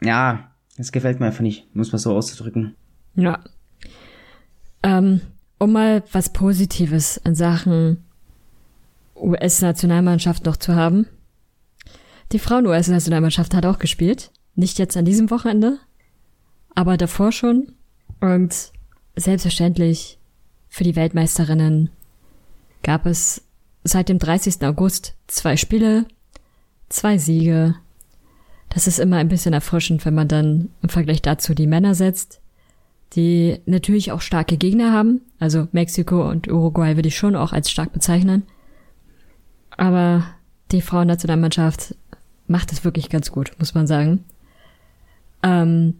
ja, 0.01 0.53
es 0.77 0.92
gefällt 0.92 1.20
mir 1.20 1.27
einfach 1.27 1.40
nicht, 1.40 1.75
muss 1.75 1.92
man 1.92 1.99
so 1.99 2.14
auszudrücken. 2.14 2.77
Ja. 3.14 3.42
Ähm, 4.83 5.20
um 5.59 5.73
mal 5.73 6.03
was 6.12 6.33
Positives 6.33 7.16
in 7.19 7.35
Sachen 7.35 8.05
US-Nationalmannschaft 9.16 10.45
noch 10.45 10.57
zu 10.57 10.75
haben. 10.75 11.07
Die 12.33 12.38
Frauen-US-Nationalmannschaft 12.38 13.55
hat 13.55 13.64
auch 13.64 13.79
gespielt. 13.79 14.31
Nicht 14.55 14.79
jetzt 14.79 14.97
an 14.97 15.05
diesem 15.05 15.31
Wochenende, 15.31 15.79
aber 16.75 16.97
davor 16.97 17.33
schon. 17.33 17.73
Und 18.21 18.73
selbstverständlich 19.14 20.19
für 20.69 20.85
die 20.85 20.97
Weltmeisterinnen 20.97 21.90
gab 22.83 23.07
es 23.07 23.42
seit 23.85 24.09
dem 24.09 24.19
30. 24.19 24.62
August 24.62 25.14
zwei 25.27 25.57
Spiele, 25.57 26.07
zwei 26.88 27.19
Siege. 27.19 27.77
Das 28.69 28.87
ist 28.87 28.99
immer 28.99 29.16
ein 29.16 29.29
bisschen 29.29 29.55
erfrischend, 29.55 30.05
wenn 30.05 30.14
man 30.14 30.29
dann 30.29 30.71
im 30.83 30.88
Vergleich 30.88 31.23
dazu 31.23 31.55
die 31.55 31.66
Männer 31.66 31.95
setzt 31.95 32.40
die 33.16 33.59
natürlich 33.64 34.12
auch 34.12 34.20
starke 34.20 34.57
Gegner 34.59 34.92
haben. 34.92 35.22
Also 35.38 35.68
Mexiko 35.72 36.29
und 36.29 36.48
Uruguay 36.48 36.96
würde 36.96 37.09
ich 37.09 37.16
schon 37.16 37.35
auch 37.35 37.52
als 37.52 37.70
stark 37.70 37.92
bezeichnen. 37.92 38.42
Aber 39.70 40.26
die 40.70 40.83
Frauennationalmannschaft 40.83 41.94
macht 42.46 42.72
es 42.72 42.85
wirklich 42.85 43.09
ganz 43.09 43.33
gut, 43.33 43.52
muss 43.59 43.74
man 43.74 43.87
sagen. 43.87 44.24
Ähm, 45.42 45.94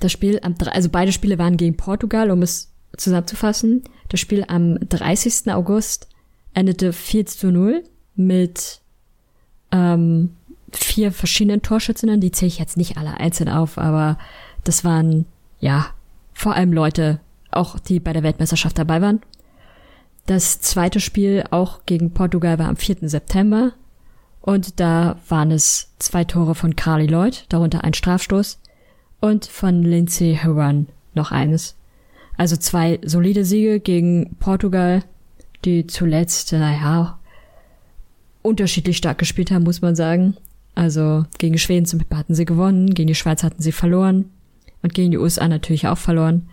das 0.00 0.12
Spiel 0.12 0.40
am, 0.42 0.54
also 0.70 0.88
beide 0.88 1.12
Spiele 1.12 1.38
waren 1.38 1.56
gegen 1.56 1.76
Portugal, 1.76 2.30
um 2.30 2.42
es 2.42 2.72
zusammenzufassen. 2.96 3.84
Das 4.08 4.20
Spiel 4.20 4.44
am 4.48 4.78
30. 4.80 5.52
August 5.52 6.08
endete 6.54 6.92
4 6.92 7.26
zu 7.26 7.50
0 7.50 7.84
mit 8.16 8.80
ähm, 9.72 10.30
vier 10.72 11.12
verschiedenen 11.12 11.62
Torschützinnen. 11.62 12.20
Die 12.20 12.32
zähle 12.32 12.48
ich 12.48 12.58
jetzt 12.58 12.76
nicht 12.76 12.96
alle 12.96 13.18
einzeln 13.18 13.48
auf, 13.48 13.78
aber 13.78 14.18
das 14.62 14.84
waren, 14.84 15.26
ja, 15.60 15.86
vor 16.34 16.54
allem 16.54 16.72
Leute, 16.72 17.20
auch 17.50 17.78
die 17.78 18.00
bei 18.00 18.12
der 18.12 18.22
Weltmeisterschaft 18.22 18.78
dabei 18.78 19.00
waren. 19.00 19.20
Das 20.26 20.60
zweite 20.60 21.00
Spiel 21.00 21.44
auch 21.50 21.86
gegen 21.86 22.12
Portugal 22.12 22.58
war 22.58 22.68
am 22.68 22.76
4. 22.76 23.08
September 23.08 23.72
und 24.40 24.80
da 24.80 25.16
waren 25.28 25.50
es 25.50 25.92
zwei 25.98 26.24
Tore 26.24 26.54
von 26.54 26.76
Carly 26.76 27.06
Lloyd, 27.06 27.46
darunter 27.48 27.84
ein 27.84 27.94
Strafstoß 27.94 28.58
und 29.20 29.46
von 29.46 29.82
Lindsay 29.82 30.38
Horan 30.42 30.88
noch 31.14 31.30
eines. 31.30 31.76
Also 32.36 32.56
zwei 32.56 32.98
solide 33.04 33.44
Siege 33.44 33.80
gegen 33.80 34.36
Portugal, 34.40 35.02
die 35.64 35.86
zuletzt, 35.86 36.52
naja, 36.52 37.18
unterschiedlich 38.42 38.96
stark 38.96 39.18
gespielt 39.18 39.50
haben, 39.50 39.64
muss 39.64 39.82
man 39.82 39.94
sagen. 39.94 40.36
Also 40.74 41.24
gegen 41.38 41.56
Schweden 41.56 41.86
zum 41.86 42.00
Beispiel 42.00 42.18
hatten 42.18 42.34
sie 42.34 42.44
gewonnen, 42.44 42.92
gegen 42.92 43.06
die 43.06 43.14
Schweiz 43.14 43.42
hatten 43.42 43.62
sie 43.62 43.72
verloren 43.72 44.30
und 44.84 44.92
gegen 44.92 45.10
die 45.10 45.18
USA 45.18 45.48
natürlich 45.48 45.88
auch 45.88 45.96
verloren. 45.96 46.50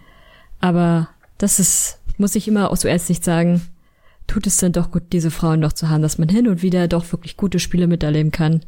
Aber 0.62 1.10
das 1.38 1.60
ist, 1.60 2.00
muss 2.18 2.36
ich 2.36 2.48
immer 2.48 2.72
aus 2.72 2.86
US-Sicht 2.86 3.26
sagen, 3.26 3.62
tut 4.26 4.48
es 4.48 4.56
dann 4.56 4.72
doch 4.72 4.90
gut, 4.90 5.04
diese 5.12 5.32
Frauen 5.32 5.60
noch 5.60 5.74
zu 5.74 5.90
haben, 5.90 6.02
dass 6.02 6.18
man 6.18 6.30
hin 6.30 6.48
und 6.48 6.62
wieder 6.62 6.88
doch 6.88 7.12
wirklich 7.12 7.36
gute 7.36 7.60
Spiele 7.60 7.88
miterleben 7.88 8.32
kann 8.32 8.62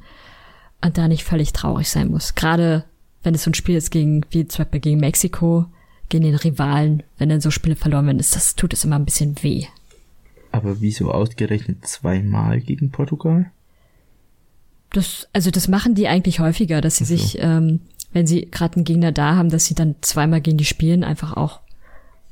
und 0.82 0.98
da 0.98 1.08
nicht 1.08 1.24
völlig 1.24 1.54
traurig 1.54 1.90
sein 1.90 2.12
muss. 2.12 2.36
Gerade 2.36 2.84
wenn 3.24 3.34
es 3.34 3.44
so 3.44 3.52
ein 3.52 3.54
Spiel 3.54 3.78
ist 3.78 3.90
gegen, 3.90 4.26
wie 4.32 4.46
zum 4.46 4.66
Beispiel 4.66 4.82
gegen 4.82 5.00
Mexiko, 5.00 5.66
gegen 6.10 6.26
den 6.26 6.36
Rivalen, 6.36 7.04
wenn 7.18 7.30
dann 7.30 7.40
so 7.40 7.50
Spiele 7.50 7.78
verloren 7.78 8.08
werden, 8.08 8.20
ist 8.20 8.36
das, 8.36 8.56
tut 8.56 8.74
es 8.74 8.84
immer 8.84 8.98
ein 8.98 9.06
bisschen 9.06 9.42
weh. 9.44 9.64
Aber 10.52 10.82
wieso 10.82 11.10
ausgerechnet 11.10 11.88
zweimal 11.88 12.60
gegen 12.60 12.92
Portugal? 12.92 13.50
Das, 14.92 15.30
also 15.32 15.52
das 15.52 15.70
machen 15.70 15.96
die 15.96 16.10
eigentlich 16.10 16.42
häufiger, 16.42 16.82
dass 16.82 16.98
sie 16.98 17.06
also. 17.06 17.16
sich 17.16 17.38
ähm, 17.40 17.80
wenn 18.14 18.28
sie 18.28 18.50
gerade 18.50 18.78
einen 18.78 18.86
Gegner 18.86 19.12
da 19.12 19.36
haben, 19.36 19.50
dass 19.50 19.66
sie 19.66 19.76
dann 19.76 19.96
zweimal 20.02 20.42
gegen 20.42 20.58
die 20.58 20.66
spielen, 20.66 21.04
einfach 21.04 21.36
auch, 21.36 21.60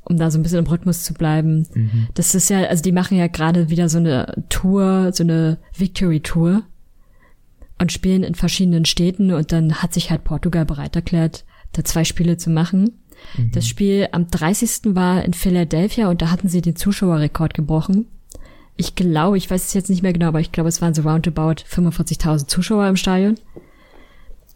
um 0.04 0.16
da 0.16 0.30
so 0.30 0.38
ein 0.38 0.42
bisschen 0.42 0.60
im 0.60 0.66
Rhythmus 0.66 1.04
zu 1.04 1.14
bleiben. 1.14 1.66
Mhm. 1.74 2.08
Das 2.14 2.34
ist 2.34 2.50
ja, 2.50 2.60
also 2.62 2.82
die 2.82 2.92
machen 2.92 3.18
ja 3.18 3.26
gerade 3.26 3.68
wieder 3.68 3.88
so 3.88 3.98
eine 3.98 4.44
Tour, 4.48 5.12
so 5.12 5.22
eine 5.22 5.58
Victory-Tour 5.76 6.62
und 7.78 7.92
spielen 7.92 8.22
in 8.22 8.34
verschiedenen 8.34 8.84
Städten 8.84 9.32
und 9.32 9.52
dann 9.52 9.82
hat 9.82 9.92
sich 9.92 10.10
halt 10.10 10.24
Portugal 10.24 10.64
bereit 10.64 10.96
erklärt, 10.96 11.44
da 11.72 11.84
zwei 11.84 12.04
Spiele 12.04 12.36
zu 12.36 12.50
machen. 12.50 12.92
Mhm. 13.36 13.50
Das 13.52 13.66
Spiel 13.66 14.08
am 14.12 14.28
30. 14.28 14.94
war 14.94 15.24
in 15.24 15.34
Philadelphia 15.34 16.08
und 16.08 16.22
da 16.22 16.30
hatten 16.30 16.48
sie 16.48 16.60
den 16.60 16.76
Zuschauerrekord 16.76 17.54
gebrochen. 17.54 18.06
Ich 18.76 18.94
glaube, 18.94 19.36
ich 19.36 19.50
weiß 19.50 19.66
es 19.66 19.74
jetzt 19.74 19.90
nicht 19.90 20.02
mehr 20.02 20.12
genau, 20.12 20.28
aber 20.28 20.40
ich 20.40 20.52
glaube, 20.52 20.68
es 20.68 20.80
waren 20.80 20.94
so 20.94 21.02
roundabout 21.02 21.62
45.000 21.68 22.46
Zuschauer 22.46 22.88
im 22.88 22.96
Stadion. 22.96 23.36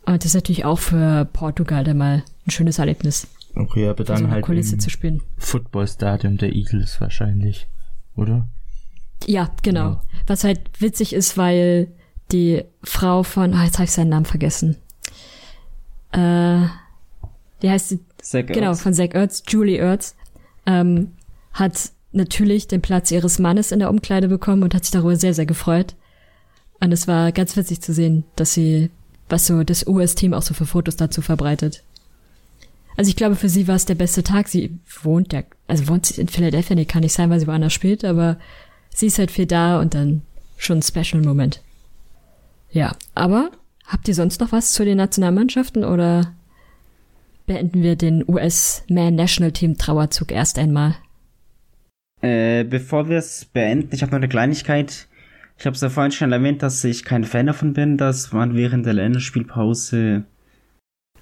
Und 0.06 0.24
das 0.24 0.26
ist 0.26 0.34
natürlich 0.34 0.64
auch 0.64 0.78
für 0.78 1.24
Portugal 1.32 1.84
dann 1.84 1.98
mal 1.98 2.22
ein 2.46 2.50
schönes 2.50 2.78
Erlebnis. 2.78 3.26
Okay, 3.54 3.88
aber 3.88 4.04
dann 4.04 4.24
so 4.24 4.30
halt 4.30 4.44
Kulisse 4.44 4.78
zu 4.78 4.90
spielen. 4.90 5.22
Footballstadion 5.38 6.36
der 6.36 6.54
Eagles 6.54 7.00
wahrscheinlich, 7.00 7.66
oder? 8.14 8.48
Ja, 9.26 9.50
genau. 9.62 9.90
Ja. 9.90 10.02
Was 10.26 10.44
halt 10.44 10.80
witzig 10.80 11.12
ist, 11.12 11.36
weil 11.36 11.88
die 12.32 12.64
Frau 12.82 13.22
von, 13.22 13.54
ah, 13.54 13.64
jetzt 13.64 13.74
habe 13.74 13.84
ich 13.84 13.92
seinen 13.92 14.10
Namen 14.10 14.26
vergessen. 14.26 14.76
Äh, 16.12 16.66
wie 17.60 17.70
heißt 17.70 17.88
sie? 17.88 18.00
Zach 18.18 18.46
genau, 18.46 18.74
von 18.74 18.94
Zach 18.94 19.10
Ertz, 19.12 19.42
Julie 19.48 19.78
Ertz, 19.78 20.16
ähm, 20.66 21.12
hat 21.52 21.90
natürlich 22.12 22.68
den 22.68 22.82
Platz 22.82 23.10
ihres 23.10 23.38
Mannes 23.38 23.72
in 23.72 23.78
der 23.78 23.90
Umkleide 23.90 24.28
bekommen 24.28 24.62
und 24.62 24.74
hat 24.74 24.84
sich 24.84 24.92
darüber 24.92 25.16
sehr, 25.16 25.34
sehr 25.34 25.46
gefreut. 25.46 25.94
Und 26.80 26.92
es 26.92 27.08
war 27.08 27.32
ganz 27.32 27.56
witzig 27.56 27.80
zu 27.80 27.92
sehen, 27.92 28.24
dass 28.36 28.54
sie 28.54 28.90
was 29.28 29.46
so 29.46 29.64
das 29.64 29.86
US-Team 29.86 30.34
auch 30.34 30.42
so 30.42 30.54
für 30.54 30.66
Fotos 30.66 30.96
dazu 30.96 31.22
verbreitet. 31.22 31.82
Also 32.96 33.10
ich 33.10 33.16
glaube, 33.16 33.36
für 33.36 33.48
sie 33.48 33.68
war 33.68 33.76
es 33.76 33.84
der 33.84 33.94
beste 33.94 34.22
Tag. 34.22 34.48
Sie 34.48 34.78
wohnt 35.02 35.32
ja, 35.32 35.42
also 35.66 35.88
wohnt 35.88 36.06
sie 36.06 36.20
in 36.20 36.28
Philadelphia, 36.28 36.74
nee, 36.76 36.84
kann 36.86 37.02
nicht 37.02 37.12
sein, 37.12 37.28
weil 37.30 37.40
sie 37.40 37.46
woanders 37.46 37.72
spielt, 37.72 38.04
aber 38.04 38.38
sie 38.94 39.06
ist 39.06 39.18
halt 39.18 39.30
viel 39.30 39.46
da 39.46 39.80
und 39.80 39.94
dann 39.94 40.22
schon 40.56 40.78
ein 40.78 40.82
Special 40.82 41.22
Moment. 41.22 41.62
Ja, 42.70 42.96
aber 43.14 43.50
habt 43.86 44.08
ihr 44.08 44.14
sonst 44.14 44.40
noch 44.40 44.52
was 44.52 44.72
zu 44.72 44.84
den 44.84 44.96
Nationalmannschaften 44.96 45.84
oder 45.84 46.32
beenden 47.46 47.82
wir 47.82 47.96
den 47.96 48.24
US-Man 48.26 49.14
National 49.14 49.52
Team 49.52 49.76
Trauerzug 49.76 50.32
erst 50.32 50.58
einmal? 50.58 50.96
Äh, 52.22 52.64
bevor 52.64 53.08
wir 53.08 53.18
es 53.18 53.44
beenden, 53.44 53.94
ich 53.94 54.02
habe 54.02 54.12
noch 54.12 54.16
eine 54.16 54.28
Kleinigkeit. 54.28 55.06
Ich 55.58 55.64
habe 55.64 55.74
es 55.74 55.80
ja 55.80 55.88
vorhin 55.88 56.12
schon 56.12 56.32
erwähnt, 56.32 56.62
dass 56.62 56.84
ich 56.84 57.04
kein 57.04 57.24
Fan 57.24 57.46
davon 57.46 57.72
bin, 57.72 57.96
dass 57.96 58.32
man 58.32 58.54
während 58.54 58.84
der 58.84 58.92
Länderspielpause 58.92 60.24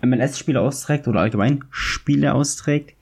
MLS-Spiele 0.03 0.61
austrägt 0.61 1.07
oder 1.07 1.21
allgemein 1.21 1.65
Spiele 1.71 2.35
austrägt. 2.35 2.95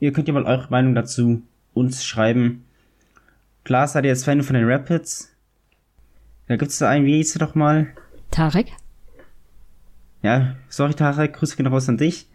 Ihr 0.00 0.12
könnt 0.12 0.28
ja 0.28 0.34
mal 0.34 0.44
eure 0.44 0.70
Meinung 0.70 0.94
dazu 0.94 1.42
uns 1.74 2.04
schreiben. 2.04 2.64
Klar 3.64 3.86
seid 3.86 4.04
ihr 4.04 4.10
jetzt 4.10 4.24
Fan 4.24 4.42
von 4.42 4.54
den 4.54 4.68
Rapids. 4.68 5.30
Da 6.46 6.56
gibt's 6.56 6.78
da 6.78 6.88
einen, 6.88 7.04
wie 7.04 7.16
hieß 7.16 7.36
er 7.36 7.40
doch 7.40 7.54
mal? 7.54 7.88
Tarek? 8.30 8.68
Ja, 10.22 10.56
sorry 10.68 10.94
Tarek, 10.94 11.34
Grüße 11.34 11.56
gehen 11.56 11.66
raus 11.66 11.88
an 11.88 11.98
dich. 11.98 12.26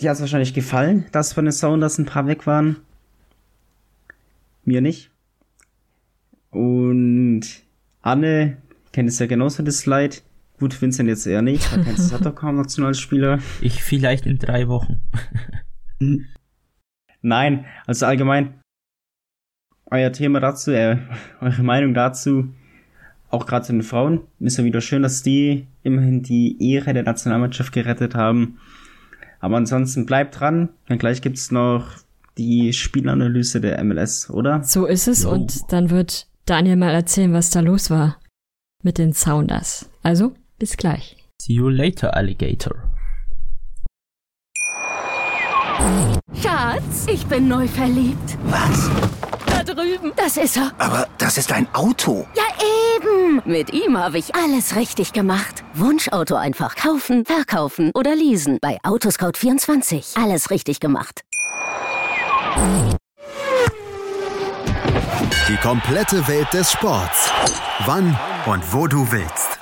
Dir 0.00 0.10
hat's 0.10 0.20
wahrscheinlich 0.20 0.52
gefallen, 0.52 1.06
dass 1.12 1.32
von 1.32 1.46
den 1.46 1.52
Sounders 1.52 1.98
ein 1.98 2.04
paar 2.04 2.26
weg 2.26 2.46
waren. 2.46 2.76
Mir 4.64 4.80
nicht. 4.80 5.10
Und 6.54 7.42
Anne 8.00 8.58
kennt 8.92 9.08
es 9.08 9.18
ja 9.18 9.26
genauso 9.26 9.62
das 9.62 9.86
Leid. 9.86 10.22
Gut, 10.60 10.80
Vincent 10.80 11.08
jetzt 11.08 11.26
eher 11.26 11.42
nicht, 11.42 11.72
da 11.72 11.82
kennst 11.82 12.12
du 12.12 12.18
doch 12.18 12.34
kaum 12.34 12.56
Nationalspieler. 12.56 13.40
Ich 13.60 13.82
vielleicht 13.82 14.24
in 14.24 14.38
drei 14.38 14.68
Wochen. 14.68 15.00
Nein, 17.22 17.64
also 17.86 18.06
allgemein, 18.06 18.60
euer 19.90 20.12
Thema 20.12 20.38
dazu, 20.38 20.70
äh, 20.70 20.98
eure 21.40 21.62
Meinung 21.62 21.92
dazu, 21.92 22.54
auch 23.30 23.46
gerade 23.46 23.66
zu 23.66 23.72
den 23.72 23.82
Frauen, 23.82 24.20
ist 24.38 24.58
ja 24.58 24.64
wieder 24.64 24.80
schön, 24.80 25.02
dass 25.02 25.24
die 25.24 25.66
immerhin 25.82 26.22
die 26.22 26.72
Ehre 26.72 26.94
der 26.94 27.02
Nationalmannschaft 27.02 27.72
gerettet 27.72 28.14
haben. 28.14 28.58
Aber 29.40 29.56
ansonsten 29.56 30.06
bleibt 30.06 30.38
dran, 30.38 30.68
denn 30.88 30.98
gleich 30.98 31.20
gibt's 31.20 31.50
noch 31.50 31.88
die 32.38 32.72
Spielanalyse 32.72 33.60
der 33.60 33.82
MLS, 33.82 34.30
oder? 34.30 34.62
So 34.62 34.86
ist 34.86 35.08
es 35.08 35.24
Jo. 35.24 35.30
und 35.30 35.72
dann 35.72 35.90
wird 35.90 36.28
Daniel 36.46 36.76
mal 36.76 36.92
erzählen, 36.94 37.32
was 37.32 37.50
da 37.50 37.60
los 37.60 37.90
war 37.90 38.18
mit 38.82 38.98
den 38.98 39.14
Sounders. 39.14 39.88
Also, 40.02 40.34
bis 40.58 40.76
gleich. 40.76 41.16
See 41.40 41.54
you 41.54 41.68
later, 41.68 42.14
Alligator. 42.14 42.74
Schatz, 46.40 47.06
ich 47.10 47.26
bin 47.26 47.48
neu 47.48 47.66
verliebt. 47.66 48.38
Was? 48.44 48.90
Da 49.46 49.62
drüben. 49.64 50.12
Das 50.16 50.36
ist 50.36 50.56
er. 50.56 50.72
Aber 50.78 51.08
das 51.18 51.38
ist 51.38 51.50
ein 51.52 51.66
Auto. 51.74 52.26
Ja, 52.36 52.42
eben. 52.96 53.42
Mit 53.44 53.72
ihm 53.72 53.96
habe 53.96 54.18
ich 54.18 54.34
alles 54.34 54.76
richtig 54.76 55.12
gemacht. 55.12 55.64
Wunschauto 55.74 56.36
einfach 56.36 56.76
kaufen, 56.76 57.24
verkaufen 57.24 57.90
oder 57.94 58.14
leasen. 58.14 58.58
Bei 58.60 58.78
Autoscout24. 58.82 60.22
Alles 60.22 60.50
richtig 60.50 60.80
gemacht. 60.80 61.22
Die 65.46 65.58
komplette 65.58 66.26
Welt 66.26 66.50
des 66.54 66.72
Sports. 66.72 67.30
Wann 67.84 68.18
und 68.46 68.72
wo 68.72 68.86
du 68.86 69.06
willst. 69.12 69.58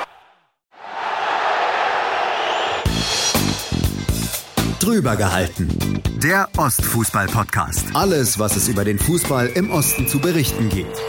Drüber 4.78 5.16
gehalten. 5.16 6.00
Der 6.22 6.48
Ostfußball-Podcast. 6.56 7.86
Alles, 7.94 8.38
was 8.38 8.54
es 8.54 8.68
über 8.68 8.84
den 8.84 8.96
Fußball 8.96 9.48
im 9.48 9.72
Osten 9.72 10.06
zu 10.06 10.20
berichten 10.20 10.68
gibt. 10.68 11.02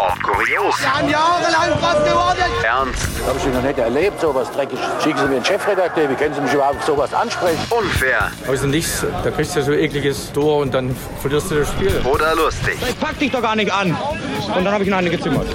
Und 0.00 0.22
kurios. 0.22 0.80
Wir 0.80 0.94
haben 0.94 1.08
jahrelang 1.10 1.70
was 1.80 2.04
geworden. 2.08 2.50
Ernst. 2.64 3.06
Habe 3.26 3.38
ich 3.38 3.44
noch 3.54 3.62
nicht 3.62 3.78
erlebt, 3.78 4.18
sowas 4.18 4.50
Dreckiges. 4.52 4.80
Schicken 5.02 5.18
Sie 5.18 5.24
mir 5.26 5.36
einen 5.36 5.44
Chefredakteur, 5.44 6.08
wie 6.08 6.14
können 6.14 6.34
Sie 6.34 6.40
mich 6.40 6.54
überhaupt 6.54 6.82
sowas 6.84 7.12
ansprechen? 7.12 7.60
Unfair 7.68 8.30
Also 8.48 8.66
nichts, 8.66 9.04
da 9.22 9.30
kriegst 9.30 9.56
du 9.56 9.62
so 9.62 9.72
ekliges 9.72 10.32
Tor 10.32 10.58
und 10.62 10.72
dann 10.72 10.96
verlierst 11.20 11.50
du 11.50 11.56
das 11.56 11.68
Spiel. 11.68 12.00
oder 12.04 12.34
lustig. 12.34 12.78
Ich 12.88 12.98
pack 12.98 13.18
dich 13.18 13.30
doch 13.30 13.42
gar 13.42 13.54
nicht 13.56 13.70
an. 13.70 13.90
Und 13.92 14.64
dann 14.64 14.72
habe 14.72 14.84
ich 14.84 14.88
ihn 14.88 14.94
eine 14.94 15.10
gezimmert. 15.10 15.48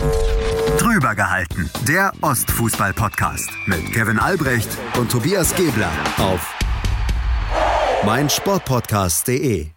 Drüber 0.77 1.15
gehalten. 1.15 1.71
Der 1.87 2.11
Ostfußball-Podcast. 2.21 3.49
Mit 3.65 3.91
Kevin 3.93 4.19
Albrecht 4.19 4.69
und 4.99 5.11
Tobias 5.11 5.55
Gebler. 5.55 5.89
Auf 6.19 6.53
meinsportpodcast.de. 8.05 9.71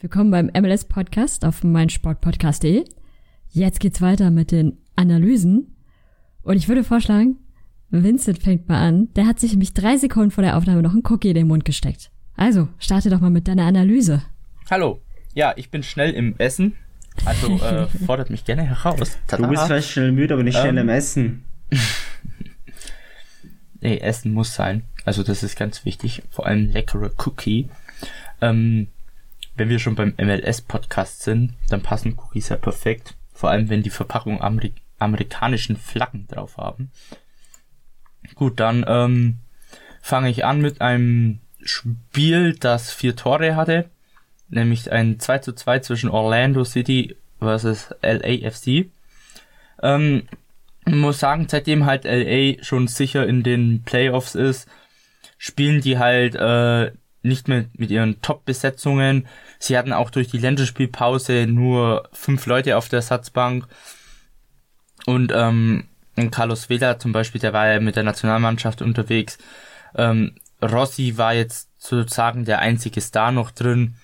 Willkommen 0.00 0.30
beim 0.30 0.50
MLS 0.62 0.84
Podcast 0.84 1.46
auf 1.46 1.64
meinsportpodcast.de. 1.64 2.84
Jetzt 3.54 3.78
geht's 3.78 4.00
weiter 4.00 4.32
mit 4.32 4.50
den 4.50 4.78
Analysen. 4.96 5.76
Und 6.42 6.56
ich 6.56 6.66
würde 6.68 6.82
vorschlagen, 6.82 7.36
Vincent 7.90 8.42
fängt 8.42 8.68
mal 8.68 8.80
an. 8.84 9.08
Der 9.14 9.26
hat 9.26 9.38
sich 9.38 9.52
nämlich 9.52 9.72
drei 9.72 9.96
Sekunden 9.96 10.32
vor 10.32 10.42
der 10.42 10.56
Aufnahme 10.56 10.82
noch 10.82 10.90
einen 10.92 11.06
Cookie 11.06 11.28
in 11.28 11.36
den 11.36 11.46
Mund 11.46 11.64
gesteckt. 11.64 12.10
Also, 12.36 12.68
starte 12.78 13.10
doch 13.10 13.20
mal 13.20 13.30
mit 13.30 13.46
deiner 13.46 13.64
Analyse. 13.64 14.22
Hallo. 14.68 15.00
Ja, 15.34 15.52
ich 15.54 15.70
bin 15.70 15.84
schnell 15.84 16.10
im 16.14 16.34
Essen. 16.38 16.74
Also 17.24 17.56
äh, 17.58 17.86
fordert 18.06 18.28
mich 18.30 18.44
gerne 18.44 18.62
heraus. 18.64 18.98
Du 19.28 19.36
Tada. 19.36 19.46
bist 19.46 19.62
vielleicht 19.66 19.90
schnell 19.90 20.10
müde, 20.10 20.34
aber 20.34 20.42
nicht 20.42 20.58
schnell 20.58 20.70
Ähm. 20.76 20.78
im 20.78 20.88
Essen. 20.88 21.44
Nee, 23.80 23.98
Essen 23.98 24.32
muss 24.32 24.54
sein. 24.54 24.84
Also 25.04 25.22
das 25.22 25.42
ist 25.42 25.56
ganz 25.58 25.84
wichtig. 25.84 26.22
Vor 26.30 26.46
allem 26.46 26.70
leckere 26.70 27.10
Cookie. 27.26 27.68
Ähm, 28.40 28.86
wenn 29.56 29.68
wir 29.68 29.78
schon 29.78 29.94
beim 29.94 30.14
MLS-Podcast 30.16 31.22
sind, 31.22 31.52
dann 31.68 31.82
passen 31.82 32.16
Cookies 32.16 32.48
ja 32.48 32.56
perfekt. 32.56 33.14
Vor 33.34 33.50
allem, 33.50 33.68
wenn 33.68 33.82
die 33.82 33.90
Verpackung 33.90 34.40
Ameri 34.40 34.72
amerikanischen 34.98 35.76
Flaggen 35.76 36.26
drauf 36.28 36.56
haben. 36.56 36.90
Gut, 38.36 38.58
dann 38.60 38.86
ähm, 38.88 39.38
fange 40.00 40.30
ich 40.30 40.44
an 40.44 40.62
mit 40.62 40.80
einem 40.80 41.40
Spiel, 41.62 42.54
das 42.54 42.92
vier 42.92 43.16
Tore 43.16 43.56
hatte. 43.56 43.90
Nämlich 44.48 44.92
ein 44.92 45.18
2 45.18 45.38
zu 45.38 45.52
2 45.52 45.80
zwischen 45.80 46.08
Orlando 46.08 46.64
City 46.64 47.16
versus 47.40 47.94
LAFC. 48.02 48.90
Ähm, 49.82 50.28
muss 50.86 51.18
sagen, 51.18 51.46
seitdem 51.48 51.86
halt 51.86 52.04
LA 52.04 52.62
schon 52.62 52.88
sicher 52.88 53.26
in 53.26 53.42
den 53.42 53.82
Playoffs 53.82 54.34
ist, 54.34 54.68
spielen 55.38 55.80
die 55.80 55.98
halt 55.98 56.34
äh, 56.34 56.92
nicht 57.24 57.48
mehr 57.48 57.64
mit 57.74 57.90
ihren 57.90 58.20
Top-Besetzungen. 58.20 59.26
Sie 59.58 59.76
hatten 59.76 59.92
auch 59.92 60.10
durch 60.10 60.28
die 60.28 60.38
Länderspielpause 60.38 61.46
nur 61.46 62.08
fünf 62.12 62.46
Leute 62.46 62.76
auf 62.76 62.88
der 62.88 62.98
Ersatzbank. 62.98 63.66
Und 65.06 65.32
ähm, 65.34 65.84
Carlos 66.30 66.68
Vela 66.68 66.98
zum 66.98 67.12
Beispiel, 67.12 67.40
der 67.40 67.52
war 67.52 67.66
ja 67.66 67.80
mit 67.80 67.96
der 67.96 68.02
Nationalmannschaft 68.02 68.82
unterwegs. 68.82 69.38
Ähm, 69.94 70.34
Rossi 70.62 71.16
war 71.16 71.34
jetzt 71.34 71.68
sozusagen 71.78 72.44
der 72.44 72.60
einzige 72.60 73.00
Star 73.00 73.32
noch 73.32 73.50
drin. 73.50 73.96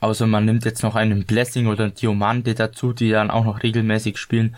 Außer 0.00 0.26
man 0.26 0.44
nimmt 0.44 0.64
jetzt 0.64 0.82
noch 0.82 0.94
einen 0.94 1.24
Blessing 1.24 1.66
oder 1.66 1.84
einen 1.84 1.94
Diomante 1.94 2.54
dazu, 2.54 2.92
die 2.92 3.10
dann 3.10 3.30
auch 3.30 3.44
noch 3.44 3.62
regelmäßig 3.62 4.18
spielen. 4.18 4.56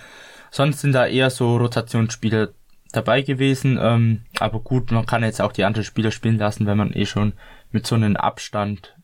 Sonst 0.50 0.80
sind 0.80 0.92
da 0.92 1.06
eher 1.06 1.30
so 1.30 1.56
Rotationsspieler 1.56 2.48
dabei 2.92 3.22
gewesen. 3.22 3.78
Ähm, 3.80 4.22
aber 4.38 4.60
gut, 4.60 4.90
man 4.90 5.06
kann 5.06 5.22
jetzt 5.22 5.40
auch 5.40 5.52
die 5.52 5.64
anderen 5.64 5.84
Spieler 5.84 6.10
spielen 6.10 6.38
lassen, 6.38 6.66
wenn 6.66 6.78
man 6.78 6.92
eh 6.92 7.06
schon 7.06 7.32
mit 7.70 7.86
so 7.86 7.94
einem 7.94 8.16
Abstand 8.16 8.96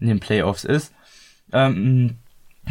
in 0.00 0.08
den 0.08 0.20
Playoffs 0.20 0.64
ist. 0.64 0.92
Ähm, 1.52 2.16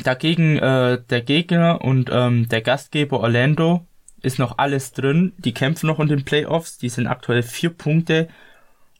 dagegen 0.04 0.58
äh, 0.58 1.02
der 1.10 1.22
Gegner 1.22 1.82
und 1.82 2.10
ähm, 2.12 2.48
der 2.50 2.62
Gastgeber 2.62 3.20
Orlando 3.20 3.86
ist 4.22 4.40
noch 4.40 4.58
alles 4.58 4.92
drin. 4.92 5.34
Die 5.38 5.54
kämpfen 5.54 5.88
noch 5.88 6.00
in 6.00 6.08
den 6.08 6.26
Playoffs. 6.26 6.78
Die 6.78 6.90
sind 6.90 7.08
aktuell 7.08 7.44
vier 7.44 7.70
Punkte 7.70 8.28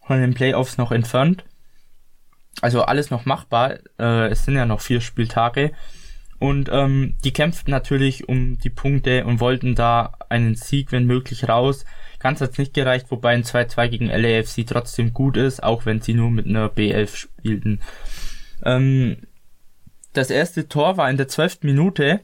von 0.06 0.22
den 0.22 0.34
Playoffs 0.34 0.78
noch 0.78 0.92
entfernt. 0.92 1.44
Also 2.62 2.84
alles 2.84 3.10
noch 3.10 3.26
machbar. 3.26 3.80
Äh, 4.00 4.30
es 4.30 4.46
sind 4.46 4.56
ja 4.56 4.66
noch 4.66 4.82
vier 4.82 5.02
Spieltage. 5.02 5.72
Und 6.40 6.70
ähm, 6.72 7.16
die 7.24 7.34
kämpften 7.34 7.72
natürlich 7.72 8.30
um 8.30 8.58
die 8.60 8.70
Punkte 8.70 9.26
und 9.26 9.42
wollten 9.42 9.76
da 9.76 10.14
einen 10.30 10.56
Sieg, 10.56 10.92
wenn 10.92 11.06
möglich, 11.06 11.50
raus. 11.50 11.84
Ganz 12.20 12.40
hat's 12.42 12.58
nicht 12.58 12.74
gereicht, 12.74 13.08
wobei 13.12 13.32
ein 13.32 13.44
2-2 13.44 13.88
gegen 13.90 14.08
LAFC 14.08 14.66
trotzdem 14.66 15.14
gut 15.14 15.38
ist, 15.38 15.62
auch 15.62 15.86
wenn 15.86 16.02
sie 16.02 16.14
nur 16.14 16.32
mit 16.32 16.48
einer 16.48 16.70
B11 16.70 17.16
spielten. 17.16 17.82
Ähm, 18.64 19.18
das 20.14 20.30
erste 20.30 20.68
Tor 20.68 20.98
war 20.98 21.10
in 21.10 21.18
der 21.18 21.28
12. 21.28 21.60
Minute 21.64 22.22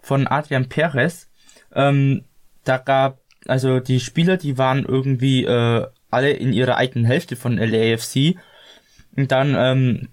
von 0.00 0.26
Adrian 0.26 0.68
Perez. 0.68 1.28
Ähm, 1.74 2.24
da 2.64 2.78
gab, 2.78 3.20
also 3.46 3.80
die 3.80 4.00
Spieler, 4.00 4.36
die 4.36 4.58
waren 4.58 4.84
irgendwie 4.84 5.44
äh, 5.44 5.86
alle 6.10 6.30
in 6.30 6.52
ihrer 6.52 6.76
eigenen 6.76 7.04
Hälfte 7.04 7.36
von 7.36 7.58
LAFC. 7.58 8.36
Und 9.16 9.32
dann 9.32 9.54
ähm, 9.56 10.08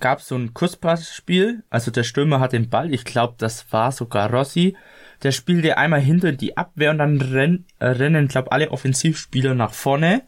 gab 0.00 0.20
es 0.20 0.28
so 0.28 0.36
ein 0.36 0.54
Kusspassspiel, 0.54 1.62
also 1.70 1.90
der 1.90 2.04
Stürmer 2.04 2.40
hat 2.40 2.52
den 2.52 2.68
Ball, 2.70 2.92
ich 2.92 3.04
glaube, 3.04 3.34
das 3.38 3.72
war 3.72 3.92
sogar 3.92 4.30
Rossi, 4.30 4.76
der 5.22 5.32
spielte 5.32 5.76
einmal 5.76 6.00
hinter 6.00 6.32
die 6.32 6.56
Abwehr 6.56 6.90
und 6.90 6.98
dann 6.98 7.20
renn, 7.20 7.64
äh, 7.78 7.86
rennen, 7.86 8.28
glaube 8.28 8.52
alle 8.52 8.70
Offensivspieler 8.70 9.54
nach 9.54 9.72
vorne 9.72 10.22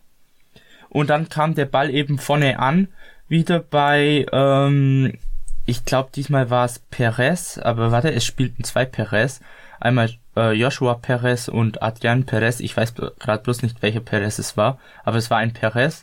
und 0.88 1.10
dann 1.10 1.28
kam 1.28 1.54
der 1.54 1.66
Ball 1.66 1.90
eben 1.90 2.18
vorne 2.18 2.58
an, 2.58 2.88
wieder 3.28 3.60
bei, 3.60 4.26
ähm, 4.32 5.18
ich 5.66 5.84
glaube, 5.84 6.10
diesmal 6.14 6.50
war 6.50 6.64
es 6.66 6.78
Perez, 6.78 7.58
aber 7.58 7.90
warte, 7.90 8.12
es 8.12 8.24
spielten 8.24 8.64
zwei 8.64 8.84
Perez, 8.84 9.40
einmal 9.80 10.10
äh, 10.36 10.52
Joshua 10.52 10.94
Perez 10.94 11.48
und 11.48 11.82
Adrian 11.82 12.24
Perez. 12.24 12.60
Ich 12.60 12.76
weiß 12.76 12.94
gerade 12.94 13.42
bloß 13.42 13.62
nicht, 13.62 13.82
welcher 13.82 14.00
Perez 14.00 14.38
es 14.38 14.56
war, 14.56 14.78
aber 15.04 15.16
es 15.16 15.30
war 15.30 15.38
ein 15.38 15.52
Perez. 15.52 16.02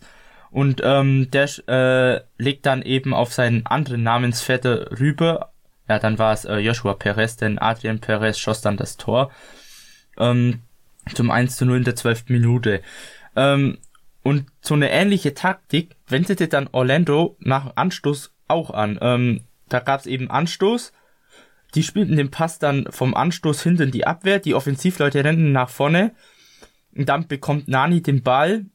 Und 0.51 0.81
ähm, 0.83 1.31
der 1.31 1.49
äh, 1.67 2.21
legt 2.37 2.65
dann 2.65 2.81
eben 2.81 3.13
auf 3.13 3.33
seinen 3.33 3.65
anderen 3.65 4.03
Namensvetter 4.03 4.99
rüber. 4.99 5.53
Ja, 5.87 5.97
dann 5.97 6.19
war 6.19 6.33
es 6.33 6.45
äh, 6.45 6.57
Joshua 6.57 6.93
Perez, 6.93 7.37
denn 7.37 7.57
Adrian 7.57 7.99
Perez 7.99 8.37
schoss 8.37 8.61
dann 8.61 8.77
das 8.77 8.97
Tor. 8.97 9.31
Ähm, 10.17 10.59
zum 11.15 11.31
1 11.31 11.55
zu 11.55 11.65
0 11.65 11.77
in 11.77 11.83
der 11.85 11.95
12. 11.95 12.25
Minute. 12.27 12.81
Ähm, 13.35 13.77
und 14.23 14.45
so 14.61 14.75
eine 14.75 14.91
ähnliche 14.91 15.33
Taktik 15.33 15.95
wendete 16.07 16.47
dann 16.47 16.69
Orlando 16.71 17.37
nach 17.39 17.75
Anstoß 17.75 18.31
auch 18.47 18.71
an. 18.71 18.99
Ähm, 19.01 19.41
da 19.69 19.79
gab 19.79 20.01
es 20.01 20.05
eben 20.05 20.29
Anstoß. 20.29 20.91
Die 21.73 21.83
spielten 21.83 22.17
den 22.17 22.29
Pass 22.29 22.59
dann 22.59 22.87
vom 22.89 23.15
Anstoß 23.15 23.63
hinten 23.63 23.83
in 23.83 23.91
die 23.91 24.05
Abwehr. 24.05 24.39
Die 24.39 24.53
Offensivleute 24.53 25.23
rennen 25.23 25.53
nach 25.53 25.69
vorne. 25.69 26.13
Und 26.93 27.07
dann 27.07 27.27
bekommt 27.27 27.67
Nani 27.67 28.01
den 28.01 28.21
Ball. 28.21 28.65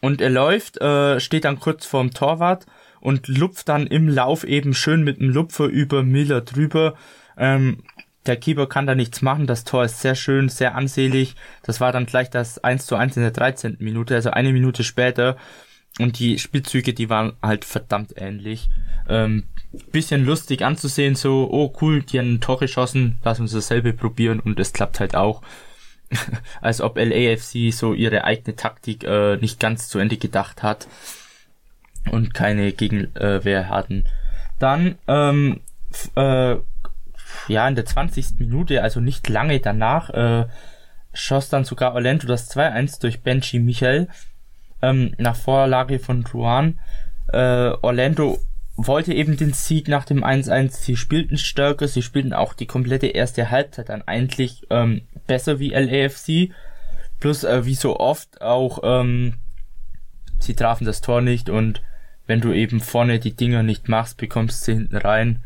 Und 0.00 0.20
er 0.20 0.30
läuft, 0.30 0.80
äh, 0.80 1.20
steht 1.20 1.44
dann 1.44 1.60
kurz 1.60 1.86
vorm 1.86 2.12
Torwart 2.12 2.66
und 3.00 3.28
lupft 3.28 3.68
dann 3.68 3.86
im 3.86 4.08
Lauf 4.08 4.44
eben 4.44 4.74
schön 4.74 5.02
mit 5.02 5.20
dem 5.20 5.30
Lupfer 5.30 5.66
über 5.66 6.02
Miller 6.02 6.40
drüber. 6.40 6.94
Ähm, 7.36 7.82
der 8.26 8.36
Keeper 8.36 8.66
kann 8.66 8.86
da 8.86 8.94
nichts 8.94 9.22
machen. 9.22 9.46
Das 9.46 9.64
Tor 9.64 9.84
ist 9.84 10.00
sehr 10.00 10.14
schön, 10.14 10.48
sehr 10.48 10.74
ansehlich. 10.74 11.34
Das 11.62 11.80
war 11.80 11.92
dann 11.92 12.06
gleich 12.06 12.30
das 12.30 12.62
1 12.62 12.86
zu 12.86 12.96
1 12.96 13.16
in 13.16 13.22
der 13.22 13.32
13. 13.32 13.76
Minute, 13.80 14.14
also 14.14 14.30
eine 14.30 14.52
Minute 14.52 14.84
später. 14.84 15.36
Und 15.98 16.18
die 16.18 16.38
Spielzüge, 16.38 16.92
die 16.92 17.10
waren 17.10 17.32
halt 17.42 17.64
verdammt 17.64 18.14
ähnlich. 18.16 18.68
Ähm, 19.08 19.44
bisschen 19.90 20.24
lustig 20.24 20.62
anzusehen, 20.62 21.14
so, 21.14 21.48
oh 21.50 21.74
cool, 21.80 22.02
die 22.02 22.18
haben 22.18 22.34
ein 22.34 22.40
Tor 22.40 22.58
geschossen, 22.58 23.18
lass 23.24 23.40
uns 23.40 23.52
dasselbe 23.52 23.92
probieren 23.92 24.40
und 24.40 24.60
es 24.60 24.72
klappt 24.72 25.00
halt 25.00 25.16
auch. 25.16 25.42
Als 26.60 26.80
ob 26.80 26.96
LAFC 26.96 27.72
so 27.72 27.92
ihre 27.92 28.24
eigene 28.24 28.56
Taktik 28.56 29.04
äh, 29.04 29.36
nicht 29.36 29.60
ganz 29.60 29.88
zu 29.88 29.98
Ende 29.98 30.16
gedacht 30.16 30.62
hat 30.62 30.88
und 32.10 32.32
keine 32.34 32.72
Gegenwehr 32.72 33.68
hatten. 33.68 34.04
Dann, 34.58 34.96
ähm, 35.06 35.60
äh, 36.16 36.56
ja, 37.48 37.68
in 37.68 37.74
der 37.74 37.84
20. 37.84 38.38
Minute, 38.38 38.82
also 38.82 39.00
nicht 39.00 39.28
lange 39.28 39.60
danach, 39.60 40.10
äh, 40.10 40.46
schoss 41.12 41.48
dann 41.48 41.64
sogar 41.64 41.94
Orlando 41.94 42.26
das 42.26 42.50
2-1 42.50 43.00
durch 43.00 43.22
Benji 43.22 43.58
Michael 43.58 44.08
ähm, 44.82 45.14
nach 45.18 45.36
Vorlage 45.36 45.98
von 45.98 46.24
Ruan. 46.26 46.78
Äh, 47.32 47.72
Orlando 47.82 48.38
wollte 48.78 49.12
eben 49.12 49.36
den 49.36 49.52
Sieg 49.52 49.88
nach 49.88 50.04
dem 50.04 50.24
1-1. 50.24 50.70
Sie 50.70 50.96
spielten 50.96 51.36
stärker, 51.36 51.88
sie 51.88 52.00
spielten 52.00 52.32
auch 52.32 52.54
die 52.54 52.66
komplette 52.66 53.08
erste 53.08 53.50
Halbzeit 53.50 53.88
dann 53.88 54.02
eigentlich 54.02 54.66
ähm, 54.70 55.02
besser 55.26 55.58
wie 55.58 55.70
LAFC. 55.70 56.54
Plus, 57.18 57.42
äh, 57.42 57.64
wie 57.64 57.74
so 57.74 57.98
oft 57.98 58.40
auch, 58.40 58.78
ähm, 58.84 59.34
sie 60.38 60.54
trafen 60.54 60.84
das 60.84 61.00
Tor 61.00 61.20
nicht 61.20 61.50
und 61.50 61.82
wenn 62.28 62.40
du 62.40 62.52
eben 62.52 62.80
vorne 62.80 63.18
die 63.18 63.34
Dinger 63.34 63.64
nicht 63.64 63.88
machst, 63.88 64.16
bekommst 64.16 64.68
du 64.68 64.72
hinten 64.72 64.96
rein. 64.96 65.42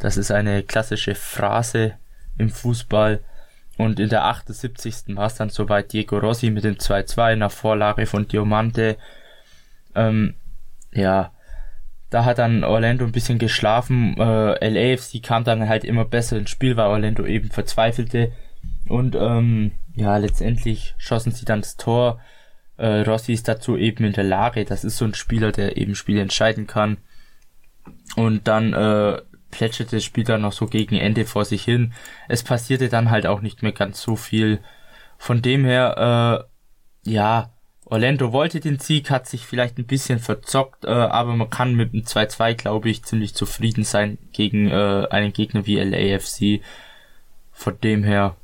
Das 0.00 0.16
ist 0.16 0.32
eine 0.32 0.64
klassische 0.64 1.14
Phrase 1.14 1.92
im 2.38 2.50
Fußball. 2.50 3.20
Und 3.76 4.00
in 4.00 4.08
der 4.08 4.24
78. 4.24 5.16
war 5.16 5.26
es 5.26 5.36
dann 5.36 5.50
soweit 5.50 5.92
Diego 5.92 6.18
Rossi 6.18 6.50
mit 6.50 6.64
dem 6.64 6.76
2-2 6.76 7.36
nach 7.36 7.52
Vorlage 7.52 8.06
von 8.06 8.26
Diamante. 8.26 8.96
Ähm, 9.94 10.34
ja, 10.92 11.31
da 12.12 12.26
hat 12.26 12.38
dann 12.38 12.62
Orlando 12.62 13.06
ein 13.06 13.12
bisschen 13.12 13.38
geschlafen. 13.38 14.14
Äh, 14.18 14.68
LAFC 14.68 15.22
kam 15.22 15.44
dann 15.44 15.66
halt 15.66 15.82
immer 15.82 16.04
besser 16.04 16.36
ins 16.36 16.50
Spiel, 16.50 16.76
weil 16.76 16.88
Orlando 16.88 17.24
eben 17.24 17.50
verzweifelte. 17.50 18.32
Und 18.86 19.14
ähm, 19.14 19.72
ja, 19.94 20.18
letztendlich 20.18 20.94
schossen 20.98 21.32
sie 21.32 21.46
dann 21.46 21.62
das 21.62 21.78
Tor. 21.78 22.20
Äh, 22.76 23.00
Rossi 23.00 23.32
ist 23.32 23.48
dazu 23.48 23.78
eben 23.78 24.04
in 24.04 24.12
der 24.12 24.24
Lage. 24.24 24.66
Das 24.66 24.84
ist 24.84 24.98
so 24.98 25.06
ein 25.06 25.14
Spieler, 25.14 25.52
der 25.52 25.78
eben 25.78 25.94
Spiele 25.94 26.20
entscheiden 26.20 26.66
kann. 26.66 26.98
Und 28.16 28.46
dann 28.46 28.74
äh, 28.74 29.22
plätscherte 29.50 29.96
das 29.96 30.04
Spiel 30.04 30.24
dann 30.24 30.42
noch 30.42 30.52
so 30.52 30.66
gegen 30.66 30.96
Ende 30.96 31.24
vor 31.24 31.46
sich 31.46 31.64
hin. 31.64 31.94
Es 32.28 32.42
passierte 32.42 32.90
dann 32.90 33.10
halt 33.10 33.26
auch 33.26 33.40
nicht 33.40 33.62
mehr 33.62 33.72
ganz 33.72 34.02
so 34.02 34.16
viel. 34.16 34.60
Von 35.16 35.40
dem 35.40 35.64
her, 35.64 36.44
äh, 37.06 37.10
ja, 37.10 37.54
Orlando 37.84 38.32
wollte 38.32 38.60
den 38.60 38.78
Sieg, 38.78 39.10
hat 39.10 39.26
sich 39.26 39.44
vielleicht 39.44 39.78
ein 39.78 39.86
bisschen 39.86 40.18
verzockt, 40.18 40.84
äh, 40.84 40.88
aber 40.88 41.36
man 41.36 41.50
kann 41.50 41.74
mit 41.74 41.92
dem 41.92 42.02
2-2, 42.02 42.54
glaube 42.54 42.88
ich, 42.88 43.02
ziemlich 43.02 43.34
zufrieden 43.34 43.84
sein 43.84 44.18
gegen 44.32 44.68
äh, 44.68 45.06
einen 45.10 45.32
Gegner 45.32 45.66
wie 45.66 45.78
LAFC. 45.78 46.62
Von 47.52 47.78
dem 47.80 48.02
her 48.04 48.36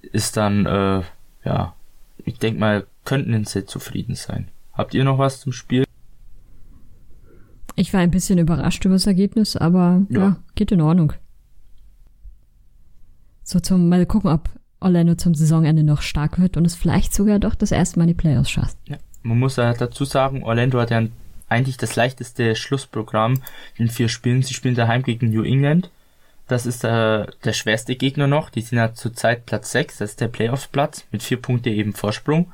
ist 0.00 0.36
dann, 0.36 0.66
äh, 0.66 1.02
ja, 1.44 1.74
ich 2.18 2.38
denke 2.38 2.60
mal, 2.60 2.86
könnten 3.04 3.44
sie 3.44 3.64
zufrieden 3.64 4.16
sein. 4.16 4.48
Habt 4.72 4.94
ihr 4.94 5.04
noch 5.04 5.18
was 5.18 5.40
zum 5.40 5.52
Spiel? 5.52 5.84
Ich 7.76 7.92
war 7.92 8.00
ein 8.00 8.10
bisschen 8.10 8.38
überrascht 8.38 8.84
über 8.84 8.94
das 8.94 9.06
Ergebnis, 9.06 9.56
aber 9.56 10.02
ja, 10.08 10.20
ja 10.20 10.36
geht 10.54 10.72
in 10.72 10.80
Ordnung. 10.80 11.12
So 13.42 13.60
zum 13.60 13.88
mal 13.88 14.06
gucken, 14.06 14.30
ob 14.30 14.48
Orlando 14.84 15.14
zum 15.14 15.34
Saisonende 15.34 15.82
noch 15.82 16.02
stark 16.02 16.40
wird 16.40 16.56
und 16.56 16.64
es 16.64 16.74
vielleicht 16.74 17.14
sogar 17.14 17.38
doch 17.38 17.54
das 17.54 17.72
erste 17.72 17.98
Mal 17.98 18.06
die 18.06 18.14
Playoffs 18.14 18.50
schafft. 18.50 18.76
Ja, 18.86 18.98
man 19.22 19.38
muss 19.38 19.56
dazu 19.56 20.04
sagen, 20.04 20.42
Orlando 20.44 20.80
hat 20.80 20.90
ja 20.90 21.02
eigentlich 21.48 21.76
das 21.76 21.96
leichteste 21.96 22.54
Schlussprogramm 22.56 23.42
in 23.76 23.88
vier 23.88 24.08
Spielen. 24.08 24.42
Sie 24.42 24.54
spielen 24.54 24.74
daheim 24.74 25.02
gegen 25.02 25.30
New 25.30 25.42
England. 25.42 25.90
Das 26.46 26.66
ist 26.66 26.84
äh, 26.84 27.26
der 27.44 27.52
schwerste 27.52 27.96
Gegner 27.96 28.26
noch. 28.26 28.50
Die 28.50 28.60
sind 28.60 28.78
ja 28.78 28.92
zurzeit 28.92 29.46
Platz 29.46 29.72
6, 29.72 29.98
das 29.98 30.10
ist 30.10 30.20
der 30.20 30.28
Playoffs-Platz, 30.28 31.06
mit 31.10 31.22
vier 31.22 31.40
Punkte 31.40 31.70
eben 31.70 31.94
Vorsprung. 31.94 32.52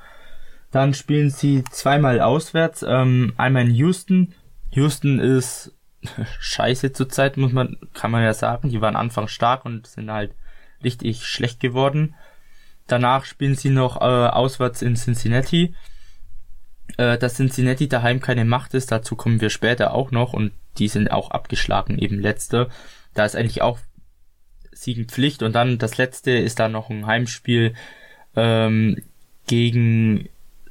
Dann 0.70 0.94
spielen 0.94 1.30
sie 1.30 1.64
zweimal 1.70 2.20
auswärts, 2.20 2.84
ähm, 2.86 3.32
einmal 3.36 3.66
in 3.66 3.74
Houston 3.74 4.34
Houston 4.72 5.18
ist 5.18 5.72
scheiße 6.40 6.92
zurzeit, 6.92 7.36
muss 7.36 7.52
man, 7.52 7.76
kann 7.92 8.10
man 8.10 8.22
ja 8.22 8.32
sagen. 8.32 8.70
Die 8.70 8.80
waren 8.80 8.96
Anfang 8.96 9.28
stark 9.28 9.64
und 9.64 9.86
sind 9.86 10.10
halt 10.10 10.32
richtig 10.84 11.24
schlecht 11.24 11.60
geworden. 11.60 12.14
Danach 12.86 13.24
spielen 13.24 13.54
sie 13.54 13.70
noch 13.70 14.00
äh, 14.00 14.04
auswärts 14.04 14.82
in 14.82 14.96
Cincinnati. 14.96 15.74
Äh, 16.96 17.18
dass 17.18 17.34
Cincinnati 17.34 17.88
daheim 17.88 18.20
keine 18.20 18.44
Macht 18.44 18.74
ist, 18.74 18.90
dazu 18.90 19.16
kommen 19.16 19.40
wir 19.40 19.50
später 19.50 19.94
auch 19.94 20.10
noch 20.10 20.32
und 20.32 20.52
die 20.78 20.88
sind 20.88 21.10
auch 21.10 21.30
abgeschlagen, 21.30 21.98
eben 21.98 22.18
letzte. 22.18 22.68
Da 23.14 23.24
ist 23.24 23.36
eigentlich 23.36 23.62
auch 23.62 23.78
Siegen 24.72 25.08
Pflicht 25.08 25.42
und 25.42 25.54
dann 25.54 25.78
das 25.78 25.98
letzte 25.98 26.30
ist 26.32 26.58
dann 26.58 26.72
noch 26.72 26.90
ein 26.90 27.06
Heimspiel 27.06 27.74
ähm, 28.34 29.02
gegen 29.46 30.28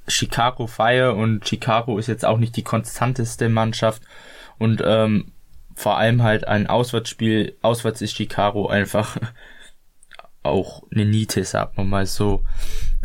Chicago 0.07 0.67
Fire 0.67 1.13
und 1.13 1.47
Chicago 1.47 1.97
ist 1.97 2.07
jetzt 2.07 2.25
auch 2.25 2.37
nicht 2.37 2.55
die 2.55 2.63
konstanteste 2.63 3.49
Mannschaft 3.49 4.01
und 4.57 4.81
ähm, 4.83 5.31
vor 5.75 5.97
allem 5.97 6.23
halt 6.23 6.47
ein 6.47 6.67
Auswärtsspiel, 6.67 7.55
auswärts 7.61 8.01
ist 8.01 8.15
Chicago 8.15 8.67
einfach 8.67 9.17
auch 10.43 10.83
eine 10.91 11.05
Niete, 11.05 11.43
sagt 11.43 11.77
man 11.77 11.89
mal 11.89 12.05
so. 12.05 12.43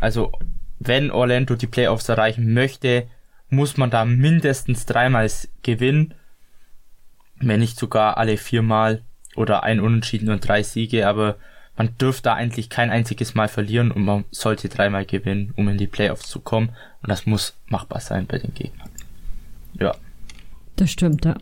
Also, 0.01 0.33
wenn 0.79 1.11
Orlando 1.11 1.55
die 1.55 1.67
Playoffs 1.67 2.09
erreichen 2.09 2.53
möchte, 2.53 3.09
muss 3.51 3.77
man 3.77 3.91
da 3.91 4.05
mindestens 4.05 4.87
dreimal 4.87 5.31
gewinnen, 5.63 6.15
wenn 7.37 7.61
nicht 7.61 7.79
sogar 7.79 8.17
alle 8.17 8.37
viermal 8.37 9.03
oder 9.37 9.63
ein 9.63 9.81
Unentschieden 9.81 10.31
und 10.31 10.47
drei 10.47 10.63
Siege, 10.63 11.07
aber 11.09 11.37
man 11.77 11.97
dürfte 11.99 12.33
eigentlich 12.33 12.71
kein 12.71 12.91
einziges 12.91 13.35
Mal 13.35 13.49
verlieren 13.49 13.91
und 13.91 14.05
man 14.05 14.25
sollte 14.31 14.69
dreimal 14.69 15.05
gewinnen, 15.05 15.53
um 15.57 15.69
in 15.69 15.79
die 15.79 15.89
Playoffs 15.89 16.29
zu 16.29 16.41
kommen. 16.41 16.69
Und 17.03 17.09
das 17.11 17.27
muss 17.27 17.57
machbar 17.67 18.01
sein 18.01 18.27
bei 18.27 18.39
den 18.39 18.55
Gegnern. 18.55 18.89
Ja. 19.79 19.95
Das 20.77 20.91
stimmt, 20.91 21.25
ja. 21.25 21.37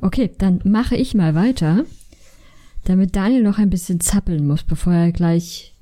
Okay, 0.00 0.30
dann 0.38 0.60
mache 0.64 0.96
ich 0.96 1.14
mal 1.14 1.34
weiter, 1.34 1.84
damit 2.88 3.16
Daniel 3.16 3.42
noch 3.42 3.58
ein 3.58 3.70
bisschen 3.70 4.00
zappeln 4.00 4.46
muss, 4.46 4.62
bevor 4.62 4.94
er 4.94 5.12
gleich 5.12 5.74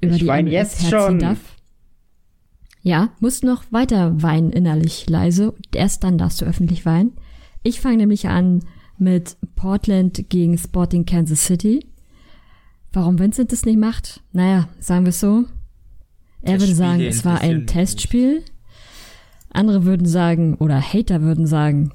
über 0.00 0.12
ich 0.12 0.20
die 0.20 0.26
wein 0.26 0.46
jetzt 0.46 0.88
schon. 0.88 1.18
darf. 1.18 1.38
Ja, 2.82 3.10
musst 3.20 3.42
noch 3.42 3.64
weiter 3.70 4.22
weinen 4.22 4.50
innerlich 4.50 5.08
leise. 5.08 5.54
Erst 5.74 6.04
dann 6.04 6.18
darfst 6.18 6.40
du 6.40 6.44
öffentlich 6.44 6.84
weinen. 6.84 7.12
Ich 7.62 7.80
fange 7.80 7.96
nämlich 7.96 8.28
an 8.28 8.60
mit 8.98 9.36
Portland 9.56 10.28
gegen 10.28 10.58
Sporting 10.58 11.06
Kansas 11.06 11.44
City. 11.44 11.84
Warum 12.92 13.18
Vincent 13.18 13.52
das 13.52 13.64
nicht 13.64 13.78
macht? 13.78 14.22
Naja, 14.32 14.68
sagen 14.80 15.04
wir 15.04 15.10
es 15.10 15.20
so. 15.20 15.44
Er 16.42 16.60
würde 16.60 16.74
sagen, 16.74 17.00
es 17.02 17.24
war 17.24 17.40
ein 17.40 17.66
Testspiel. 17.66 18.44
Andere 19.50 19.84
würden 19.84 20.06
sagen, 20.06 20.54
oder 20.56 20.80
Hater 20.80 21.22
würden 21.22 21.46
sagen, 21.46 21.92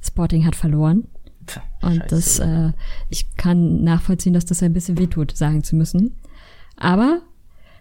Sporting 0.00 0.46
hat 0.46 0.54
verloren. 0.54 1.08
Und 1.82 2.02
das, 2.08 2.38
äh, 2.38 2.72
ich 3.08 3.36
kann 3.36 3.82
nachvollziehen, 3.82 4.34
dass 4.34 4.44
das 4.44 4.62
ein 4.62 4.72
bisschen 4.72 4.98
wehtut, 4.98 5.36
sagen 5.36 5.64
zu 5.64 5.76
müssen. 5.76 6.14
Aber 6.76 7.22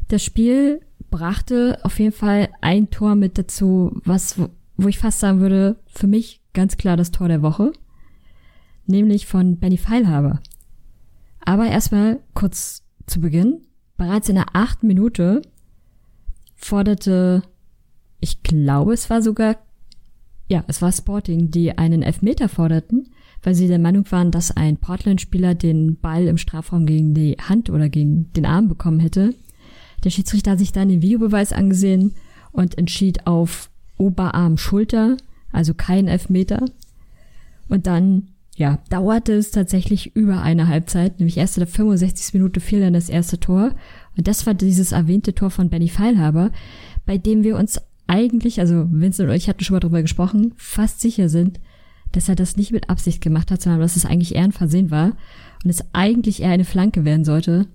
das 0.08 0.24
Spiel 0.24 0.82
brachte 1.10 1.80
auf 1.84 2.00
jeden 2.00 2.12
Fall 2.12 2.50
ein 2.62 2.90
Tor 2.90 3.16
mit 3.16 3.38
dazu, 3.38 4.00
was, 4.04 4.40
wo 4.78 4.88
ich 4.88 5.00
fast 5.00 5.20
sagen 5.20 5.40
würde, 5.40 5.78
für 5.88 6.08
mich 6.08 6.42
ganz 6.54 6.78
klar 6.78 6.98
das 6.98 7.12
Tor 7.12 7.28
der 7.28 7.42
Woche 7.42 7.72
nämlich 8.86 9.26
von 9.26 9.58
Benny 9.58 9.78
Feilhaber. 9.78 10.42
Aber 11.40 11.68
erstmal 11.68 12.20
kurz 12.34 12.84
zu 13.06 13.20
Beginn. 13.20 13.62
Bereits 13.98 14.30
in 14.30 14.36
der 14.36 14.56
achten 14.56 14.88
Minute 14.88 15.42
forderte, 16.56 17.44
ich 18.20 18.44
glaube, 18.44 18.94
es 18.94 19.10
war 19.10 19.22
sogar, 19.22 19.58
ja, 20.48 20.64
es 20.68 20.82
war 20.82 20.92
Sporting, 20.92 21.52
die 21.52 21.78
einen 21.78 22.02
Elfmeter 22.02 22.50
forderten, 22.50 23.10
weil 23.44 23.54
sie 23.54 23.68
der 23.68 23.80
Meinung 23.80 24.10
waren, 24.10 24.32
dass 24.32 24.56
ein 24.56 24.78
Portland-Spieler 24.78 25.54
den 25.54 25.98
Ball 25.98 26.28
im 26.28 26.38
Strafraum 26.38 26.86
gegen 26.86 27.14
die 27.14 27.38
Hand 27.40 27.70
oder 27.70 27.90
gegen 27.90 28.32
den 28.34 28.46
Arm 28.46 28.70
bekommen 28.70 29.00
hätte. 29.00 29.36
Der 30.04 30.10
Schiedsrichter 30.10 30.52
hat 30.52 30.60
sich 30.60 30.72
dann 30.72 30.90
den 30.90 31.02
Videobeweis 31.02 31.54
angesehen 31.54 32.14
und 32.52 32.78
entschied 32.78 33.28
auf 33.28 33.70
Oberarm, 33.98 34.58
Schulter, 34.58 35.18
also 35.52 35.74
kein 35.74 36.08
Elfmeter. 36.08 36.66
Und 37.70 37.88
dann, 37.88 38.30
ja, 38.56 38.80
dauerte 38.90 39.34
es 39.34 39.52
tatsächlich 39.52 40.16
über 40.16 40.42
eine 40.42 40.68
Halbzeit, 40.68 41.20
nämlich 41.20 41.38
erst 41.38 41.58
in 41.58 41.62
der 41.62 41.68
65. 41.68 42.34
Minute 42.34 42.60
fiel 42.60 42.80
dann 42.80 42.94
das 42.94 43.10
erste 43.10 43.40
Tor. 43.40 43.76
Und 44.18 44.28
das 44.28 44.46
war 44.46 44.54
dieses 44.54 44.92
erwähnte 44.92 45.36
Tor 45.36 45.50
von 45.50 45.70
Benny 45.70 45.90
Feilhaber, 45.90 46.52
bei 47.06 47.18
dem 47.18 47.44
wir 47.44 47.58
uns 47.58 47.82
eigentlich, 48.08 48.60
also 48.60 48.88
Vincent 48.92 49.30
und 49.30 49.36
ich 49.36 49.50
hatten 49.50 49.64
schon 49.64 49.76
mal 49.76 49.80
drüber 49.80 50.02
gesprochen, 50.02 50.54
fast 50.58 51.02
sicher 51.02 51.30
sind, 51.30 51.60
dass 52.14 52.30
er 52.30 52.36
das 52.36 52.56
nicht 52.56 52.72
mit 52.72 52.90
Absicht 52.90 53.22
gemacht 53.22 53.52
hat, 53.52 53.62
sondern 53.62 53.82
dass 53.82 53.98
es 53.98 54.06
eigentlich 54.06 54.36
eher 54.36 54.44
ein 54.44 54.52
Versehen 54.52 54.92
war 54.92 55.12
und 55.64 55.70
es 55.70 55.84
eigentlich 55.94 56.42
eher 56.42 56.52
eine 56.52 56.64
Flanke 56.64 57.04
werden 57.04 57.26
sollte, 57.26 57.68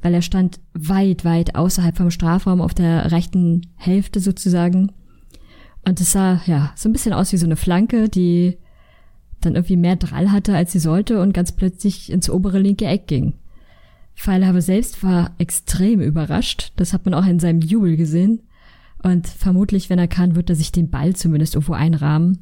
weil 0.00 0.14
er 0.14 0.22
stand 0.22 0.58
weit, 0.74 1.24
weit 1.24 1.54
außerhalb 1.54 1.96
vom 1.96 2.10
Strafraum 2.10 2.60
auf 2.60 2.74
der 2.74 3.12
rechten 3.12 3.62
Hälfte 3.76 4.18
sozusagen. 4.18 4.92
Und 5.84 6.00
es 6.00 6.12
sah, 6.12 6.40
ja, 6.46 6.72
so 6.74 6.88
ein 6.88 6.92
bisschen 6.92 7.12
aus 7.12 7.32
wie 7.32 7.36
so 7.36 7.46
eine 7.46 7.56
Flanke, 7.56 8.08
die 8.08 8.56
dann 9.40 9.54
irgendwie 9.54 9.76
mehr 9.76 9.96
Drall 9.96 10.32
hatte, 10.32 10.56
als 10.56 10.72
sie 10.72 10.78
sollte 10.78 11.20
und 11.20 11.34
ganz 11.34 11.52
plötzlich 11.52 12.10
ins 12.10 12.30
obere 12.30 12.58
linke 12.58 12.86
Eck 12.86 13.06
ging. 13.06 13.34
Pfeilhaber 14.14 14.62
selbst 14.62 15.02
war 15.02 15.32
extrem 15.38 16.00
überrascht. 16.00 16.72
Das 16.76 16.92
hat 16.92 17.04
man 17.04 17.14
auch 17.14 17.26
in 17.26 17.40
seinem 17.40 17.60
Jubel 17.60 17.96
gesehen. 17.96 18.40
Und 19.02 19.26
vermutlich, 19.26 19.90
wenn 19.90 19.98
er 19.98 20.08
kann, 20.08 20.36
wird 20.36 20.48
er 20.48 20.56
sich 20.56 20.70
den 20.70 20.90
Ball 20.90 21.16
zumindest 21.16 21.54
irgendwo 21.54 21.72
einrahmen. 21.72 22.38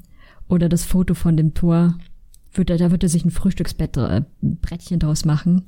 Oder 0.50 0.68
das 0.68 0.84
Foto 0.84 1.14
von 1.14 1.36
dem 1.36 1.54
Tor. 1.54 1.96
Wird 2.52 2.70
er, 2.70 2.76
da 2.76 2.90
wird 2.90 3.04
er 3.04 3.08
sich 3.08 3.24
ein 3.24 3.30
Frühstücksbrettchen 3.30 4.26
äh, 4.42 4.98
draus 4.98 5.24
machen. 5.24 5.64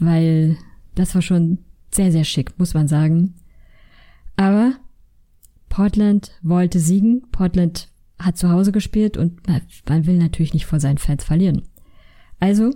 Weil 0.00 0.58
das 0.96 1.14
war 1.14 1.22
schon 1.22 1.58
sehr, 1.94 2.10
sehr 2.10 2.24
schick, 2.24 2.58
muss 2.58 2.74
man 2.74 2.88
sagen. 2.88 3.34
Aber 4.36 4.72
Portland 5.68 6.32
wollte 6.42 6.80
siegen. 6.80 7.22
Portland 7.30 7.88
hat 8.18 8.36
zu 8.36 8.50
Hause 8.50 8.72
gespielt 8.72 9.16
und 9.16 9.46
man 9.88 10.06
will 10.06 10.16
natürlich 10.16 10.54
nicht 10.54 10.66
vor 10.66 10.80
seinen 10.80 10.98
Fans 10.98 11.22
verlieren. 11.22 11.62
Also 12.40 12.74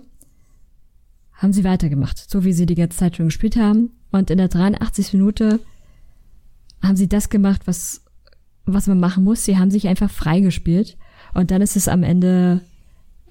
haben 1.33 1.51
sie 1.51 1.65
weitergemacht, 1.65 2.17
so 2.29 2.45
wie 2.45 2.53
sie 2.53 2.65
die 2.65 2.75
ganze 2.75 2.97
Zeit 2.97 3.17
schon 3.17 3.25
gespielt 3.25 3.57
haben. 3.57 3.91
Und 4.11 4.29
in 4.29 4.37
der 4.37 4.47
83. 4.47 5.13
Minute 5.13 5.59
haben 6.81 6.95
sie 6.95 7.09
das 7.09 7.29
gemacht, 7.29 7.63
was, 7.65 8.05
was 8.65 8.87
man 8.87 8.99
machen 8.99 9.23
muss. 9.23 9.45
Sie 9.45 9.57
haben 9.57 9.71
sich 9.71 9.87
einfach 9.87 10.09
freigespielt. 10.09 10.97
Und 11.33 11.51
dann 11.51 11.61
ist 11.61 11.75
es 11.75 11.87
am 11.87 12.03
Ende 12.03 12.61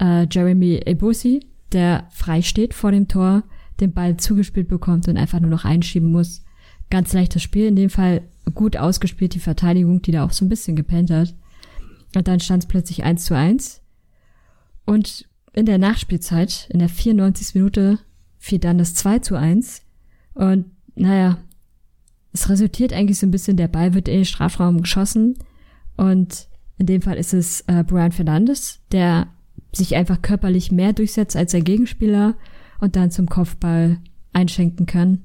äh, 0.01 0.26
Jeremy 0.30 0.80
Ebusi, 0.85 1.47
der 1.72 2.09
frei 2.11 2.43
steht 2.43 2.74
vor 2.74 2.93
dem 2.93 3.09
Tor, 3.09 3.45
den 3.80 3.93
Ball 3.93 4.16
zugespielt 4.16 4.68
bekommt 4.68 5.09
und 5.09 5.16
einfach 5.16 5.41
nur 5.41 5.51
noch 5.51 5.64
einschieben 5.64 6.11
muss. 6.11 6.43
Ganz 6.91 7.12
leichtes 7.12 7.43
Spiel, 7.43 7.66
in 7.66 7.76
dem 7.76 7.91
Fall 7.91 8.22
gut 8.55 8.76
ausgespielt, 8.76 9.35
die 9.35 9.41
Verteidigung, 9.41 10.03
die 10.03 10.12
da 10.12 10.24
auch 10.24 10.33
so 10.33 10.45
ein 10.45 10.49
bisschen 10.49 10.76
gepennt 10.76 11.11
hat. 11.11 11.35
Und 12.14 12.28
dann 12.28 12.41
stand 12.41 12.64
es 12.64 12.68
plötzlich 12.68 13.05
1 13.05 13.24
zu 13.24 13.35
1. 13.35 13.80
Und 14.85 15.26
in 15.55 15.66
der 15.66 15.78
Nachspielzeit, 15.78 16.68
in 16.70 16.80
der 16.80 16.89
94. 16.89 17.55
Minute, 17.55 17.99
fiel 18.39 18.59
dann 18.59 18.78
das 18.78 18.95
2 18.95 19.20
zu 19.20 19.37
1. 19.37 19.83
Und 20.35 20.66
naja, 20.95 21.39
es 22.33 22.49
resultiert 22.49 22.93
eigentlich 22.93 23.18
so 23.18 23.26
ein 23.26 23.30
bisschen, 23.30 23.57
der 23.57 23.68
Ball 23.68 23.95
wird 23.95 24.09
in 24.09 24.16
den 24.16 24.24
Strafraum 24.24 24.80
geschossen. 24.80 25.39
Und 25.97 26.49
in 26.78 26.87
dem 26.87 27.03
Fall 27.03 27.16
ist 27.16 27.35
es 27.35 27.62
äh, 27.66 27.85
Brian 27.85 28.12
Fernandes, 28.12 28.80
der 28.91 29.28
sich 29.72 29.95
einfach 29.97 30.22
körperlich 30.22 30.72
mehr 30.72 30.93
durchsetzt 30.93 31.37
als 31.37 31.53
sein 31.53 31.64
Gegenspieler 31.64 32.35
und 32.80 32.97
dann 32.97 33.11
zum 33.11 33.28
Kopfball 33.28 33.99
einschenken 34.33 34.87
kann. 34.87 35.22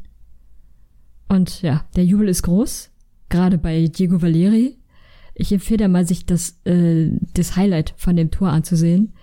Und 1.29 1.61
ja, 1.61 1.85
der 1.95 2.05
Jubel 2.05 2.29
ist 2.29 2.43
groß, 2.43 2.89
gerade 3.29 3.57
bei 3.57 3.87
Diego 3.87 4.21
Valeri. 4.21 4.77
Ich 5.33 5.51
empfehle 5.51 5.87
mal, 5.87 6.05
sich 6.05 6.25
das, 6.25 6.59
äh, 6.65 7.11
das 7.33 7.55
Highlight 7.55 7.93
von 7.97 8.15
dem 8.15 8.31
Tor 8.31 8.49
anzusehen. 8.49 9.13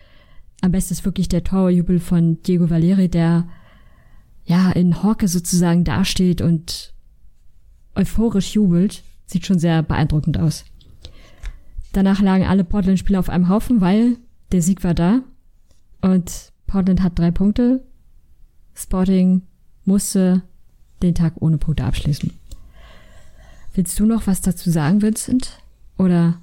Am 0.60 0.72
besten 0.72 0.94
ist 0.94 1.04
wirklich 1.04 1.28
der 1.28 1.44
Torjubel 1.44 1.98
von 1.98 2.40
Diego 2.42 2.70
Valeri, 2.70 3.08
der 3.08 3.48
ja 4.44 4.70
in 4.72 5.02
Hawke 5.02 5.28
sozusagen 5.28 5.84
dasteht 5.84 6.40
und 6.40 6.93
euphorisch 7.96 8.54
jubelt. 8.54 9.02
Sieht 9.26 9.46
schon 9.46 9.58
sehr 9.58 9.82
beeindruckend 9.82 10.38
aus. 10.38 10.64
Danach 11.92 12.20
lagen 12.20 12.44
alle 12.44 12.64
Portland-Spieler 12.64 13.20
auf 13.20 13.30
einem 13.30 13.48
Haufen, 13.48 13.80
weil 13.80 14.16
der 14.52 14.62
Sieg 14.62 14.84
war 14.84 14.94
da. 14.94 15.20
Und 16.02 16.52
Portland 16.66 17.02
hat 17.02 17.18
drei 17.18 17.30
Punkte. 17.30 17.82
Sporting 18.74 19.42
musste 19.84 20.42
den 21.02 21.14
Tag 21.14 21.34
ohne 21.40 21.58
Punkte 21.58 21.84
abschließen. 21.84 22.32
Willst 23.74 23.98
du 23.98 24.06
noch 24.06 24.26
was 24.26 24.40
dazu 24.40 24.70
sagen, 24.70 25.02
Vincent? 25.02 25.58
Oder 25.98 26.40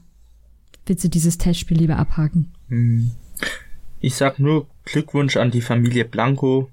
willst 0.86 1.04
du 1.04 1.10
dieses 1.10 1.38
Testspiel 1.38 1.78
lieber 1.78 1.98
abhaken? 1.98 2.52
Hm. 2.70 3.12
Ich 4.00 4.16
sag 4.16 4.40
nur 4.40 4.68
Glückwunsch 4.86 5.38
an 5.38 5.52
die 5.52 5.62
Familie 5.62 6.06
Blanco, 6.06 6.70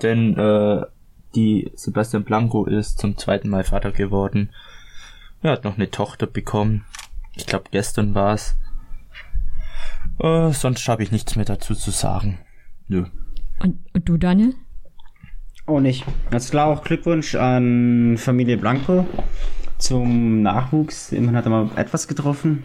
denn 0.00 0.36
äh, 0.36 0.82
die 1.34 1.70
Sebastian 1.74 2.24
Blanco 2.24 2.64
ist 2.64 2.98
zum 2.98 3.16
zweiten 3.16 3.48
Mal 3.48 3.64
Vater 3.64 3.92
geworden. 3.92 4.50
Er 5.42 5.52
hat 5.52 5.64
noch 5.64 5.76
eine 5.76 5.90
Tochter 5.90 6.26
bekommen. 6.26 6.84
Ich 7.34 7.46
glaube, 7.46 7.64
gestern 7.70 8.14
war's. 8.14 8.56
Äh, 10.18 10.52
sonst 10.52 10.86
habe 10.88 11.02
ich 11.02 11.10
nichts 11.10 11.36
mehr 11.36 11.44
dazu 11.44 11.74
zu 11.74 11.90
sagen. 11.90 12.38
Nö. 12.88 13.06
Und, 13.60 13.78
und 13.92 14.08
du, 14.08 14.16
Daniel? 14.16 14.54
Oh, 15.66 15.80
nicht. 15.80 16.04
Ganz 16.30 16.50
klar 16.50 16.66
auch 16.66 16.84
Glückwunsch 16.84 17.34
an 17.34 18.16
Familie 18.18 18.56
Blanco 18.58 19.06
zum 19.78 20.42
Nachwuchs. 20.42 21.12
Immerhin 21.12 21.36
hat 21.36 21.46
er 21.46 21.50
mal 21.50 21.70
etwas 21.76 22.08
getroffen. 22.08 22.64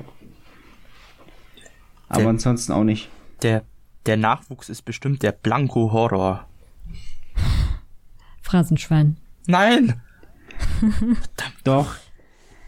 Aber 2.10 2.22
der, 2.22 2.30
ansonsten 2.30 2.72
auch 2.72 2.84
nicht. 2.84 3.10
Der, 3.42 3.64
der 4.06 4.18
Nachwuchs 4.18 4.70
ist 4.70 4.84
bestimmt 4.84 5.24
der 5.24 5.32
Blanco 5.32 5.92
Horror. 5.92 6.48
Phrasenschwein. 8.48 9.18
Nein! 9.46 10.02
Doch. 11.66 11.96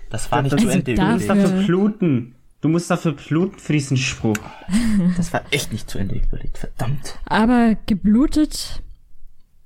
Das 0.09 0.29
war 0.31 0.41
nicht 0.41 0.53
also 0.53 0.67
zu 0.67 0.73
Ende 0.73 0.93
Du 0.93 1.01
musst 1.01 1.29
dafür 1.29 1.63
bluten. 1.63 2.35
Du 2.61 2.67
musst 2.67 2.91
dafür 2.91 3.13
bluten 3.13 3.57
für 3.57 3.71
diesen 3.71 3.95
Spruch. 3.95 4.37
Das 5.15 5.31
war 5.31 5.41
echt 5.51 5.71
nicht 5.71 5.89
zu 5.89 5.97
Ende 5.97 6.15
überlegt, 6.15 6.57
verdammt. 6.57 7.17
Aber 7.25 7.77
geblutet 7.85 8.83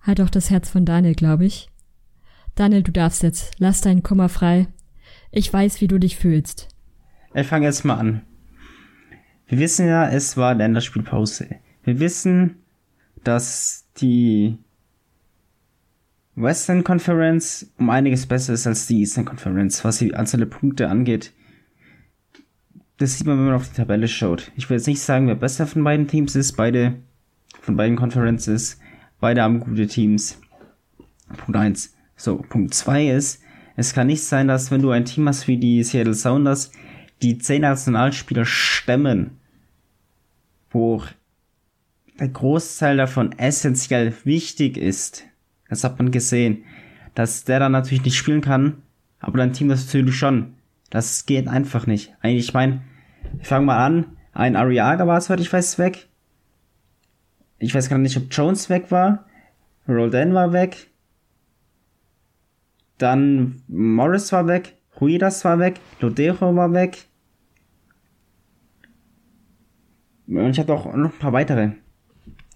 hat 0.01 0.21
auch 0.21 0.29
das 0.29 0.51
Herz 0.51 0.69
von 0.69 0.85
Daniel, 0.85 1.15
glaube 1.15 1.45
ich. 1.45 1.69
Daniel, 2.53 2.83
du 2.83 2.91
darfst 2.91 3.23
jetzt. 3.23 3.55
Lass 3.57 3.81
deinen 3.81 4.03
Kummer 4.03 4.29
frei. 4.29 4.67
Ich 5.31 5.51
weiß, 5.51 5.81
wie 5.81 5.87
du 5.87 5.97
dich 5.97 6.17
fühlst. 6.17 6.67
Ich 7.33 7.47
fange 7.47 7.65
jetzt 7.65 7.83
mal 7.83 7.95
an. 7.95 8.21
Wir 9.47 9.57
wissen 9.57 9.87
ja, 9.87 10.07
es 10.07 10.37
war 10.37 10.53
Länderspielpause. 10.53 11.55
Wir 11.83 11.99
wissen, 11.99 12.57
dass 13.23 13.85
die 13.97 14.59
Western 16.35 16.83
Conference 16.83 17.71
um 17.77 17.89
einiges 17.89 18.25
besser 18.25 18.53
ist 18.53 18.65
als 18.65 18.87
die 18.87 18.99
Eastern 18.99 19.25
Conference, 19.25 19.83
was 19.83 19.99
die 19.99 20.15
Anzahl 20.15 20.39
der 20.39 20.47
Punkte 20.47 20.89
angeht. 20.89 21.31
Das 22.97 23.17
sieht 23.17 23.27
man, 23.27 23.37
wenn 23.37 23.45
man 23.45 23.55
auf 23.55 23.69
die 23.69 23.75
Tabelle 23.75 24.07
schaut. 24.07 24.51
Ich 24.55 24.69
will 24.69 24.77
jetzt 24.77 24.87
nicht 24.87 25.01
sagen, 25.01 25.27
wer 25.27 25.35
besser 25.35 25.67
von 25.67 25.83
beiden 25.83 26.07
Teams 26.07 26.35
ist, 26.35 26.53
beide 26.53 26.95
von 27.61 27.77
beiden 27.77 27.97
Conferences. 27.97 28.79
Beide 29.19 29.41
haben 29.41 29.59
gute 29.59 29.87
Teams. 29.87 30.39
Punkt 31.37 31.55
eins. 31.55 31.95
So, 32.15 32.37
Punkt 32.37 32.73
zwei 32.73 33.07
ist, 33.07 33.41
es 33.75 33.93
kann 33.93 34.07
nicht 34.07 34.23
sein, 34.23 34.47
dass 34.47 34.71
wenn 34.71 34.81
du 34.81 34.91
ein 34.91 35.05
Team 35.05 35.27
hast 35.27 35.47
wie 35.47 35.57
die 35.57 35.83
Seattle 35.83 36.13
Sounders, 36.13 36.71
die 37.21 37.37
zehn 37.37 37.61
Nationalspieler 37.61 38.45
stemmen, 38.45 39.39
wo 40.69 41.03
der 42.19 42.27
Großteil 42.27 42.97
davon 42.97 43.31
essentiell 43.33 44.13
wichtig 44.23 44.77
ist, 44.77 45.23
das 45.73 45.83
hat 45.83 45.99
man 45.99 46.11
gesehen. 46.11 46.63
Dass 47.15 47.43
der 47.43 47.59
dann 47.59 47.71
natürlich 47.71 48.03
nicht 48.03 48.17
spielen 48.17 48.41
kann, 48.41 48.81
aber 49.19 49.37
dein 49.37 49.53
Team 49.53 49.69
das 49.69 49.85
natürlich 49.85 50.15
schon. 50.15 50.53
Das 50.89 51.25
geht 51.25 51.47
einfach 51.47 51.87
nicht. 51.87 52.13
Eigentlich, 52.21 52.47
ich 52.47 52.53
meine, 52.53 52.81
ich 53.39 53.47
fange 53.47 53.65
mal 53.65 53.83
an. 53.83 54.17
Ein 54.33 54.55
Ariaga 54.55 55.07
war 55.07 55.17
es 55.17 55.29
heute, 55.29 55.41
ich 55.41 55.51
weiß, 55.51 55.77
weg. 55.77 56.07
Ich 57.59 57.73
weiß 57.73 57.89
gar 57.89 57.97
nicht, 57.97 58.17
ob 58.17 58.25
Jones 58.31 58.69
weg 58.69 58.91
war. 58.91 59.25
Roldan 59.87 60.33
war 60.33 60.53
weg. 60.53 60.89
Dann 62.97 63.61
Morris 63.67 64.31
war 64.31 64.47
weg. 64.47 64.77
Ruidas 64.99 65.43
war 65.45 65.59
weg. 65.59 65.79
Lodero 65.99 66.55
war 66.55 66.73
weg. 66.73 67.05
Und 70.27 70.51
ich 70.51 70.59
hatte 70.59 70.73
auch 70.73 70.85
noch 70.85 71.11
ein 71.13 71.19
paar 71.19 71.33
weitere. 71.33 71.71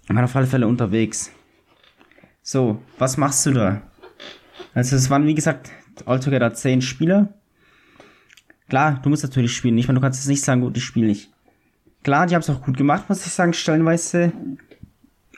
Ich 0.03 0.15
war 0.15 0.24
auf 0.24 0.36
alle 0.36 0.47
Fälle 0.47 0.68
unterwegs. 0.68 1.32
So, 2.49 2.81
was 2.97 3.17
machst 3.17 3.45
du 3.45 3.51
da? 3.51 3.81
Also 4.73 4.95
es 4.95 5.09
waren, 5.09 5.25
wie 5.25 5.35
gesagt, 5.35 5.69
altogether 6.05 6.53
zehn 6.53 6.81
Spieler. 6.81 7.33
Klar, 8.69 9.01
du 9.03 9.09
musst 9.09 9.23
natürlich 9.23 9.53
spielen. 9.53 9.77
Ich 9.77 9.89
meine, 9.89 9.99
du 9.99 10.01
kannst 10.01 10.21
jetzt 10.21 10.29
nicht 10.29 10.45
sagen, 10.45 10.61
gut, 10.61 10.77
ich 10.77 10.85
spiele 10.85 11.07
nicht. 11.07 11.29
Klar, 12.05 12.25
die 12.25 12.35
haben 12.35 12.41
es 12.41 12.49
auch 12.49 12.61
gut 12.61 12.77
gemacht, 12.77 13.09
muss 13.09 13.25
ich 13.25 13.33
sagen, 13.33 13.51
stellenweise. 13.51 14.31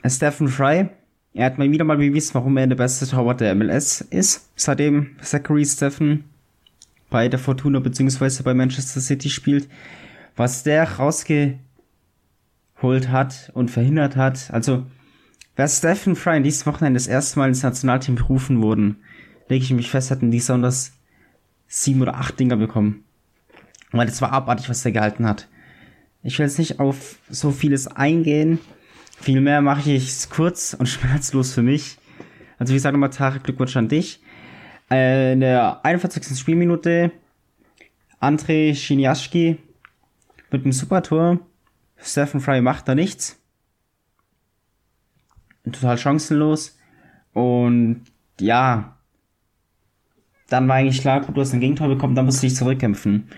Stephen 0.06 0.46
Fry, 0.46 0.88
er 1.34 1.46
hat 1.46 1.58
mal 1.58 1.68
wieder 1.68 1.82
mal 1.82 1.96
bewiesen, 1.96 2.34
warum 2.34 2.56
er 2.56 2.68
der 2.68 2.76
beste 2.76 3.08
Torwart 3.08 3.40
der 3.40 3.56
MLS 3.56 4.02
ist, 4.02 4.48
seitdem 4.54 5.16
Zachary 5.20 5.66
Stephen 5.66 6.22
bei 7.10 7.28
der 7.28 7.40
Fortuna 7.40 7.80
bzw. 7.80 8.44
bei 8.44 8.54
Manchester 8.54 9.00
City 9.00 9.30
spielt. 9.30 9.68
Was 10.36 10.62
der 10.62 10.88
rausgeholt 10.88 11.58
hat 13.08 13.50
und 13.52 13.72
verhindert 13.72 14.14
hat, 14.14 14.52
also 14.52 14.86
wer 15.60 15.68
Stephen 15.68 16.16
Fry 16.16 16.38
in 16.38 16.42
diesem 16.42 16.72
Wochenende 16.72 16.96
das 16.96 17.06
erste 17.06 17.38
Mal 17.38 17.48
ins 17.48 17.62
Nationalteam 17.62 18.14
berufen 18.14 18.62
wurden, 18.62 18.96
lege 19.50 19.62
ich 19.62 19.70
mich 19.74 19.90
fest, 19.90 20.10
hatten 20.10 20.30
die 20.30 20.38
besonders 20.38 20.92
sieben 21.68 22.00
oder 22.00 22.14
acht 22.14 22.40
Dinger 22.40 22.56
bekommen. 22.56 23.04
Weil 23.92 24.06
das 24.06 24.22
war 24.22 24.32
abartig, 24.32 24.70
was 24.70 24.82
der 24.82 24.92
gehalten 24.92 25.26
hat. 25.26 25.48
Ich 26.22 26.38
will 26.38 26.46
jetzt 26.46 26.58
nicht 26.58 26.80
auf 26.80 27.18
so 27.28 27.50
vieles 27.50 27.88
eingehen. 27.88 28.58
Vielmehr 29.20 29.60
mache 29.60 29.90
ich 29.90 30.08
es 30.08 30.30
kurz 30.30 30.72
und 30.72 30.86
schmerzlos 30.88 31.52
für 31.52 31.62
mich. 31.62 31.98
Also 32.58 32.70
wie 32.70 32.76
gesagt 32.76 32.94
nochmal, 32.94 33.10
Tarek, 33.10 33.44
Glückwunsch 33.44 33.76
an 33.76 33.88
dich. 33.88 34.22
Äh, 34.90 35.34
in 35.34 35.40
der 35.40 35.84
41. 35.84 36.38
Spielminute 36.38 37.12
André 38.18 38.74
Schiniaschki 38.74 39.58
mit 40.50 40.62
einem 40.62 40.72
Supertor. 40.72 41.38
Stephen 41.98 42.40
Fry 42.40 42.62
macht 42.62 42.88
da 42.88 42.94
nichts. 42.94 43.39
Total 45.64 45.98
chancenlos. 45.98 46.78
Und 47.32 48.02
ja, 48.40 48.96
dann 50.48 50.68
war 50.68 50.76
eigentlich 50.76 51.00
klar, 51.00 51.20
gut, 51.20 51.36
du 51.36 51.40
hast 51.40 51.52
ein 51.52 51.60
Gegentor 51.60 51.88
bekommen, 51.88 52.14
dann 52.14 52.24
musst 52.24 52.42
du 52.42 52.46
dich 52.46 52.56
zurückkämpfen. 52.56 53.28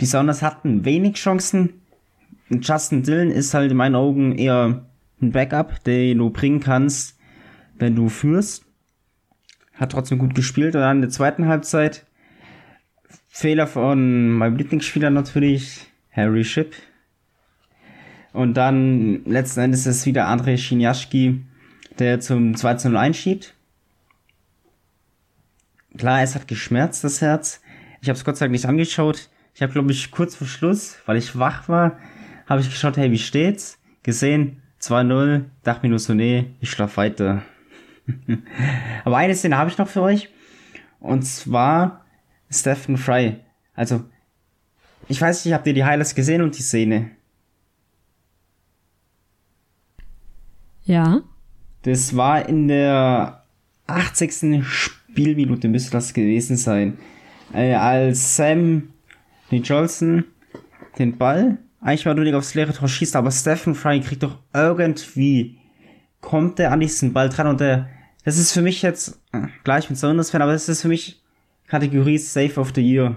Die 0.00 0.06
Sounders 0.06 0.42
hatten 0.42 0.84
wenig 0.84 1.14
Chancen. 1.14 1.80
Justin 2.50 3.02
Dillon 3.02 3.30
ist 3.30 3.54
halt 3.54 3.70
in 3.70 3.76
meinen 3.76 3.94
Augen 3.94 4.36
eher 4.36 4.84
ein 5.20 5.32
Backup, 5.32 5.82
den 5.84 6.18
du 6.18 6.30
bringen 6.30 6.60
kannst, 6.60 7.18
wenn 7.78 7.96
du 7.96 8.08
führst. 8.08 8.64
Hat 9.74 9.92
trotzdem 9.92 10.18
gut 10.18 10.34
gespielt. 10.34 10.74
Und 10.74 10.82
dann 10.82 10.98
in 10.98 11.02
der 11.02 11.10
zweiten 11.10 11.46
Halbzeit 11.46 12.06
Fehler 13.28 13.66
von 13.66 14.30
meinem 14.30 14.56
Lieblingsspieler 14.56 15.10
natürlich, 15.10 15.86
Harry 16.10 16.44
Ship. 16.44 16.74
Und 18.36 18.52
dann 18.52 19.24
letzten 19.24 19.60
Endes 19.60 19.86
ist 19.86 19.96
es 19.96 20.06
wieder 20.06 20.28
André 20.28 20.58
Schiniaschki, 20.58 21.46
der 21.98 22.20
zum 22.20 22.54
2 22.54 22.90
0 22.90 22.96
einschiebt. 22.98 23.54
Klar, 25.96 26.20
es 26.20 26.34
hat 26.34 26.46
geschmerzt, 26.46 27.02
das 27.02 27.22
Herz. 27.22 27.62
Ich 28.02 28.10
habe 28.10 28.18
es 28.18 28.26
Gott 28.26 28.36
sei 28.36 28.44
Dank 28.44 28.52
nicht 28.52 28.66
angeschaut. 28.66 29.30
Ich 29.54 29.62
habe, 29.62 29.72
glaube 29.72 29.90
ich, 29.90 30.10
kurz 30.10 30.36
vor 30.36 30.46
Schluss, 30.46 30.96
weil 31.06 31.16
ich 31.16 31.38
wach 31.38 31.70
war, 31.70 31.98
habe 32.46 32.60
ich 32.60 32.68
geschaut, 32.68 32.98
hey, 32.98 33.10
wie 33.10 33.16
steht's? 33.18 33.78
Gesehen, 34.02 34.60
2-0, 34.82 35.44
dachte 35.62 35.86
mir 35.86 35.88
nur 35.88 35.98
so, 35.98 36.12
nee, 36.12 36.50
ich 36.60 36.70
schlaf 36.70 36.98
weiter. 36.98 37.40
Aber 39.06 39.16
eine 39.16 39.34
Szene 39.34 39.56
habe 39.56 39.70
ich 39.70 39.78
noch 39.78 39.88
für 39.88 40.02
euch. 40.02 40.28
Und 41.00 41.22
zwar 41.22 42.04
Stephen 42.50 42.98
Fry. 42.98 43.40
Also, 43.74 44.04
ich 45.08 45.18
weiß 45.18 45.42
nicht, 45.46 45.54
habt 45.54 45.66
ihr 45.66 45.72
die 45.72 45.86
Highlights 45.86 46.14
gesehen 46.14 46.42
und 46.42 46.58
die 46.58 46.62
Szene? 46.62 47.15
Ja. 50.86 51.22
Das 51.82 52.16
war 52.16 52.48
in 52.48 52.68
der 52.68 53.44
80. 53.86 54.64
Spielminute 54.64 55.68
müsste 55.68 55.90
das 55.92 56.14
gewesen 56.14 56.56
sein. 56.56 56.98
Äh, 57.52 57.74
als 57.74 58.36
Sam 58.36 58.88
Nicholson 59.50 60.24
den 60.98 61.16
Ball 61.16 61.58
eigentlich 61.80 62.04
mal 62.04 62.14
nur 62.14 62.36
aufs 62.36 62.54
leere 62.54 62.72
Tor 62.72 62.88
schießt, 62.88 63.14
aber 63.14 63.30
Stephen 63.30 63.74
Fry 63.74 64.00
kriegt 64.00 64.22
doch 64.22 64.38
irgendwie, 64.52 65.58
kommt 66.20 66.58
er 66.58 66.72
an 66.72 66.80
diesen 66.80 67.12
Ball 67.12 67.28
dran 67.28 67.46
und 67.46 67.60
der, 67.60 67.88
das 68.24 68.38
ist 68.38 68.52
für 68.52 68.62
mich 68.62 68.82
jetzt, 68.82 69.20
äh, 69.32 69.42
gleich 69.62 69.88
mit 69.88 69.98
Saunders 69.98 70.30
Fan, 70.30 70.42
aber 70.42 70.52
das 70.52 70.68
ist 70.68 70.82
für 70.82 70.88
mich 70.88 71.22
Kategorie 71.68 72.18
Safe 72.18 72.58
of 72.58 72.72
the 72.74 72.80
Year. 72.80 73.16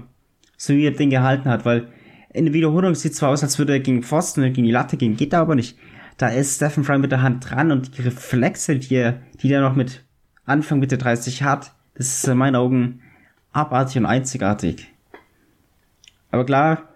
So 0.57 0.73
wie 0.73 0.85
er 0.85 0.91
den 0.91 1.09
gehalten 1.09 1.49
hat, 1.49 1.65
weil 1.65 1.87
in 2.31 2.45
der 2.45 2.53
Wiederholung 2.53 2.93
sieht 2.93 3.15
zwar 3.15 3.29
aus, 3.29 3.41
als 3.41 3.57
würde 3.57 3.73
er 3.73 3.79
gegen 3.79 4.03
Pfosten 4.03 4.43
gegen 4.43 4.65
die 4.65 4.71
Latte 4.71 4.97
gehen, 4.97 5.17
geht 5.17 5.33
aber 5.33 5.55
nicht. 5.55 5.77
Da 6.19 6.27
ist 6.27 6.57
Stephen 6.57 6.83
Fry 6.83 6.99
mit 6.99 7.13
der 7.13 7.21
Hand 7.21 7.49
dran 7.49 7.71
und 7.71 7.97
die 7.97 8.01
Reflexe, 8.01 8.75
die 8.75 8.93
er, 8.93 9.21
die 9.41 9.53
er 9.53 9.61
noch 9.61 9.75
mit 9.75 10.03
Anfang 10.43 10.79
Mitte 10.79 10.97
30 10.97 11.43
hat, 11.43 11.73
das 11.93 12.07
ist 12.07 12.27
in 12.27 12.37
meinen 12.37 12.57
Augen 12.57 13.01
abartig 13.53 13.99
und 13.99 14.05
einzigartig. 14.05 14.93
Aber 16.29 16.45
klar, 16.45 16.89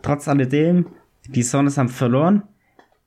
trotz 0.00 0.28
alledem, 0.28 0.86
die 1.26 1.42
Sonnes 1.42 1.76
haben 1.76 1.90
verloren. 1.90 2.42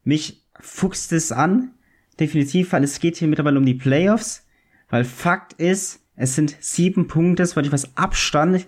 Mich 0.04 0.44
fuchst 0.60 1.12
es 1.12 1.32
an, 1.32 1.72
definitiv, 2.20 2.72
weil 2.72 2.84
es 2.84 3.00
geht 3.00 3.18
hier 3.18 3.28
mittlerweile 3.28 3.58
um 3.58 3.66
die 3.66 3.74
Playoffs. 3.74 4.46
Weil 4.92 5.06
Fakt 5.06 5.54
ist, 5.54 6.06
es 6.16 6.36
sind 6.36 6.56
sieben 6.60 7.08
Punkte, 7.08 7.50
weil 7.56 7.66
ich 7.66 7.72
was 7.72 7.98
Abstand. 7.98 8.68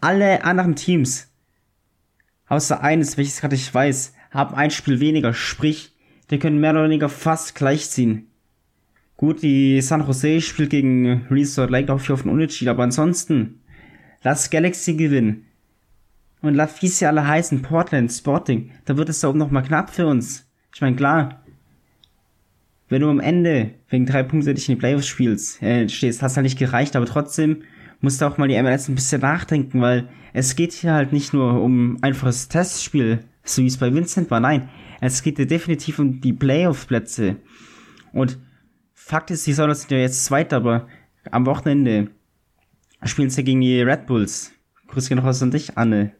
Alle 0.00 0.44
anderen 0.44 0.76
Teams, 0.76 1.32
außer 2.46 2.80
eines, 2.80 3.16
welches 3.16 3.40
gerade 3.40 3.56
ich 3.56 3.74
weiß, 3.74 4.12
haben 4.36 4.54
ein 4.54 4.70
Spiel 4.70 5.00
weniger. 5.00 5.34
Sprich, 5.34 5.92
die 6.30 6.38
können 6.38 6.60
mehr 6.60 6.72
oder 6.72 6.84
weniger 6.84 7.08
fast 7.08 7.54
gleichziehen. 7.54 8.28
Gut, 9.16 9.42
die 9.42 9.80
San 9.80 10.06
Jose 10.06 10.40
spielt 10.42 10.70
gegen 10.70 11.26
Resort 11.30 11.70
Lake 11.70 11.92
auch 11.92 12.10
auf 12.10 12.22
den 12.22 12.30
Unentschieden, 12.30 12.70
aber 12.70 12.82
ansonsten, 12.82 13.60
lass 14.22 14.50
Galaxy 14.50 14.94
gewinnen. 14.94 15.46
Und 16.42 16.54
lass 16.54 16.82
wie 16.82 16.88
sie 16.88 17.06
alle 17.06 17.26
heißen, 17.26 17.62
Portland, 17.62 18.12
Sporting, 18.12 18.72
da 18.84 18.96
wird 18.96 19.08
es 19.08 19.20
da 19.20 19.28
oben 19.28 19.38
nochmal 19.38 19.62
knapp 19.62 19.90
für 19.90 20.06
uns. 20.06 20.46
Ich 20.74 20.82
meine, 20.82 20.96
klar, 20.96 21.42
wenn 22.88 23.00
du 23.00 23.08
am 23.08 23.20
Ende 23.20 23.70
wegen 23.88 24.04
drei 24.04 24.22
Punkte 24.22 24.52
dich 24.52 24.68
in 24.68 24.74
die 24.74 24.78
Playoffs 24.78 25.06
spielst, 25.06 25.62
äh, 25.62 25.88
stehst, 25.88 26.22
hast 26.22 26.36
halt 26.36 26.44
nicht 26.44 26.58
gereicht, 26.58 26.94
aber 26.94 27.06
trotzdem 27.06 27.62
musst 28.00 28.20
du 28.20 28.26
auch 28.26 28.36
mal 28.36 28.48
die 28.48 28.62
MLS 28.62 28.88
ein 28.88 28.94
bisschen 28.94 29.22
nachdenken, 29.22 29.80
weil 29.80 30.08
es 30.34 30.54
geht 30.54 30.72
hier 30.72 30.92
halt 30.92 31.12
nicht 31.12 31.32
nur 31.32 31.62
um 31.62 31.96
einfaches 32.02 32.48
Testspiel, 32.48 33.20
so 33.46 33.62
wie 33.62 33.66
es 33.66 33.78
bei 33.78 33.92
Vincent 33.92 34.30
war, 34.30 34.40
nein, 34.40 34.68
es 35.00 35.22
geht 35.22 35.38
definitiv 35.38 35.98
um 35.98 36.20
die 36.20 36.32
Playoff-Plätze. 36.32 37.36
Und 38.12 38.38
Fakt 38.92 39.30
ist, 39.30 39.46
die 39.46 39.52
Sounders 39.52 39.82
sind 39.82 39.92
ja 39.92 39.98
jetzt 39.98 40.24
Zweiter, 40.24 40.56
aber 40.56 40.88
am 41.30 41.46
Wochenende 41.46 42.10
spielen 43.04 43.30
sie 43.30 43.44
gegen 43.44 43.60
die 43.60 43.80
Red 43.82 44.06
Bulls. 44.06 44.52
Grüß 44.88 45.06
dich 45.06 45.16
noch 45.16 45.24
was 45.24 45.42
an 45.42 45.50
dich, 45.50 45.76
Anne. 45.78 46.12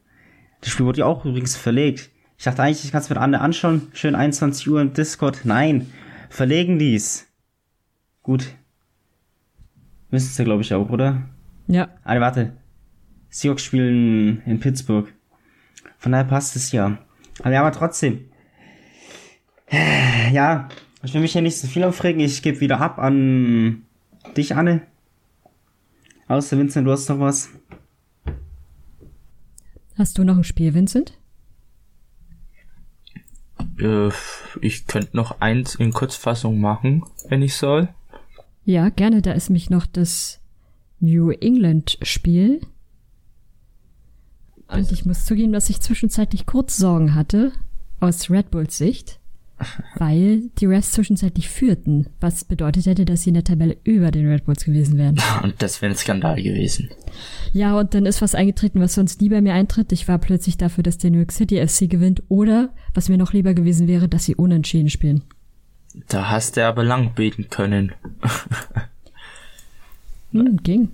Das 0.61 0.71
Spiel 0.71 0.87
wurde 0.87 1.01
ja 1.01 1.07
auch 1.07 1.25
übrigens 1.25 1.57
verlegt. 1.57 2.11
Ich 2.39 2.45
dachte 2.45 2.63
eigentlich, 2.63 2.85
ich 2.85 2.93
kann 2.93 3.01
es 3.01 3.09
mit 3.09 3.19
Anne 3.19 3.41
anschauen. 3.41 3.89
Schön 3.93 4.15
21 4.15 4.69
Uhr 4.69 4.81
im 4.81 4.93
Discord. 4.93 5.41
Nein, 5.45 5.91
verlegen 6.29 6.79
dies. 6.79 7.27
Gut. 8.23 8.55
Müssen 10.11 10.29
sie, 10.29 10.45
glaube 10.45 10.63
ich, 10.63 10.75
auch, 10.75 10.91
oder? 10.91 11.23
Ja. 11.67 11.89
Ah, 12.05 12.21
warte. 12.21 12.57
Seahawks 13.31 13.65
spielen 13.65 14.43
in 14.47 14.61
Pittsburgh. 14.61 15.13
Von 15.99 16.13
daher 16.13 16.25
passt 16.25 16.57
es 16.57 16.73
ja. 16.73 16.99
Aber 17.41 17.53
ja, 17.53 17.61
aber 17.61 17.73
trotzdem. 17.73 18.29
Ja, 20.33 20.69
ich 21.03 21.15
will 21.15 21.21
mich 21.21 21.35
ja 21.35 21.41
nicht 21.41 21.59
so 21.59 21.67
viel 21.67 21.85
aufregen. 21.85 22.21
Ich 22.21 22.43
gebe 22.43 22.61
wieder 22.61 22.81
ab 22.81 22.99
an 22.99 23.83
dich, 24.37 24.55
Anne. 24.55 24.83
Außer 26.29 26.59
Vincent, 26.59 26.87
du 26.87 26.93
hast 26.93 27.09
noch 27.09 27.21
was. 27.21 27.51
Hast 29.97 30.19
du 30.19 30.25
noch 30.25 30.37
ein 30.37 30.45
Spiel, 30.45 30.75
Vincent? 30.75 31.19
Äh, 33.79 34.11
ich 34.61 34.87
könnte 34.87 35.17
noch 35.17 35.41
eins 35.41 35.75
in 35.75 35.93
Kurzfassung 35.93 36.61
machen, 36.61 37.05
wenn 37.29 37.43
ich 37.43 37.55
soll. 37.55 37.89
Ja, 38.65 38.89
gerne. 38.89 39.23
Da 39.23 39.33
ist 39.33 39.51
mich 39.51 39.71
noch 39.71 39.87
das 39.87 40.41
New 41.01 41.31
England 41.31 41.99
Spiel. 42.03 42.61
Und 44.69 44.91
ich 44.91 45.07
muss 45.07 45.25
zugeben, 45.25 45.53
dass 45.53 45.71
ich 45.71 45.81
zwischenzeitlich 45.81 46.47
kurz 46.47 46.77
Sorgen 46.77 47.15
hatte, 47.15 47.53
aus 48.01 48.31
Red 48.31 48.51
Bulls 48.51 48.77
Sicht, 48.77 49.19
weil 49.97 50.43
die 50.59 50.67
Refs 50.67 50.93
zwischenzeitlich 50.93 51.49
führten, 51.49 52.09
was 52.21 52.45
bedeutet 52.45 52.87
hätte, 52.87 53.05
dass 53.05 53.23
sie 53.23 53.31
in 53.31 53.35
der 53.35 53.45
Tabelle 53.45 53.77
über 53.85 54.11
den 54.11 54.29
Red 54.29 54.45
Bulls 54.45 54.65
gewesen 54.65 54.99
wären. 54.99 55.17
Und 55.43 55.63
das 55.63 55.81
wäre 55.81 55.93
ein 55.93 55.97
Skandal 55.97 56.43
gewesen. 56.43 56.91
Ja, 57.53 57.79
und 57.79 57.95
dann 57.95 58.05
ist 58.05 58.21
was 58.21 58.35
eingetreten, 58.35 58.81
was 58.81 58.95
sonst 58.95 59.21
nie 59.21 59.31
bei 59.31 59.41
mir 59.41 59.55
eintritt. 59.55 59.93
Ich 59.93 60.09
war 60.09 60.19
plötzlich 60.19 60.59
dafür, 60.59 60.83
dass 60.83 60.99
der 60.99 61.11
New 61.11 61.19
York 61.19 61.33
City 61.33 61.65
FC 61.67 61.89
gewinnt 61.89 62.23
oder, 62.29 62.71
was 62.93 63.09
mir 63.09 63.17
noch 63.17 63.33
lieber 63.33 63.55
gewesen 63.55 63.89
wäre, 63.89 64.09
dass 64.09 64.25
sie 64.25 64.35
unentschieden 64.35 64.91
spielen. 64.91 65.23
Da 66.09 66.29
hast 66.29 66.57
du 66.59 66.67
aber 66.67 66.85
lang 66.85 67.15
beten 67.15 67.49
können. 67.49 67.93
hm, 70.33 70.59
ging. 70.63 70.91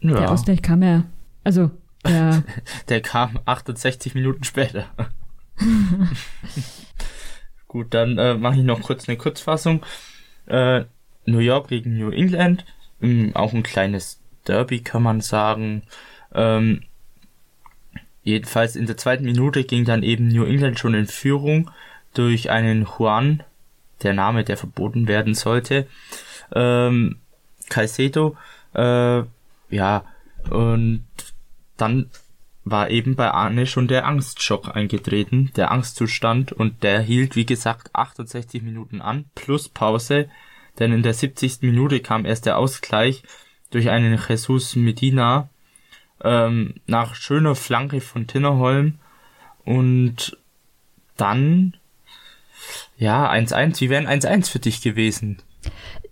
Ja. 0.00 0.18
Der 0.18 0.30
Ausgleich 0.30 0.60
kam 0.60 0.82
ja, 0.82 1.04
also, 1.44 1.70
der, 2.04 2.42
Der 2.88 3.00
kam 3.00 3.38
68 3.44 4.14
Minuten 4.14 4.44
später. 4.44 4.86
Gut, 7.68 7.94
dann 7.94 8.18
äh, 8.18 8.34
mache 8.34 8.56
ich 8.56 8.62
noch 8.62 8.82
kurz 8.82 9.08
eine 9.08 9.16
Kurzfassung. 9.16 9.84
Äh, 10.46 10.84
New 11.24 11.38
York 11.38 11.68
gegen 11.68 11.96
New 11.96 12.10
England, 12.10 12.64
ähm, 13.00 13.30
auch 13.34 13.52
ein 13.52 13.62
kleines 13.62 14.20
Derby 14.46 14.80
kann 14.80 15.02
man 15.02 15.20
sagen. 15.20 15.82
Ähm, 16.34 16.82
jedenfalls 18.22 18.76
in 18.76 18.86
der 18.86 18.96
zweiten 18.96 19.24
Minute 19.24 19.64
ging 19.64 19.84
dann 19.84 20.02
eben 20.02 20.28
New 20.28 20.44
England 20.44 20.78
schon 20.78 20.94
in 20.94 21.06
Führung 21.06 21.70
durch 22.14 22.50
einen 22.50 22.86
Juan, 22.86 23.42
der 24.02 24.12
Name, 24.12 24.44
der 24.44 24.56
verboten 24.56 25.08
werden 25.08 25.34
sollte. 25.34 25.86
Ähm, 26.54 27.18
Caicedo, 27.68 28.36
äh, 28.74 29.22
ja, 29.70 30.04
und 30.50 31.04
dann 31.82 32.10
war 32.64 32.90
eben 32.90 33.16
bei 33.16 33.30
Arne 33.32 33.66
schon 33.66 33.88
der 33.88 34.06
Angstschock 34.06 34.74
eingetreten, 34.74 35.50
der 35.56 35.72
Angstzustand, 35.72 36.52
und 36.52 36.84
der 36.84 37.00
hielt, 37.00 37.34
wie 37.34 37.44
gesagt, 37.44 37.90
68 37.92 38.62
Minuten 38.62 39.00
an, 39.00 39.24
plus 39.34 39.68
Pause, 39.68 40.28
denn 40.78 40.92
in 40.92 41.02
der 41.02 41.12
70. 41.12 41.62
Minute 41.62 41.98
kam 42.00 42.24
erst 42.24 42.46
der 42.46 42.58
Ausgleich 42.58 43.24
durch 43.70 43.90
einen 43.90 44.16
Jesus 44.28 44.76
Medina 44.76 45.48
ähm, 46.22 46.74
nach 46.86 47.16
schöner 47.16 47.56
Flanke 47.56 48.00
von 48.00 48.28
Tinnerholm 48.28 49.00
und 49.64 50.38
dann 51.16 51.76
ja 52.96 53.28
1-1. 53.28 53.80
Wie 53.80 53.90
wären 53.90 54.06
1-1 54.06 54.48
für 54.48 54.60
dich 54.60 54.82
gewesen? 54.82 55.42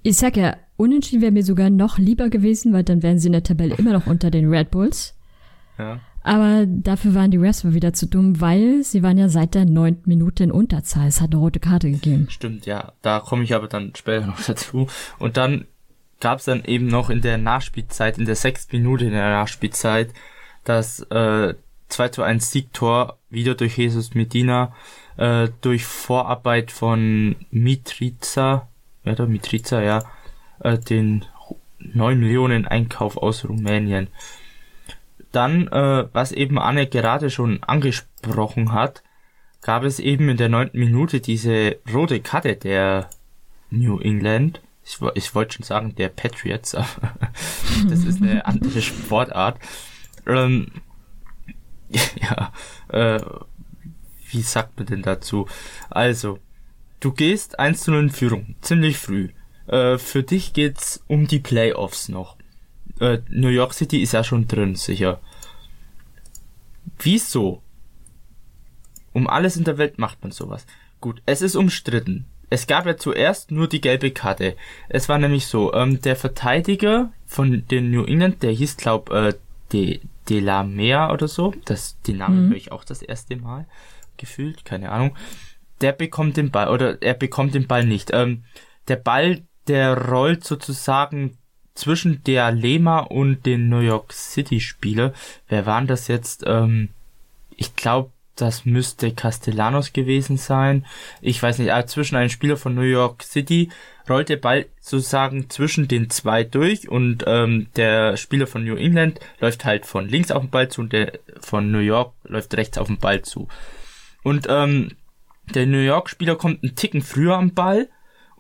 Ich 0.02 0.16
sag 0.16 0.36
ja, 0.36 0.56
unentschieden 0.76 1.22
wäre 1.22 1.32
mir 1.32 1.44
sogar 1.44 1.70
noch 1.70 1.98
lieber 1.98 2.28
gewesen, 2.28 2.72
weil 2.72 2.82
dann 2.82 3.04
wären 3.04 3.20
sie 3.20 3.28
in 3.28 3.32
der 3.32 3.44
Tabelle 3.44 3.76
immer 3.76 3.92
noch 3.92 4.06
unter 4.08 4.32
den 4.32 4.48
Red 4.48 4.72
Bulls. 4.72 5.14
Ja. 5.80 6.00
Aber 6.22 6.66
dafür 6.66 7.14
waren 7.14 7.30
die 7.30 7.38
Refs 7.38 7.64
wieder 7.64 7.92
zu 7.92 8.06
dumm, 8.06 8.40
weil 8.40 8.82
sie 8.82 9.02
waren 9.02 9.16
ja 9.16 9.28
seit 9.28 9.54
der 9.54 9.64
neunten 9.64 10.08
Minute 10.08 10.44
in 10.44 10.52
Unterzahl. 10.52 11.08
Es 11.08 11.20
hat 11.20 11.30
eine 11.32 11.40
rote 11.40 11.60
Karte 11.60 11.90
gegeben. 11.90 12.26
Stimmt, 12.28 12.66
ja. 12.66 12.92
Da 13.00 13.20
komme 13.20 13.44
ich 13.44 13.54
aber 13.54 13.68
dann 13.68 13.92
später 13.96 14.26
noch 14.26 14.40
dazu. 14.42 14.86
Und 15.18 15.36
dann 15.36 15.64
gab 16.20 16.38
es 16.38 16.44
dann 16.44 16.64
eben 16.64 16.86
noch 16.86 17.08
in 17.08 17.22
der 17.22 17.38
Nachspielzeit, 17.38 18.18
in 18.18 18.26
der 18.26 18.36
sechsten 18.36 18.76
Minute 18.76 19.06
in 19.06 19.12
der 19.12 19.30
Nachspielzeit, 19.30 20.12
das 20.64 21.00
äh, 21.10 21.54
2 21.88 22.08
zu 22.08 22.22
1 22.22 22.50
Siegtor 22.52 23.18
wieder 23.30 23.54
durch 23.54 23.78
Jesus 23.78 24.14
Medina, 24.14 24.74
äh, 25.16 25.48
durch 25.62 25.84
Vorarbeit 25.84 26.70
von 26.70 27.36
Mitriza, 27.50 28.68
ja, 29.04 29.14
der 29.14 29.26
Mitriza, 29.26 29.82
ja, 29.82 30.04
äh, 30.60 30.78
den 30.78 31.24
9 31.78 32.20
Millionen 32.20 32.66
Einkauf 32.66 33.16
aus 33.16 33.48
Rumänien. 33.48 34.08
Dann, 35.32 35.68
äh, 35.68 36.08
was 36.12 36.32
eben 36.32 36.58
Anne 36.58 36.86
gerade 36.86 37.30
schon 37.30 37.62
angesprochen 37.62 38.72
hat, 38.72 39.02
gab 39.62 39.84
es 39.84 40.00
eben 40.00 40.28
in 40.28 40.36
der 40.36 40.48
neunten 40.48 40.78
Minute 40.78 41.20
diese 41.20 41.76
rote 41.92 42.20
Karte 42.20 42.56
der 42.56 43.10
New 43.70 44.00
England. 44.00 44.60
Ich, 44.84 44.98
ich 45.14 45.34
wollte 45.34 45.54
schon 45.56 45.64
sagen, 45.64 45.94
der 45.94 46.08
Patriots, 46.08 46.74
aber 46.74 47.12
das 47.88 48.04
ist 48.04 48.22
eine 48.22 48.44
andere 48.46 48.82
Sportart. 48.82 49.58
Ähm, 50.26 50.68
ja, 51.88 52.52
äh, 52.88 53.20
wie 54.30 54.42
sagt 54.42 54.78
man 54.78 54.86
denn 54.86 55.02
dazu? 55.02 55.46
Also, 55.90 56.38
du 57.00 57.12
gehst 57.12 57.58
1 57.58 57.82
zu 57.82 57.90
0 57.90 58.00
in 58.04 58.10
Führung, 58.10 58.54
ziemlich 58.60 58.98
früh. 58.98 59.30
Äh, 59.66 59.98
für 59.98 60.22
dich 60.22 60.52
geht's 60.52 61.04
um 61.06 61.26
die 61.26 61.40
Playoffs 61.40 62.08
noch 62.08 62.36
äh, 63.00 63.18
New 63.28 63.48
York 63.48 63.74
City 63.74 64.02
ist 64.02 64.12
ja 64.12 64.22
schon 64.22 64.46
drin, 64.46 64.74
sicher. 64.74 65.20
Wieso? 66.98 67.62
Um 69.12 69.26
alles 69.26 69.56
in 69.56 69.64
der 69.64 69.78
Welt 69.78 69.98
macht 69.98 70.22
man 70.22 70.32
sowas. 70.32 70.66
Gut, 71.00 71.22
es 71.26 71.42
ist 71.42 71.56
umstritten. 71.56 72.26
Es 72.50 72.66
gab 72.66 72.86
ja 72.86 72.96
zuerst 72.96 73.50
nur 73.50 73.68
die 73.68 73.80
gelbe 73.80 74.10
Karte. 74.10 74.56
Es 74.88 75.08
war 75.08 75.18
nämlich 75.18 75.46
so, 75.46 75.72
ähm, 75.72 76.00
der 76.00 76.16
Verteidiger 76.16 77.12
von 77.26 77.66
den 77.68 77.90
New 77.90 78.04
England, 78.04 78.42
der 78.42 78.52
hieß 78.52 78.76
glaub 78.76 79.10
äh, 79.10 79.34
De, 79.72 80.00
De 80.28 80.40
La 80.40 80.64
Mea 80.64 81.12
oder 81.12 81.28
so. 81.28 81.54
Das, 81.64 82.00
den 82.02 82.18
Namen 82.18 82.46
mhm. 82.46 82.50
höre 82.50 82.56
ich 82.56 82.72
auch 82.72 82.84
das 82.84 83.02
erste 83.02 83.36
Mal. 83.36 83.66
Gefühlt, 84.16 84.64
keine 84.64 84.90
Ahnung. 84.90 85.16
Der 85.80 85.92
bekommt 85.92 86.36
den 86.36 86.50
Ball, 86.50 86.68
oder 86.68 87.00
er 87.00 87.14
bekommt 87.14 87.54
den 87.54 87.66
Ball 87.66 87.86
nicht. 87.86 88.10
Ähm, 88.12 88.44
der 88.88 88.96
Ball, 88.96 89.42
der 89.68 89.96
rollt 90.08 90.44
sozusagen 90.44 91.38
zwischen 91.74 92.22
der 92.24 92.50
Lema 92.52 93.00
und 93.00 93.46
den 93.46 93.68
New 93.68 93.80
York 93.80 94.12
City 94.12 94.60
Spieler. 94.60 95.12
Wer 95.48 95.66
waren 95.66 95.86
das 95.86 96.08
jetzt? 96.08 96.44
Ähm, 96.46 96.90
ich 97.56 97.76
glaube, 97.76 98.10
das 98.36 98.64
müsste 98.64 99.12
Castellanos 99.12 99.92
gewesen 99.92 100.36
sein. 100.36 100.86
Ich 101.20 101.42
weiß 101.42 101.58
nicht, 101.58 101.72
aber 101.72 101.86
zwischen 101.86 102.16
einem 102.16 102.30
Spieler 102.30 102.56
von 102.56 102.74
New 102.74 102.82
York 102.82 103.22
City 103.22 103.70
rollt 104.08 104.28
der 104.28 104.36
Ball 104.36 104.66
sozusagen 104.80 105.50
zwischen 105.50 105.88
den 105.88 106.10
zwei 106.10 106.42
durch 106.42 106.88
und 106.88 107.24
ähm, 107.26 107.68
der 107.76 108.16
Spieler 108.16 108.46
von 108.46 108.64
New 108.64 108.76
England 108.76 109.20
läuft 109.40 109.64
halt 109.64 109.86
von 109.86 110.08
links 110.08 110.30
auf 110.30 110.42
den 110.42 110.50
Ball 110.50 110.68
zu 110.68 110.80
und 110.80 110.92
der 110.92 111.18
von 111.40 111.70
New 111.70 111.78
York 111.78 112.14
läuft 112.24 112.56
rechts 112.56 112.78
auf 112.78 112.88
den 112.88 112.98
Ball 112.98 113.22
zu. 113.22 113.48
Und 114.22 114.46
ähm, 114.48 114.92
der 115.54 115.66
New 115.66 115.78
York 115.78 116.08
Spieler 116.10 116.36
kommt 116.36 116.62
einen 116.62 116.74
Ticken 116.74 117.02
früher 117.02 117.36
am 117.36 117.52
Ball 117.52 117.88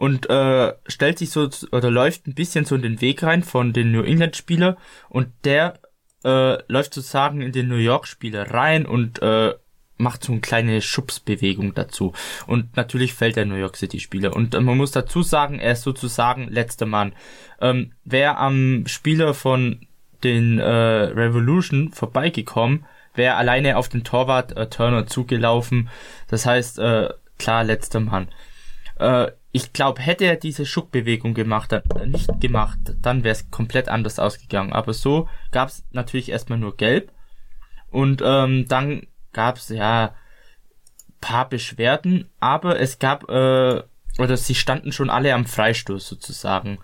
und 0.00 0.30
äh, 0.30 0.72
stellt 0.86 1.18
sich 1.18 1.28
so 1.28 1.50
oder 1.72 1.90
läuft 1.90 2.26
ein 2.26 2.32
bisschen 2.32 2.64
so 2.64 2.74
in 2.74 2.80
den 2.80 3.02
Weg 3.02 3.22
rein 3.22 3.42
von 3.42 3.74
den 3.74 3.92
New 3.92 4.00
England 4.00 4.34
Spieler 4.34 4.78
und 5.10 5.28
der 5.44 5.78
äh, 6.24 6.56
läuft 6.72 6.94
sozusagen 6.94 7.42
in 7.42 7.52
den 7.52 7.68
New 7.68 7.76
York 7.76 8.06
Spieler 8.06 8.50
rein 8.50 8.86
und 8.86 9.20
äh, 9.20 9.52
macht 9.98 10.24
so 10.24 10.32
eine 10.32 10.40
kleine 10.40 10.80
Schubsbewegung 10.80 11.74
dazu 11.74 12.14
und 12.46 12.78
natürlich 12.78 13.12
fällt 13.12 13.36
der 13.36 13.44
New 13.44 13.56
York 13.56 13.76
City 13.76 14.00
Spieler 14.00 14.34
und 14.34 14.54
äh, 14.54 14.60
man 14.62 14.78
muss 14.78 14.90
dazu 14.90 15.22
sagen, 15.22 15.58
er 15.58 15.72
ist 15.72 15.82
sozusagen 15.82 16.48
letzter 16.48 16.86
Mann. 16.86 17.12
Ähm, 17.60 17.92
Wer 18.02 18.38
am 18.38 18.84
Spieler 18.86 19.34
von 19.34 19.86
den 20.24 20.58
äh, 20.58 20.64
Revolution 20.64 21.92
vorbeigekommen, 21.92 22.86
wäre 23.14 23.34
alleine 23.34 23.76
auf 23.76 23.90
den 23.90 24.02
Torwart 24.02 24.56
äh, 24.56 24.66
Turner 24.66 25.06
zugelaufen. 25.06 25.90
Das 26.28 26.46
heißt, 26.46 26.78
äh, 26.78 27.10
klar, 27.38 27.64
letzter 27.64 28.00
Mann. 28.00 28.28
Äh, 28.98 29.32
ich 29.52 29.72
glaube, 29.72 30.00
hätte 30.00 30.24
er 30.24 30.36
diese 30.36 30.64
Schuckbewegung 30.64 31.34
gemacht, 31.34 31.72
äh, 31.72 31.82
nicht 32.06 32.40
gemacht, 32.40 32.78
dann 33.02 33.24
wäre 33.24 33.32
es 33.32 33.50
komplett 33.50 33.88
anders 33.88 34.18
ausgegangen. 34.18 34.72
Aber 34.72 34.92
so 34.92 35.28
gab 35.50 35.68
es 35.68 35.84
natürlich 35.90 36.30
erstmal 36.30 36.58
nur 36.58 36.76
Gelb. 36.76 37.12
Und 37.90 38.22
ähm, 38.24 38.66
dann 38.68 39.06
gab 39.32 39.56
es 39.56 39.68
ja 39.68 40.14
paar 41.20 41.48
Beschwerden, 41.48 42.30
aber 42.38 42.80
es 42.80 42.98
gab, 42.98 43.28
äh, 43.28 43.82
oder 44.18 44.36
sie 44.36 44.54
standen 44.54 44.92
schon 44.92 45.10
alle 45.10 45.34
am 45.34 45.44
Freistoß 45.44 46.06
sozusagen. 46.06 46.78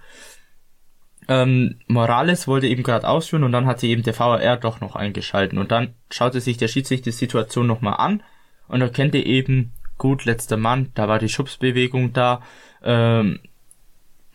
Ähm, 1.28 1.80
Morales 1.86 2.46
wollte 2.46 2.66
eben 2.66 2.82
gerade 2.82 3.08
ausführen 3.08 3.44
und 3.44 3.52
dann 3.52 3.66
hat 3.66 3.80
sie 3.80 3.90
eben 3.90 4.02
der 4.02 4.18
VAR 4.18 4.56
doch 4.58 4.80
noch 4.80 4.94
eingeschalten. 4.94 5.58
Und 5.58 5.72
dann 5.72 5.94
schaute 6.10 6.40
sich 6.40 6.56
der 6.56 6.68
Schiedsrichter 6.68 7.10
die 7.10 7.16
Situation 7.16 7.66
nochmal 7.66 7.96
an 7.98 8.22
und 8.68 8.80
erkannte 8.80 9.18
eben, 9.18 9.72
gut, 9.98 10.24
letzter 10.24 10.56
Mann, 10.56 10.90
da 10.94 11.08
war 11.08 11.18
die 11.18 11.28
Schubsbewegung 11.28 12.12
da. 12.12 12.42
Ähm, 12.82 13.40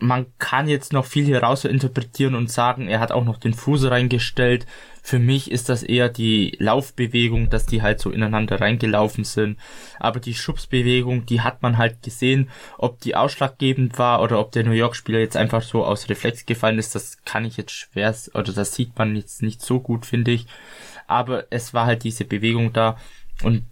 man 0.02 0.26
kann 0.38 0.68
jetzt 0.68 0.92
noch 0.92 1.06
viel 1.06 1.24
hier 1.24 1.42
raus 1.42 1.64
interpretieren 1.64 2.34
und 2.34 2.50
sagen, 2.50 2.88
er 2.88 2.98
hat 2.98 3.12
auch 3.12 3.24
noch 3.24 3.38
den 3.38 3.54
Fuß 3.54 3.88
reingestellt. 3.88 4.66
Für 5.00 5.20
mich 5.20 5.50
ist 5.50 5.68
das 5.68 5.84
eher 5.84 6.08
die 6.08 6.56
Laufbewegung, 6.58 7.50
dass 7.50 7.66
die 7.66 7.82
halt 7.82 8.00
so 8.00 8.10
ineinander 8.10 8.60
reingelaufen 8.60 9.22
sind. 9.22 9.58
Aber 10.00 10.18
die 10.18 10.34
Schubsbewegung, 10.34 11.24
die 11.26 11.40
hat 11.40 11.62
man 11.62 11.78
halt 11.78 12.02
gesehen. 12.02 12.50
Ob 12.78 13.00
die 13.00 13.14
ausschlaggebend 13.14 13.96
war 13.98 14.22
oder 14.22 14.40
ob 14.40 14.50
der 14.50 14.64
New 14.64 14.72
York-Spieler 14.72 15.20
jetzt 15.20 15.36
einfach 15.36 15.62
so 15.62 15.84
aus 15.84 16.08
Reflex 16.08 16.46
gefallen 16.46 16.78
ist, 16.78 16.96
das 16.96 17.22
kann 17.24 17.44
ich 17.44 17.56
jetzt 17.56 17.72
schwer, 17.72 18.14
oder 18.34 18.52
das 18.52 18.74
sieht 18.74 18.98
man 18.98 19.14
jetzt 19.14 19.40
nicht 19.42 19.62
so 19.62 19.78
gut, 19.78 20.04
finde 20.04 20.32
ich. 20.32 20.46
Aber 21.06 21.44
es 21.50 21.74
war 21.74 21.86
halt 21.86 22.02
diese 22.02 22.24
Bewegung 22.24 22.72
da 22.72 22.96
und 23.44 23.64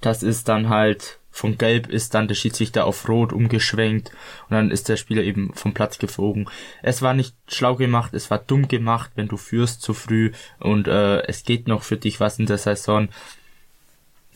das 0.00 0.22
ist 0.22 0.48
dann 0.48 0.68
halt 0.68 1.20
von 1.32 1.56
Gelb 1.56 1.88
ist 1.88 2.14
dann 2.14 2.28
der 2.28 2.34
Schiedsrichter 2.34 2.84
auf 2.84 3.08
Rot 3.08 3.32
umgeschwenkt 3.32 4.10
und 4.48 4.56
dann 4.56 4.70
ist 4.70 4.88
der 4.88 4.96
Spieler 4.96 5.22
eben 5.22 5.54
vom 5.54 5.72
Platz 5.72 5.98
geflogen. 5.98 6.48
Es 6.82 7.02
war 7.02 7.14
nicht 7.14 7.34
schlau 7.48 7.76
gemacht, 7.76 8.14
es 8.14 8.30
war 8.30 8.38
dumm 8.38 8.68
gemacht, 8.68 9.12
wenn 9.14 9.28
du 9.28 9.36
führst 9.36 9.80
zu 9.80 9.94
früh 9.94 10.32
und 10.58 10.88
äh, 10.88 11.22
es 11.22 11.44
geht 11.44 11.68
noch 11.68 11.82
für 11.82 11.96
dich 11.96 12.18
was 12.18 12.38
in 12.38 12.46
der 12.46 12.58
Saison. 12.58 13.08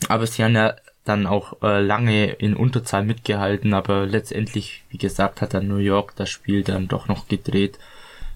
Aber 0.07 0.25
sie 0.25 0.43
haben 0.43 0.55
ja 0.55 0.75
dann 1.03 1.27
auch 1.27 1.61
äh, 1.61 1.81
lange 1.81 2.31
in 2.31 2.55
Unterzahl 2.55 3.03
mitgehalten, 3.03 3.73
aber 3.73 4.05
letztendlich, 4.05 4.83
wie 4.89 4.97
gesagt, 4.97 5.41
hat 5.41 5.53
dann 5.53 5.67
New 5.67 5.77
York 5.77 6.15
das 6.15 6.29
Spiel 6.29 6.63
dann 6.63 6.87
doch 6.87 7.07
noch 7.07 7.27
gedreht. 7.27 7.77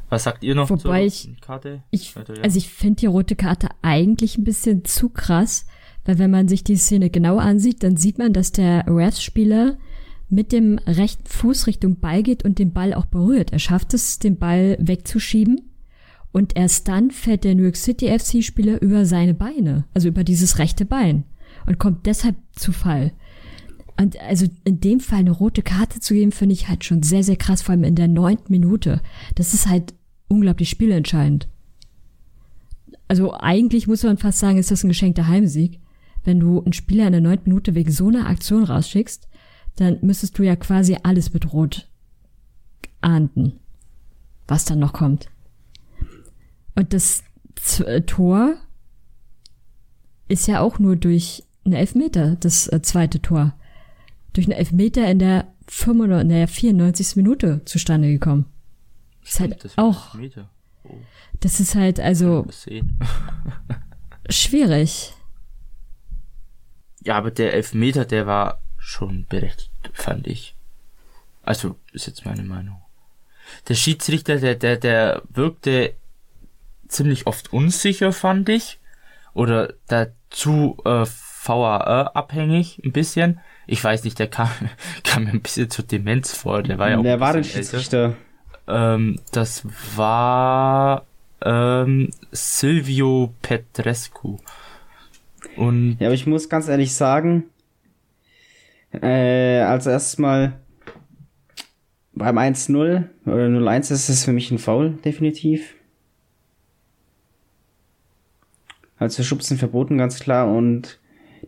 Was 0.10 0.24
sagt 0.24 0.44
ihr 0.44 0.56
noch 0.56 0.70
Wobei 0.70 1.08
zur 1.10 1.30
ich, 1.32 1.42
Karte? 1.42 1.84
Ich, 1.92 2.14
also 2.42 2.58
ich 2.58 2.70
finde 2.70 3.02
die 3.02 3.06
rote 3.06 3.36
Karte 3.36 3.70
eigentlich 3.82 4.38
ein 4.38 4.44
bisschen 4.44 4.86
zu 4.86 5.10
krass, 5.10 5.66
weil 6.10 6.18
wenn 6.18 6.32
man 6.32 6.48
sich 6.48 6.64
die 6.64 6.76
Szene 6.76 7.12
genau 7.12 7.38
ansieht, 7.38 7.84
dann 7.84 7.96
sieht 7.96 8.18
man, 8.18 8.34
dass 8.34 8.52
der 8.52 8.84
Refs-Spieler 8.88 9.78
mit 10.28 10.52
dem 10.52 10.80
rechten 10.80 11.28
Fuß 11.28 11.68
Richtung 11.68 12.00
Ball 12.00 12.24
geht 12.24 12.44
und 12.44 12.58
den 12.58 12.74
Ball 12.74 12.96
auch 12.96 13.06
berührt. 13.06 13.54
Er 13.54 13.60
schafft 13.60 13.94
es, 13.94 14.18
den 14.18 14.40
Ball 14.40 14.76
wegzuschieben. 14.80 15.62
Und 16.32 16.58
erst 16.58 16.88
dann 16.88 17.12
fällt 17.12 17.44
der 17.44 17.54
New 17.54 17.62
York 17.62 17.76
City 17.76 18.08
FC-Spieler 18.08 18.82
über 18.82 19.06
seine 19.06 19.36
Beine, 19.36 19.86
also 19.94 20.08
über 20.08 20.24
dieses 20.24 20.58
rechte 20.58 20.84
Bein 20.84 21.26
und 21.68 21.78
kommt 21.78 22.08
deshalb 22.08 22.38
zu 22.54 22.72
Fall. 22.72 23.12
Und 23.96 24.20
also 24.20 24.48
in 24.64 24.80
dem 24.80 25.02
Fall 25.02 25.20
eine 25.20 25.30
rote 25.30 25.62
Karte 25.62 26.00
zu 26.00 26.16
geben, 26.16 26.32
finde 26.32 26.54
ich 26.54 26.70
halt 26.70 26.86
schon 26.86 27.04
sehr, 27.04 27.24
sehr 27.24 27.38
krass, 27.38 27.62
vor 27.62 27.74
allem 27.74 27.84
in 27.84 27.94
der 27.94 28.08
neunten 28.08 28.52
Minute. 28.52 29.00
Das 29.36 29.54
ist 29.54 29.70
halt 29.70 29.94
unglaublich 30.28 30.70
spielentscheidend. 30.70 31.48
Also 33.08 33.32
eigentlich 33.36 33.86
muss 33.86 34.02
man 34.02 34.18
fast 34.18 34.40
sagen, 34.40 34.58
ist 34.58 34.72
das 34.72 34.84
ein 34.84 34.90
geschenkter 34.90 35.28
Heimsieg. 35.28 35.80
Wenn 36.24 36.40
du 36.40 36.62
einen 36.62 36.74
Spieler 36.74 37.06
in 37.06 37.14
der 37.14 37.22
neunten 37.22 37.50
Minute 37.50 37.76
wegen 37.76 37.92
so 37.92 38.08
einer 38.08 38.28
Aktion 38.28 38.64
rausschickst, 38.64 39.28
dann 39.76 39.98
müsstest 40.02 40.38
du 40.38 40.44
ja 40.44 40.56
quasi 40.56 40.98
alles 41.04 41.32
Rot 41.52 41.88
ahnden, 43.02 43.60
was 44.48 44.66
dann 44.66 44.80
noch 44.80 44.94
kommt. 44.94 45.30
Und 46.76 46.94
das 46.94 47.24
Z 47.56 48.08
Tor 48.08 48.56
ist 50.28 50.48
ja 50.48 50.62
auch 50.62 50.80
nur 50.80 50.96
durch 50.96 51.44
einen 51.66 51.76
Elfmeter, 51.76 52.36
das 52.36 52.68
äh, 52.68 52.82
zweite 52.82 53.22
Tor 53.22 53.54
durch 54.34 54.48
einen 54.48 54.58
Elfmeter 54.58 55.10
in 55.10 55.20
der 55.20 55.48
95, 55.68 56.28
naja, 56.30 56.48
94. 56.48 57.16
Minute 57.16 57.62
zustande 57.66 58.10
gekommen. 58.10 58.46
Das 59.22 59.32
ist 59.32 59.40
halt 59.40 59.64
das 59.66 59.78
auch. 59.78 60.16
Oh. 60.84 60.90
Das 61.40 61.60
ist 61.60 61.76
halt 61.76 62.00
also 62.00 62.48
schwierig. 64.30 65.14
Ja, 67.02 67.16
aber 67.16 67.32
der 67.32 67.54
Elfmeter, 67.54 68.06
der 68.06 68.28
war 68.28 68.62
schon 68.78 69.26
berechtigt, 69.28 69.72
fand 69.94 70.28
ich. 70.28 70.56
Also, 71.44 71.76
ist 71.94 72.08
jetzt 72.08 72.26
meine 72.26 72.44
Meinung. 72.44 72.82
Der 73.68 73.76
Schiedsrichter, 73.76 74.38
der, 74.38 74.56
der, 74.56 74.78
der 74.78 75.22
wirkte 75.30 75.96
ziemlich 76.88 77.28
oft 77.28 77.54
unsicher, 77.54 78.12
fand 78.12 78.50
ich. 78.50 78.80
Oder 79.34 79.74
dazu 79.88 80.78
äh, 80.86 81.06
VAR 81.44 82.16
abhängig, 82.16 82.82
ein 82.84 82.92
bisschen. 82.92 83.40
Ich 83.68 83.84
weiß 83.84 84.04
nicht, 84.04 84.20
der 84.20 84.28
kam, 84.28 84.50
kam 85.04 85.26
mir 85.26 85.32
ein 85.32 85.42
bisschen 85.42 85.70
zur 85.70 85.86
Demenz 85.86 86.36
vor. 86.36 86.64
Der 86.64 86.78
war 86.78 86.90
ja 86.90 86.98
auch. 86.98 87.04
Wer 87.04 87.20
war 87.20 87.34
denn 87.34 87.44
Schiedsrichter? 87.44 88.16
Ähm, 88.68 89.20
das 89.32 89.64
war 89.96 91.06
ähm, 91.42 92.12
Silvio 92.32 93.34
Petrescu. 93.42 94.38
Und 95.60 95.98
ja, 96.00 96.08
aber 96.08 96.16
ich 96.16 96.26
muss 96.26 96.48
ganz 96.48 96.68
ehrlich 96.70 96.94
sagen, 96.94 97.46
äh, 98.92 99.60
also 99.60 99.90
erstmal 99.90 100.54
beim 102.14 102.38
1-0 102.38 103.04
oder 103.26 103.46
0-1 103.48 103.92
ist 103.92 104.10
es 104.10 104.24
für 104.24 104.32
mich 104.34 104.52
ein 104.52 104.58
Foul, 104.58 104.92
definitiv. 105.04 105.76
Also 108.98 109.24
Schubsen 109.24 109.58
verboten, 109.58 109.98
ganz 109.98 110.20
klar. 110.20 110.50
Und 110.50 111.00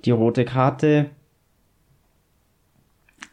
die 0.05 0.12
rote 0.12 0.45
Karte 0.45 1.09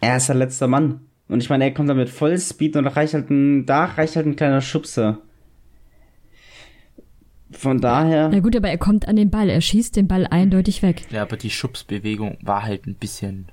er 0.01 0.17
ist 0.17 0.29
der 0.29 0.37
letzte 0.37 0.69
Mann. 0.69 1.01
Und 1.29 1.43
ich 1.43 1.51
meine, 1.51 1.65
er 1.65 1.75
kommt 1.75 1.89
da 1.89 1.95
mit 1.95 2.09
Vollspeed 2.09 2.77
und 2.77 2.87
reicht 2.87 3.15
halt 3.15 3.31
ein, 3.31 3.67
da 3.67 3.85
reicht 3.85 4.17
halt 4.17 4.27
ein 4.27 4.37
kleiner 4.37 4.61
Schubser. 4.61 5.19
Von 7.59 7.81
daher. 7.81 8.29
Na 8.29 8.39
gut, 8.39 8.55
aber 8.55 8.69
er 8.69 8.79
kommt 8.79 9.09
an 9.09 9.17
den 9.17 9.31
Ball, 9.31 9.51
er 9.51 9.61
schießt 9.61 9.97
den 9.97 10.07
Ball 10.07 10.27
eindeutig 10.27 10.83
weg. 10.83 11.03
Ja, 11.11 11.23
aber 11.23 11.37
die 11.37 11.51
Schubsbewegung 11.51 12.39
war 12.41 12.63
halt 12.63 12.87
ein 12.87 12.95
bisschen 12.95 13.47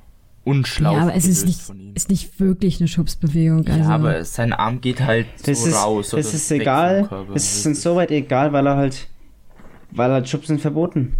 unschlau. 0.43 0.93
Ja, 0.93 1.01
aber 1.01 1.15
es 1.15 1.25
ist 1.25 1.45
nicht, 1.45 1.61
ist 1.95 2.09
nicht 2.09 2.39
wirklich 2.39 2.79
eine 2.79 2.87
Schubsbewegung. 2.87 3.65
Also. 3.67 3.79
Ja, 3.79 3.89
aber 3.89 4.23
sein 4.23 4.53
Arm 4.53 4.79
geht 4.79 5.01
halt 5.01 5.25
das 5.45 5.63
so 5.63 5.69
ist, 5.69 5.75
raus. 5.75 6.09
Das 6.11 6.33
ist 6.33 6.51
egal. 6.51 7.09
Es 7.33 7.57
ist 7.57 7.65
insoweit 7.65 8.11
egal, 8.11 8.53
weil 8.53 8.67
er 8.67 8.75
halt, 8.75 9.07
weil 9.89 10.11
er 10.11 10.15
halt 10.15 10.29
Schubsen 10.29 10.59
verboten 10.59 11.15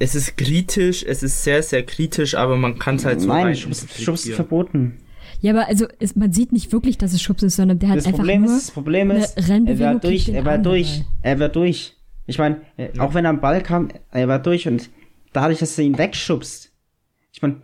es 0.00 0.14
ist 0.14 0.36
kritisch, 0.36 1.04
es 1.06 1.22
ist 1.22 1.44
sehr, 1.44 1.62
sehr 1.62 1.84
kritisch, 1.84 2.34
aber 2.34 2.56
man 2.56 2.78
kann 2.78 2.96
es 2.96 3.04
halt 3.04 3.20
so 3.20 3.28
Nein, 3.28 3.54
Schubs, 3.54 3.86
Schubs 4.02 4.26
ist 4.26 4.34
verboten. 4.34 4.96
Ja, 5.42 5.52
aber 5.52 5.68
also 5.68 5.86
es, 6.00 6.16
man 6.16 6.32
sieht 6.32 6.52
nicht 6.52 6.72
wirklich, 6.72 6.98
dass 6.98 7.12
es 7.12 7.22
Schubs 7.22 7.42
ist, 7.42 7.56
sondern 7.56 7.78
der 7.78 7.90
hat 7.90 7.98
das 7.98 8.06
einfach 8.06 8.18
Problem 8.18 8.42
nur 8.42 8.56
ist, 8.56 8.68
Das 8.68 8.70
Problem 8.72 9.10
ist, 9.10 9.36
er 9.36 9.78
war 9.78 9.94
durch, 10.00 10.28
er 10.28 10.44
war 10.44 10.58
durch, 10.58 11.04
er 11.20 11.38
war 11.38 11.48
durch. 11.50 11.96
Ich 12.30 12.38
meine, 12.38 12.60
ja. 12.76 12.88
auch 12.98 13.12
wenn 13.12 13.24
er 13.24 13.30
am 13.30 13.40
Ball 13.40 13.60
kam, 13.60 13.88
er 14.12 14.28
war 14.28 14.38
durch 14.38 14.68
und 14.68 14.88
dadurch, 15.32 15.58
dass 15.58 15.76
er 15.76 15.84
ihn 15.84 15.98
wegschubst. 15.98 16.70
Ich 17.32 17.42
meine, 17.42 17.56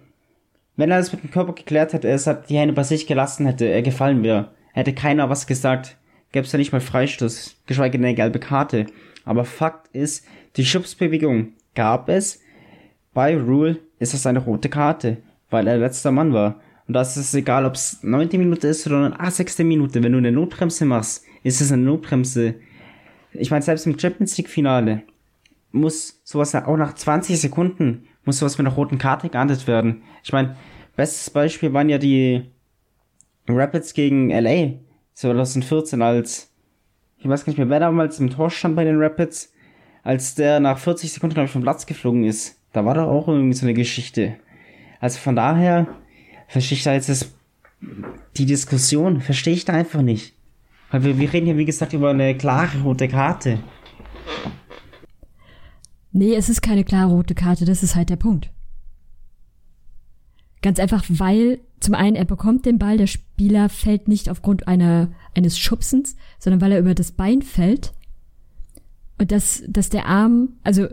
wenn 0.74 0.90
er 0.90 0.98
das 0.98 1.12
mit 1.12 1.22
dem 1.22 1.30
Körper 1.30 1.52
geklärt 1.52 1.92
hätte, 1.92 2.08
er 2.08 2.18
hat 2.18 2.50
die 2.50 2.58
Hände 2.58 2.74
bei 2.74 2.82
sich 2.82 3.06
gelassen 3.06 3.46
hätte, 3.46 3.66
er 3.66 3.82
gefallen 3.82 4.24
wäre, 4.24 4.50
hätte 4.72 4.92
keiner 4.92 5.30
was 5.30 5.46
gesagt, 5.46 5.96
gäbe 6.32 6.44
es 6.44 6.52
ja 6.52 6.58
nicht 6.58 6.72
mal 6.72 6.80
Freistoß, 6.80 7.62
geschweige 7.66 7.96
denn 7.96 8.06
eine 8.06 8.16
gelbe 8.16 8.40
Karte. 8.40 8.86
Aber 9.24 9.44
Fakt 9.44 9.94
ist, 9.94 10.26
die 10.56 10.64
Schubsbewegung 10.64 11.52
gab 11.76 12.08
es, 12.08 12.40
bei 13.14 13.36
Rule 13.36 13.78
ist 14.00 14.14
das 14.14 14.26
eine 14.26 14.40
rote 14.40 14.68
Karte, 14.68 15.18
weil 15.48 15.68
er 15.68 15.78
letzter 15.78 16.10
Mann 16.10 16.32
war. 16.32 16.60
Und 16.88 16.94
das 16.94 17.16
ist 17.16 17.34
egal, 17.34 17.66
ob 17.66 17.74
es 17.74 18.02
9. 18.02 18.30
Minute 18.32 18.66
ist 18.66 18.84
oder 18.86 19.06
eine 19.06 19.20
80. 19.20 19.64
Minute. 19.64 20.02
Wenn 20.02 20.12
du 20.12 20.18
eine 20.18 20.32
Notbremse 20.32 20.84
machst, 20.84 21.24
ist 21.44 21.60
es 21.60 21.70
eine 21.70 21.82
Notbremse. 21.82 22.56
Ich 23.38 23.50
meine, 23.50 23.62
selbst 23.62 23.86
im 23.86 23.98
Champions 23.98 24.36
League 24.38 24.48
Finale 24.48 25.02
muss 25.72 26.20
sowas 26.24 26.54
auch 26.54 26.76
nach 26.76 26.94
20 26.94 27.40
Sekunden 27.40 28.08
muss 28.24 28.38
sowas 28.38 28.58
mit 28.58 28.66
einer 28.66 28.74
roten 28.74 28.98
Karte 28.98 29.28
geahndet 29.28 29.66
werden. 29.66 30.02
Ich 30.24 30.32
meine, 30.32 30.56
bestes 30.96 31.30
Beispiel 31.30 31.72
waren 31.72 31.88
ja 31.88 31.98
die 31.98 32.50
Rapids 33.48 33.94
gegen 33.94 34.30
LA 34.30 34.80
2014 35.14 36.02
als 36.02 36.50
ich 37.18 37.28
weiß 37.28 37.44
gar 37.44 37.50
nicht 37.50 37.58
mehr, 37.58 37.68
wer 37.68 37.80
damals 37.80 38.20
im 38.20 38.30
Tor 38.30 38.50
stand 38.50 38.76
bei 38.76 38.84
den 38.84 39.02
Rapids, 39.02 39.52
als 40.02 40.34
der 40.34 40.60
nach 40.60 40.78
40 40.78 41.12
Sekunden, 41.12 41.34
glaube 41.34 41.46
ich, 41.46 41.52
vom 41.52 41.62
Platz 41.62 41.86
geflogen 41.86 42.24
ist. 42.24 42.60
Da 42.72 42.84
war 42.84 42.94
doch 42.94 43.08
auch 43.08 43.26
irgendwie 43.26 43.56
so 43.56 43.66
eine 43.66 43.74
Geschichte. 43.74 44.36
Also 45.00 45.18
von 45.18 45.34
daher 45.34 45.88
verstehe 46.46 46.76
ich 46.76 46.84
da 46.84 46.92
jetzt 46.92 47.08
das, 47.08 47.34
die 48.36 48.46
Diskussion, 48.46 49.20
verstehe 49.20 49.54
ich 49.54 49.64
da 49.64 49.72
einfach 49.72 50.02
nicht. 50.02 50.35
Weil 50.90 51.04
wir, 51.04 51.18
wir 51.18 51.32
reden 51.32 51.46
hier, 51.46 51.56
wie 51.56 51.64
gesagt, 51.64 51.92
über 51.92 52.10
eine 52.10 52.36
klare 52.36 52.82
rote 52.82 53.08
Karte. 53.08 53.58
Nee, 56.12 56.34
es 56.34 56.48
ist 56.48 56.62
keine 56.62 56.84
klare 56.84 57.10
rote 57.10 57.34
Karte, 57.34 57.64
das 57.64 57.82
ist 57.82 57.94
halt 57.94 58.10
der 58.10 58.16
Punkt. 58.16 58.50
Ganz 60.62 60.78
einfach, 60.78 61.04
weil 61.08 61.60
zum 61.80 61.94
einen 61.94 62.16
er 62.16 62.24
bekommt 62.24 62.64
den 62.64 62.78
Ball, 62.78 62.96
der 62.96 63.06
Spieler 63.06 63.68
fällt 63.68 64.08
nicht 64.08 64.30
aufgrund 64.30 64.66
einer, 64.66 65.10
eines 65.34 65.58
Schubsens, 65.58 66.16
sondern 66.38 66.60
weil 66.60 66.72
er 66.72 66.80
über 66.80 66.94
das 66.94 67.12
Bein 67.12 67.42
fällt. 67.42 67.92
Und 69.18 69.30
dass, 69.30 69.62
dass 69.68 69.90
der 69.90 70.06
Arm, 70.06 70.54
also 70.64 70.88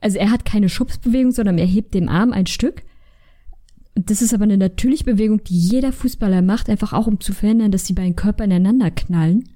also 0.00 0.18
er 0.18 0.30
hat 0.30 0.44
keine 0.44 0.68
Schubsbewegung, 0.68 1.30
sondern 1.30 1.58
er 1.58 1.66
hebt 1.66 1.94
den 1.94 2.08
Arm 2.08 2.32
ein 2.32 2.46
Stück. 2.46 2.82
Das 3.94 4.22
ist 4.22 4.32
aber 4.32 4.44
eine 4.44 4.56
natürliche 4.56 5.04
Bewegung, 5.04 5.42
die 5.44 5.58
jeder 5.58 5.92
Fußballer 5.92 6.42
macht, 6.42 6.70
einfach 6.70 6.92
auch 6.92 7.06
um 7.06 7.20
zu 7.20 7.32
verhindern, 7.32 7.72
dass 7.72 7.84
die 7.84 7.92
beiden 7.92 8.16
Körper 8.16 8.44
ineinander 8.44 8.90
knallen. 8.90 9.48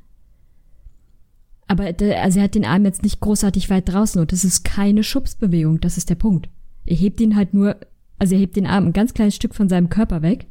Aber 1.66 1.92
der, 1.92 2.22
also 2.22 2.38
er 2.38 2.44
hat 2.44 2.54
den 2.54 2.64
Arm 2.64 2.84
jetzt 2.84 3.02
nicht 3.02 3.20
großartig 3.20 3.70
weit 3.70 3.88
draußen 3.88 4.20
und 4.20 4.32
das 4.32 4.44
ist 4.44 4.64
keine 4.64 5.02
Schubsbewegung, 5.02 5.80
das 5.80 5.96
ist 5.96 6.10
der 6.10 6.16
Punkt. 6.16 6.48
Er 6.84 6.96
hebt 6.96 7.20
ihn 7.20 7.36
halt 7.36 7.54
nur, 7.54 7.76
also 8.18 8.34
er 8.34 8.40
hebt 8.40 8.56
den 8.56 8.66
Arm 8.66 8.86
ein 8.86 8.92
ganz 8.92 9.14
kleines 9.14 9.36
Stück 9.36 9.54
von 9.54 9.68
seinem 9.68 9.88
Körper 9.88 10.20
weg, 10.20 10.46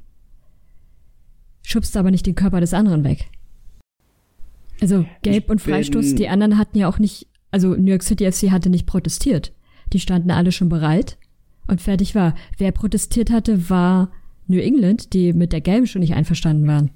schubst 1.62 1.96
aber 1.96 2.10
nicht 2.10 2.26
den 2.26 2.36
Körper 2.36 2.62
des 2.62 2.74
anderen 2.74 3.04
weg. 3.04 3.30
Also 4.82 5.06
Gelb 5.22 5.44
ich 5.44 5.50
und 5.50 5.62
Freistoß, 5.62 6.16
die 6.16 6.30
anderen 6.30 6.58
hatten 6.58 6.78
ja 6.78 6.90
auch 6.90 6.98
nicht, 6.98 7.28
also 7.52 7.76
New 7.76 7.92
York 7.92 8.04
City 8.04 8.30
FC 8.30 8.50
hatte 8.50 8.70
nicht 8.70 8.88
protestiert. 8.88 9.54
Die 9.94 10.00
standen 10.00 10.32
alle 10.32 10.52
schon 10.52 10.70
bereit 10.70 11.18
und 11.68 11.82
fertig 11.82 12.16
war. 12.16 12.36
Wer 12.58 12.72
protestiert 12.72 13.32
hatte, 13.32 13.70
war 13.70 14.12
New 14.48 14.60
England, 14.60 15.14
die 15.14 15.34
mit 15.34 15.54
der 15.54 15.62
Gelben 15.62 15.88
schon 15.88 16.02
nicht 16.02 16.14
einverstanden 16.14 16.68
waren. 16.68 16.92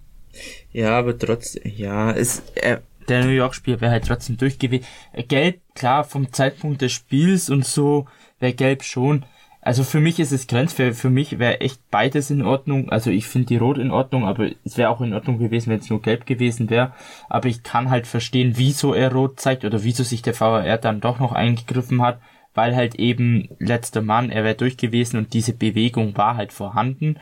Ja, 0.72 0.98
aber 0.98 1.18
trotzdem, 1.18 1.72
ja, 1.76 2.12
es, 2.12 2.44
äh, 2.56 2.78
der 3.08 3.26
New 3.26 3.32
York-Spiel 3.32 3.82
wäre 3.82 3.92
halt 3.92 4.06
trotzdem 4.06 4.38
durchgewesen. 4.38 4.86
Äh, 5.14 5.24
Gelb, 5.24 5.62
klar, 5.76 6.04
vom 6.04 6.32
Zeitpunkt 6.32 6.82
des 6.82 6.92
Spiels 6.92 7.50
und 7.50 7.66
so, 7.66 8.06
wäre 8.40 8.54
Gelb 8.54 8.84
schon. 8.84 9.26
Also 9.62 9.84
für 9.84 10.00
mich 10.00 10.20
ist 10.20 10.32
es 10.32 10.48
grenzfähig. 10.48 10.96
Für 10.96 11.10
mich 11.10 11.40
wäre 11.40 11.60
echt 11.60 11.82
beides 11.92 12.30
in 12.30 12.42
Ordnung. 12.42 12.90
Also 12.90 13.10
ich 13.10 13.28
finde 13.28 13.48
die 13.48 13.58
Rot 13.58 13.78
in 13.78 13.92
Ordnung, 13.92 14.26
aber 14.26 14.50
es 14.64 14.78
wäre 14.78 14.90
auch 14.90 15.02
in 15.02 15.14
Ordnung 15.14 15.40
gewesen, 15.40 15.70
wenn 15.70 15.80
es 15.80 15.90
nur 15.90 16.02
Gelb 16.02 16.26
gewesen 16.26 16.70
wäre. 16.70 16.94
Aber 17.28 17.50
ich 17.50 17.64
kann 17.64 17.90
halt 17.90 18.08
verstehen, 18.08 18.54
wieso 18.56 18.94
er 18.94 19.12
Rot 19.12 19.42
zeigt 19.42 19.66
oder 19.66 19.84
wieso 19.84 20.04
sich 20.04 20.22
der 20.22 20.40
VAR 20.40 20.78
dann 20.78 21.02
doch 21.02 21.20
noch 21.20 21.34
eingegriffen 21.34 22.02
hat 22.02 22.22
weil 22.58 22.76
halt 22.76 22.96
eben 22.96 23.50
letzter 23.60 24.02
Mann, 24.02 24.32
er 24.32 24.44
wäre 24.44 24.56
durch 24.56 24.78
gewesen 24.78 25.18
und 25.18 25.34
diese 25.34 25.54
Bewegung 25.54 26.18
war 26.18 26.38
halt 26.38 26.52
vorhanden. 26.52 27.20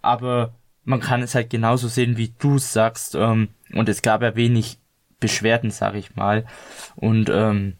Aber 0.00 0.54
man 0.84 1.00
kann 1.00 1.24
es 1.24 1.34
halt 1.34 1.50
genauso 1.50 1.88
sehen, 1.88 2.16
wie 2.16 2.32
du 2.38 2.58
sagst, 2.58 3.16
ähm, 3.16 3.48
und 3.72 3.88
es 3.88 4.00
gab 4.00 4.22
ja 4.22 4.36
wenig 4.36 4.78
Beschwerden, 5.18 5.72
sag 5.72 5.96
ich 5.96 6.14
mal. 6.14 6.44
Und 6.94 7.28
ähm, 7.30 7.74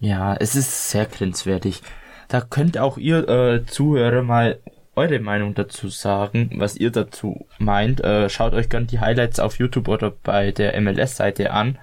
ja, 0.00 0.36
es 0.36 0.54
ist 0.54 0.90
sehr 0.90 1.06
grenzwertig. 1.06 1.80
Da 2.28 2.42
könnt 2.42 2.76
auch 2.76 2.98
ihr 2.98 3.26
äh, 3.26 3.64
Zuhörer 3.64 4.22
mal 4.22 4.58
eure 4.96 5.18
Meinung 5.18 5.54
dazu 5.54 5.88
sagen, 5.88 6.50
was 6.56 6.76
ihr 6.76 6.90
dazu 6.90 7.46
meint. 7.58 8.04
Äh, 8.04 8.28
schaut 8.28 8.52
euch 8.52 8.68
gerne 8.68 8.84
die 8.84 9.00
Highlights 9.00 9.40
auf 9.40 9.58
YouTube 9.58 9.88
oder 9.88 10.10
bei 10.10 10.52
der 10.52 10.78
MLS-Seite 10.78 11.52
an. 11.52 11.78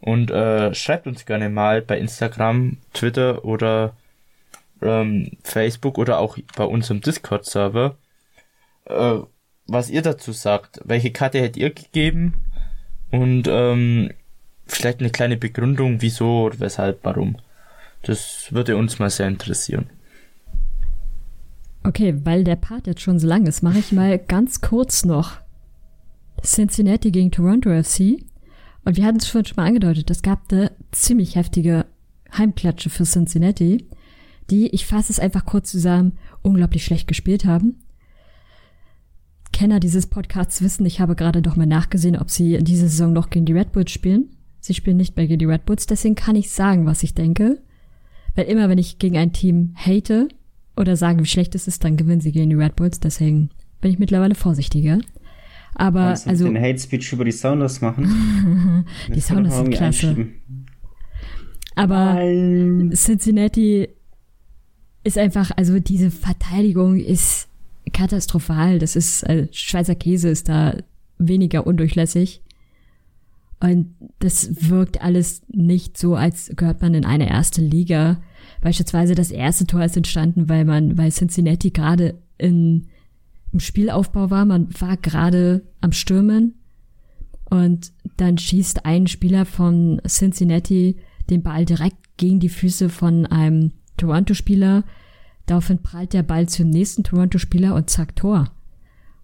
Und 0.00 0.30
äh, 0.30 0.74
schreibt 0.74 1.06
uns 1.06 1.26
gerne 1.26 1.48
mal 1.48 1.82
bei 1.82 1.98
Instagram, 1.98 2.78
Twitter 2.92 3.44
oder 3.44 3.96
ähm, 4.82 5.32
Facebook 5.42 5.98
oder 5.98 6.18
auch 6.18 6.38
bei 6.56 6.64
unserem 6.64 7.00
Discord-Server, 7.00 7.96
äh, 8.84 9.18
was 9.66 9.90
ihr 9.90 10.02
dazu 10.02 10.32
sagt. 10.32 10.80
Welche 10.84 11.12
Karte 11.12 11.40
hättet 11.40 11.56
ihr 11.56 11.70
gegeben? 11.70 12.34
Und 13.10 13.48
ähm, 13.48 14.10
vielleicht 14.66 15.00
eine 15.00 15.10
kleine 15.10 15.36
Begründung, 15.36 16.02
wieso 16.02 16.44
oder 16.44 16.60
weshalb, 16.60 17.00
warum. 17.04 17.38
Das 18.02 18.52
würde 18.52 18.76
uns 18.76 18.98
mal 18.98 19.10
sehr 19.10 19.28
interessieren. 19.28 19.88
Okay, 21.82 22.14
weil 22.24 22.44
der 22.44 22.56
Part 22.56 22.86
jetzt 22.86 23.00
schon 23.00 23.18
so 23.18 23.26
lang 23.26 23.46
ist, 23.46 23.62
mache 23.62 23.78
ich 23.78 23.92
mal 23.92 24.18
ganz 24.18 24.60
kurz 24.60 25.04
noch 25.04 25.38
Cincinnati 26.42 27.10
gegen 27.10 27.30
Toronto 27.30 27.70
FC. 27.70 28.24
Und 28.86 28.96
wir 28.96 29.04
hatten 29.04 29.18
es 29.18 29.28
schon 29.28 29.42
mal 29.56 29.66
angedeutet, 29.66 30.08
es 30.10 30.22
gab 30.22 30.50
eine 30.50 30.70
ziemlich 30.92 31.34
heftige 31.34 31.86
Heimklatsche 32.32 32.88
für 32.88 33.04
Cincinnati, 33.04 33.84
die, 34.48 34.68
ich 34.68 34.86
fasse 34.86 35.12
es 35.12 35.18
einfach 35.18 35.44
kurz 35.44 35.72
zusammen, 35.72 36.12
unglaublich 36.42 36.84
schlecht 36.84 37.08
gespielt 37.08 37.44
haben. 37.44 37.80
Kenner 39.52 39.80
dieses 39.80 40.06
Podcasts 40.06 40.62
wissen, 40.62 40.86
ich 40.86 41.00
habe 41.00 41.16
gerade 41.16 41.42
doch 41.42 41.56
mal 41.56 41.66
nachgesehen, 41.66 42.16
ob 42.16 42.30
sie 42.30 42.54
in 42.54 42.64
dieser 42.64 42.88
Saison 42.88 43.12
noch 43.12 43.28
gegen 43.28 43.44
die 43.44 43.54
Red 43.54 43.72
Bulls 43.72 43.90
spielen. 43.90 44.30
Sie 44.60 44.72
spielen 44.72 44.98
nicht 44.98 45.16
mehr 45.16 45.26
gegen 45.26 45.40
die 45.40 45.46
Red 45.46 45.66
Bulls, 45.66 45.86
deswegen 45.86 46.14
kann 46.14 46.36
ich 46.36 46.50
sagen, 46.50 46.86
was 46.86 47.02
ich 47.02 47.12
denke. 47.12 47.60
Weil 48.36 48.46
immer, 48.46 48.68
wenn 48.68 48.78
ich 48.78 48.98
gegen 48.98 49.16
ein 49.16 49.32
Team 49.32 49.74
hate, 49.74 50.28
oder 50.76 50.94
sagen, 50.94 51.20
wie 51.20 51.28
schlecht 51.28 51.54
es 51.54 51.66
ist, 51.66 51.82
dann 51.82 51.96
gewinnen 51.96 52.20
sie 52.20 52.32
gegen 52.32 52.50
die 52.50 52.56
Red 52.56 52.76
Bulls. 52.76 53.00
Deswegen 53.00 53.50
bin 53.80 53.90
ich 53.90 53.98
mittlerweile 53.98 54.34
vorsichtiger. 54.34 55.00
Aber 55.78 56.06
Kannst 56.06 56.26
du 56.26 56.30
also 56.30 56.44
den 56.46 56.58
Hate 56.58 56.78
Speech 56.78 57.12
über 57.12 57.24
die 57.24 57.32
Sounders 57.32 57.82
machen. 57.82 58.86
die 59.14 59.20
Sounders 59.20 59.56
sind 59.56 59.70
klasse. 59.72 60.26
Aber 61.74 62.14
Nein. 62.14 62.92
Cincinnati 62.94 63.88
ist 65.04 65.18
einfach, 65.18 65.50
also 65.54 65.78
diese 65.78 66.10
Verteidigung 66.10 66.98
ist 66.98 67.48
katastrophal. 67.92 68.78
Das 68.78 68.96
ist, 68.96 69.24
also 69.26 69.46
Schweizer 69.52 69.94
Käse 69.94 70.30
ist 70.30 70.48
da 70.48 70.76
weniger 71.18 71.66
undurchlässig. 71.66 72.42
Und 73.60 73.94
das 74.18 74.70
wirkt 74.70 75.02
alles 75.02 75.42
nicht 75.48 75.98
so, 75.98 76.14
als 76.14 76.50
gehört 76.56 76.80
man 76.80 76.94
in 76.94 77.04
eine 77.04 77.28
erste 77.28 77.60
Liga. 77.60 78.22
Beispielsweise 78.62 79.14
das 79.14 79.30
erste 79.30 79.66
Tor 79.66 79.84
ist 79.84 79.96
entstanden, 79.96 80.48
weil 80.48 80.64
man, 80.64 80.96
weil 80.96 81.10
Cincinnati 81.10 81.70
gerade 81.70 82.18
in, 82.38 82.86
im 83.56 83.60
Spielaufbau 83.60 84.28
war. 84.30 84.44
Man 84.44 84.68
war 84.78 84.98
gerade 84.98 85.62
am 85.80 85.92
Stürmen. 85.92 86.56
Und 87.48 87.92
dann 88.18 88.36
schießt 88.36 88.84
ein 88.84 89.06
Spieler 89.06 89.46
von 89.46 90.00
Cincinnati 90.06 90.96
den 91.30 91.42
Ball 91.42 91.64
direkt 91.64 91.96
gegen 92.18 92.38
die 92.38 92.50
Füße 92.50 92.90
von 92.90 93.24
einem 93.24 93.72
Toronto-Spieler. 93.96 94.84
Daraufhin 95.46 95.82
prallt 95.82 96.12
der 96.12 96.22
Ball 96.22 96.48
zum 96.48 96.68
nächsten 96.68 97.02
Toronto-Spieler 97.02 97.74
und 97.74 97.88
zack, 97.88 98.14
Tor. 98.14 98.50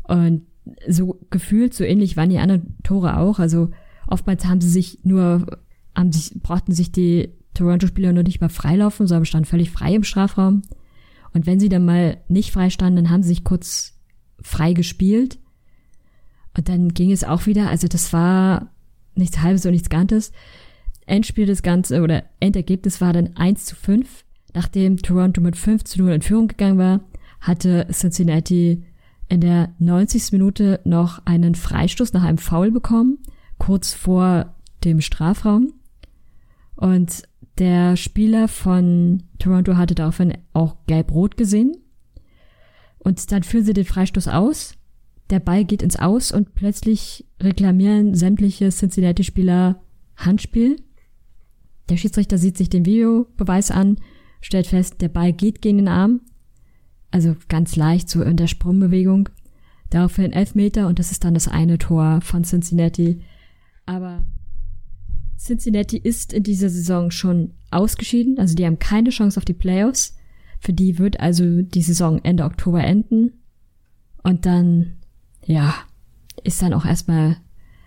Und 0.05 0.43
so 0.89 1.19
gefühlt, 1.29 1.75
so 1.75 1.85
ähnlich 1.85 2.17
waren 2.17 2.31
die 2.31 2.39
anderen 2.39 2.77
Tore 2.85 3.19
auch. 3.19 3.39
Also 3.39 3.71
oftmals 4.07 4.47
haben 4.47 4.63
sie 4.63 4.71
sich 4.71 5.01
nur, 5.03 5.59
haben 5.95 6.13
sich, 6.13 6.33
brauchten 6.43 6.73
sich 6.73 6.91
die 6.91 7.29
Toronto-Spieler 7.53 8.15
nur 8.15 8.23
nicht 8.23 8.41
mal 8.41 8.49
freilaufen, 8.49 9.07
sondern 9.07 9.27
standen 9.27 9.47
völlig 9.47 9.71
frei 9.71 9.95
im 9.95 10.05
Strafraum. 10.05 10.63
Und 11.35 11.47
wenn 11.47 11.61
sie 11.61 11.69
dann 11.69 11.85
mal 11.85 12.19
nicht 12.29 12.51
frei 12.51 12.71
standen, 12.71 12.97
dann 12.97 13.11
haben 13.11 13.23
sie 13.23 13.31
sich 13.31 13.45
kurz 13.45 13.92
frei 14.43 14.73
gespielt. 14.73 15.39
Und 16.57 16.69
dann 16.69 16.91
ging 16.91 17.11
es 17.13 17.25
auch 17.25 17.47
wieder, 17.47 17.71
also 17.71 17.89
das 17.89 18.13
war 18.13 18.71
nichts 19.15 19.41
halbes 19.41 19.65
und 19.65 19.73
nichts 19.73 19.89
Ganzes. 19.91 20.33
Endspiel 21.07 21.47
des 21.47 21.63
Ganzen 21.63 22.03
oder 22.03 22.25
Endergebnis 22.41 23.01
war 23.01 23.13
dann 23.13 23.37
1 23.37 23.65
zu 23.65 23.77
5. 23.77 24.25
Nachdem 24.55 24.99
Toronto 24.99 25.41
mit 25.41 25.57
5 25.57 25.85
zu 25.85 26.03
0 26.03 26.13
in 26.13 26.23
Führung 26.23 26.49
gegangen 26.49 26.79
war, 26.79 27.01
hatte 27.41 27.87
Cincinnati 27.91 28.85
in 29.29 29.41
der 29.41 29.75
90. 29.79 30.33
Minute 30.33 30.81
noch 30.85 31.25
einen 31.25 31.55
Freistoß 31.55 32.13
nach 32.13 32.23
einem 32.23 32.39
Foul 32.39 32.71
bekommen, 32.71 33.19
kurz 33.59 33.95
vor 33.95 34.55
dem 34.85 35.01
Strafraum. 35.01 35.73
Und 36.77 37.23
der 37.59 37.97
Spieler 37.97 38.49
von 38.49 39.23
Toronto 39.39 39.77
hatte 39.77 39.95
daraufhin 39.95 40.37
auch 40.53 40.77
gelb-rot 40.87 41.37
gesehen. 41.37 41.77
Und 43.03 43.33
dann 43.33 43.43
führen 43.43 43.65
sie 43.65 43.73
den 43.73 43.85
Freistoß 43.85 44.29
aus. 44.29 44.75
Der 45.31 45.41
Ball 45.41 45.65
geht 45.65 45.83
ins 45.83 45.97
Aus 45.97 46.31
und 46.31 46.55
plötzlich 46.55 47.27
reklamieren 47.41 48.15
sämtliche 48.15 48.71
Cincinnati-Spieler 48.71 49.83
Handspiel. 50.17 50.77
Der 51.89 51.97
Schiedsrichter 51.97 52.39
sieht 52.39 52.57
sich 52.57 52.71
den 52.71 52.87
Videobeweis 52.87 53.71
an, 53.71 53.97
stellt 54.41 54.67
fest, 54.67 55.01
der 55.01 55.09
Ball 55.09 55.33
geht 55.33 55.63
gegen 55.63 55.79
den 55.79 55.89
Arm. 55.89 56.21
Also 57.11 57.35
ganz 57.49 57.77
leicht, 57.77 58.09
so 58.09 58.23
in 58.23 58.37
der 58.37 58.47
Sprungbewegung. 58.47 59.29
Daraufhin 59.91 60.33
Elfmeter 60.33 60.87
und 60.87 60.99
das 60.99 61.11
ist 61.11 61.25
dann 61.25 61.35
das 61.35 61.49
eine 61.49 61.79
Tor 61.79 62.21
von 62.23 62.45
Cincinnati. 62.45 63.21
Aber 63.85 64.25
Cincinnati 65.39 65.99
ist 65.99 66.33
in 66.33 66.45
dieser 66.45 66.71
Saison 66.71 67.11
schon 67.11 67.55
ausgeschieden, 67.71 68.39
also 68.39 68.55
die 68.55 68.65
haben 68.65 68.79
keine 68.79 69.11
Chance 69.11 69.39
auf 69.39 69.45
die 69.45 69.55
Playoffs. 69.55 70.17
Für 70.63 70.73
die 70.73 71.01
wird 71.01 71.19
also 71.19 71.63
die 71.63 71.83
Saison 71.83 72.21
Ende 72.23 72.45
Oktober 72.45 72.85
enden. 72.85 73.33
Und 74.23 74.47
dann, 74.47 74.93
ja, 75.45 75.75
ist 76.45 76.63
dann 76.63 76.73
auch 76.73 76.85
erstmal, 76.85 77.37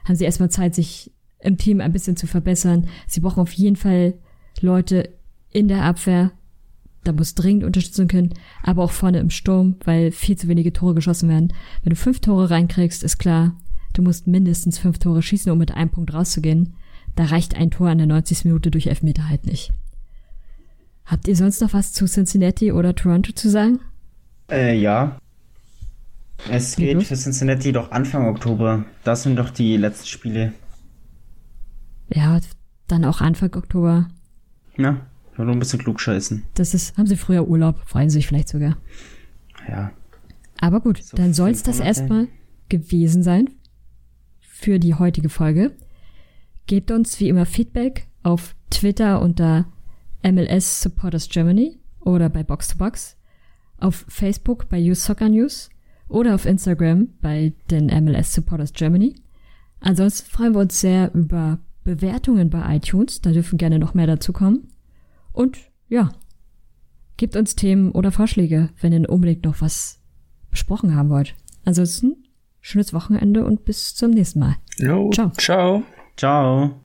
haben 0.03 0.15
sie 0.15 0.26
erstmal 0.26 0.51
Zeit, 0.51 0.76
sich 0.76 1.13
im 1.39 1.57
Team 1.57 1.80
ein 1.80 1.93
bisschen 1.93 2.17
zu 2.17 2.28
verbessern. 2.28 2.88
Sie 3.07 3.21
brauchen 3.21 3.39
auf 3.39 3.53
jeden 3.53 3.78
Fall 3.78 4.15
Leute 4.59 5.07
in 5.53 5.69
der 5.69 5.84
Abwehr. 5.84 6.34
Da 7.05 7.13
muss 7.13 7.34
dringend 7.34 7.63
Unterstützung 7.63 8.09
können, 8.09 8.34
aber 8.61 8.84
auch 8.84 8.91
vorne 8.91 9.19
im 9.19 9.30
Sturm, 9.30 9.78
weil 9.86 10.11
viel 10.11 10.38
zu 10.38 10.49
wenige 10.49 10.73
Tore 10.73 10.95
geschossen 10.95 11.30
werden. 11.30 11.53
Wenn 11.82 11.91
du 11.91 11.95
fünf 11.95 12.19
Tore 12.19 12.49
reinkriegst, 12.49 13.03
ist 13.03 13.19
klar, 13.19 13.55
du 13.93 14.01
musst 14.01 14.28
mindestens 14.28 14.80
fünf 14.80 14.99
Tore 14.99 15.21
schießen, 15.21 15.49
um 15.49 15.57
mit 15.57 15.73
einem 15.73 15.91
Punkt 15.91 16.13
rauszugehen. 16.13 16.76
Da 17.15 17.23
reicht 17.23 17.55
ein 17.55 17.71
Tor 17.71 17.88
an 17.88 17.99
der 17.99 18.07
90. 18.07 18.43
Minute 18.43 18.69
durch 18.69 18.88
Elfmeter 18.88 19.30
halt 19.30 19.45
nicht. 19.45 19.71
Habt 21.06 21.28
ihr 21.28 21.36
sonst 21.36 21.62
noch 21.62 21.74
was 21.74 21.93
zu 21.93 22.06
Cincinnati 22.06 22.72
oder 22.72 22.95
Toronto 22.95 23.32
zu 23.32 23.49
sagen? 23.49 23.80
Äh, 24.49 24.78
ja. 24.80 25.18
Es 26.49 26.76
geht 26.76 27.03
für 27.03 27.16
Cincinnati 27.16 27.72
doch 27.72 27.91
Anfang 27.91 28.28
Oktober. 28.28 28.86
Das 29.03 29.24
sind 29.24 29.38
doch 29.38 29.49
die 29.49 29.78
letzten 29.78 30.08
Spiele. 30.08 30.53
Ja, 32.14 32.39
dann 32.88 33.06
auch 33.06 33.22
Anfang 33.22 33.56
Oktober. 33.56 34.08
Ja, 34.78 35.06
nur 35.38 35.49
ein 35.49 35.60
bisschen 35.60 35.80
klug 35.80 35.99
scheißen. 35.99 36.43
Das 36.56 36.74
ist, 36.74 36.97
haben 36.97 37.08
sie 37.08 37.16
früher 37.16 37.47
Urlaub, 37.47 37.80
freuen 37.86 38.10
sie 38.10 38.16
sich 38.16 38.28
vielleicht 38.28 38.49
sogar. 38.49 38.78
Ja. 39.68 39.91
Aber 40.60 40.82
gut, 40.82 41.03
so 41.03 41.18
dann 41.18 41.34
soll 41.34 41.49
es 41.49 41.64
das 41.64 41.80
erstmal 41.80 42.28
gewesen 42.70 43.24
sein 43.24 43.49
für 44.39 44.80
die 44.80 44.95
heutige 44.95 45.30
Folge. 45.30 45.76
Gebt 46.68 46.91
uns 46.91 47.20
wie 47.20 47.30
immer 47.30 47.45
Feedback 47.45 48.08
auf 48.24 48.56
Twitter 48.70 49.22
unter 49.22 49.66
MLS 50.32 50.82
Supporters 50.82 51.30
Germany 51.30 51.78
oder 52.01 52.30
bei 52.30 52.43
Box 52.43 52.69
2 52.69 52.76
Box, 52.78 53.17
auf 53.78 54.05
Facebook 54.07 54.69
bei 54.69 54.80
Use 54.80 55.01
Soccer 55.01 55.30
News 55.30 55.69
oder 56.07 56.36
auf 56.36 56.45
Instagram 56.45 57.09
bei 57.21 57.53
den 57.69 57.88
MLS 57.88 58.34
Supporters 58.34 58.73
Germany. 58.73 59.15
Ansonsten 59.80 60.30
freuen 60.30 60.53
wir 60.53 60.61
uns 60.61 60.80
sehr 60.80 61.13
über 61.13 61.59
Bewertungen 61.84 62.49
bei 62.49 62.76
iTunes, 62.76 63.21
da 63.21 63.32
dürfen 63.32 63.57
gerne 63.57 63.80
noch 63.80 63.93
mehr 63.93 64.07
dazukommen. 64.07 64.69
Und 65.32 65.59
ja, 65.88 66.09
gebt 67.17 67.36
uns 67.36 67.55
Themen 67.55 67.91
oder 67.91 68.11
Vorschläge, 68.11 68.69
wenn 68.82 68.93
ihr 68.93 69.09
unbedingt 69.09 69.45
noch 69.45 69.61
was 69.61 69.99
besprochen 70.49 70.95
haben 70.95 71.09
wollt. 71.09 71.36
Ansonsten 71.65 72.15
schönes 72.61 72.93
Wochenende 72.93 73.45
und 73.45 73.65
bis 73.65 73.93
zum 73.93 74.11
nächsten 74.11 74.39
Mal. 74.39 74.55
Jo, 74.78 75.11
ciao. 75.11 75.32
Ciao. 75.32 75.84
Ciao. 76.17 76.84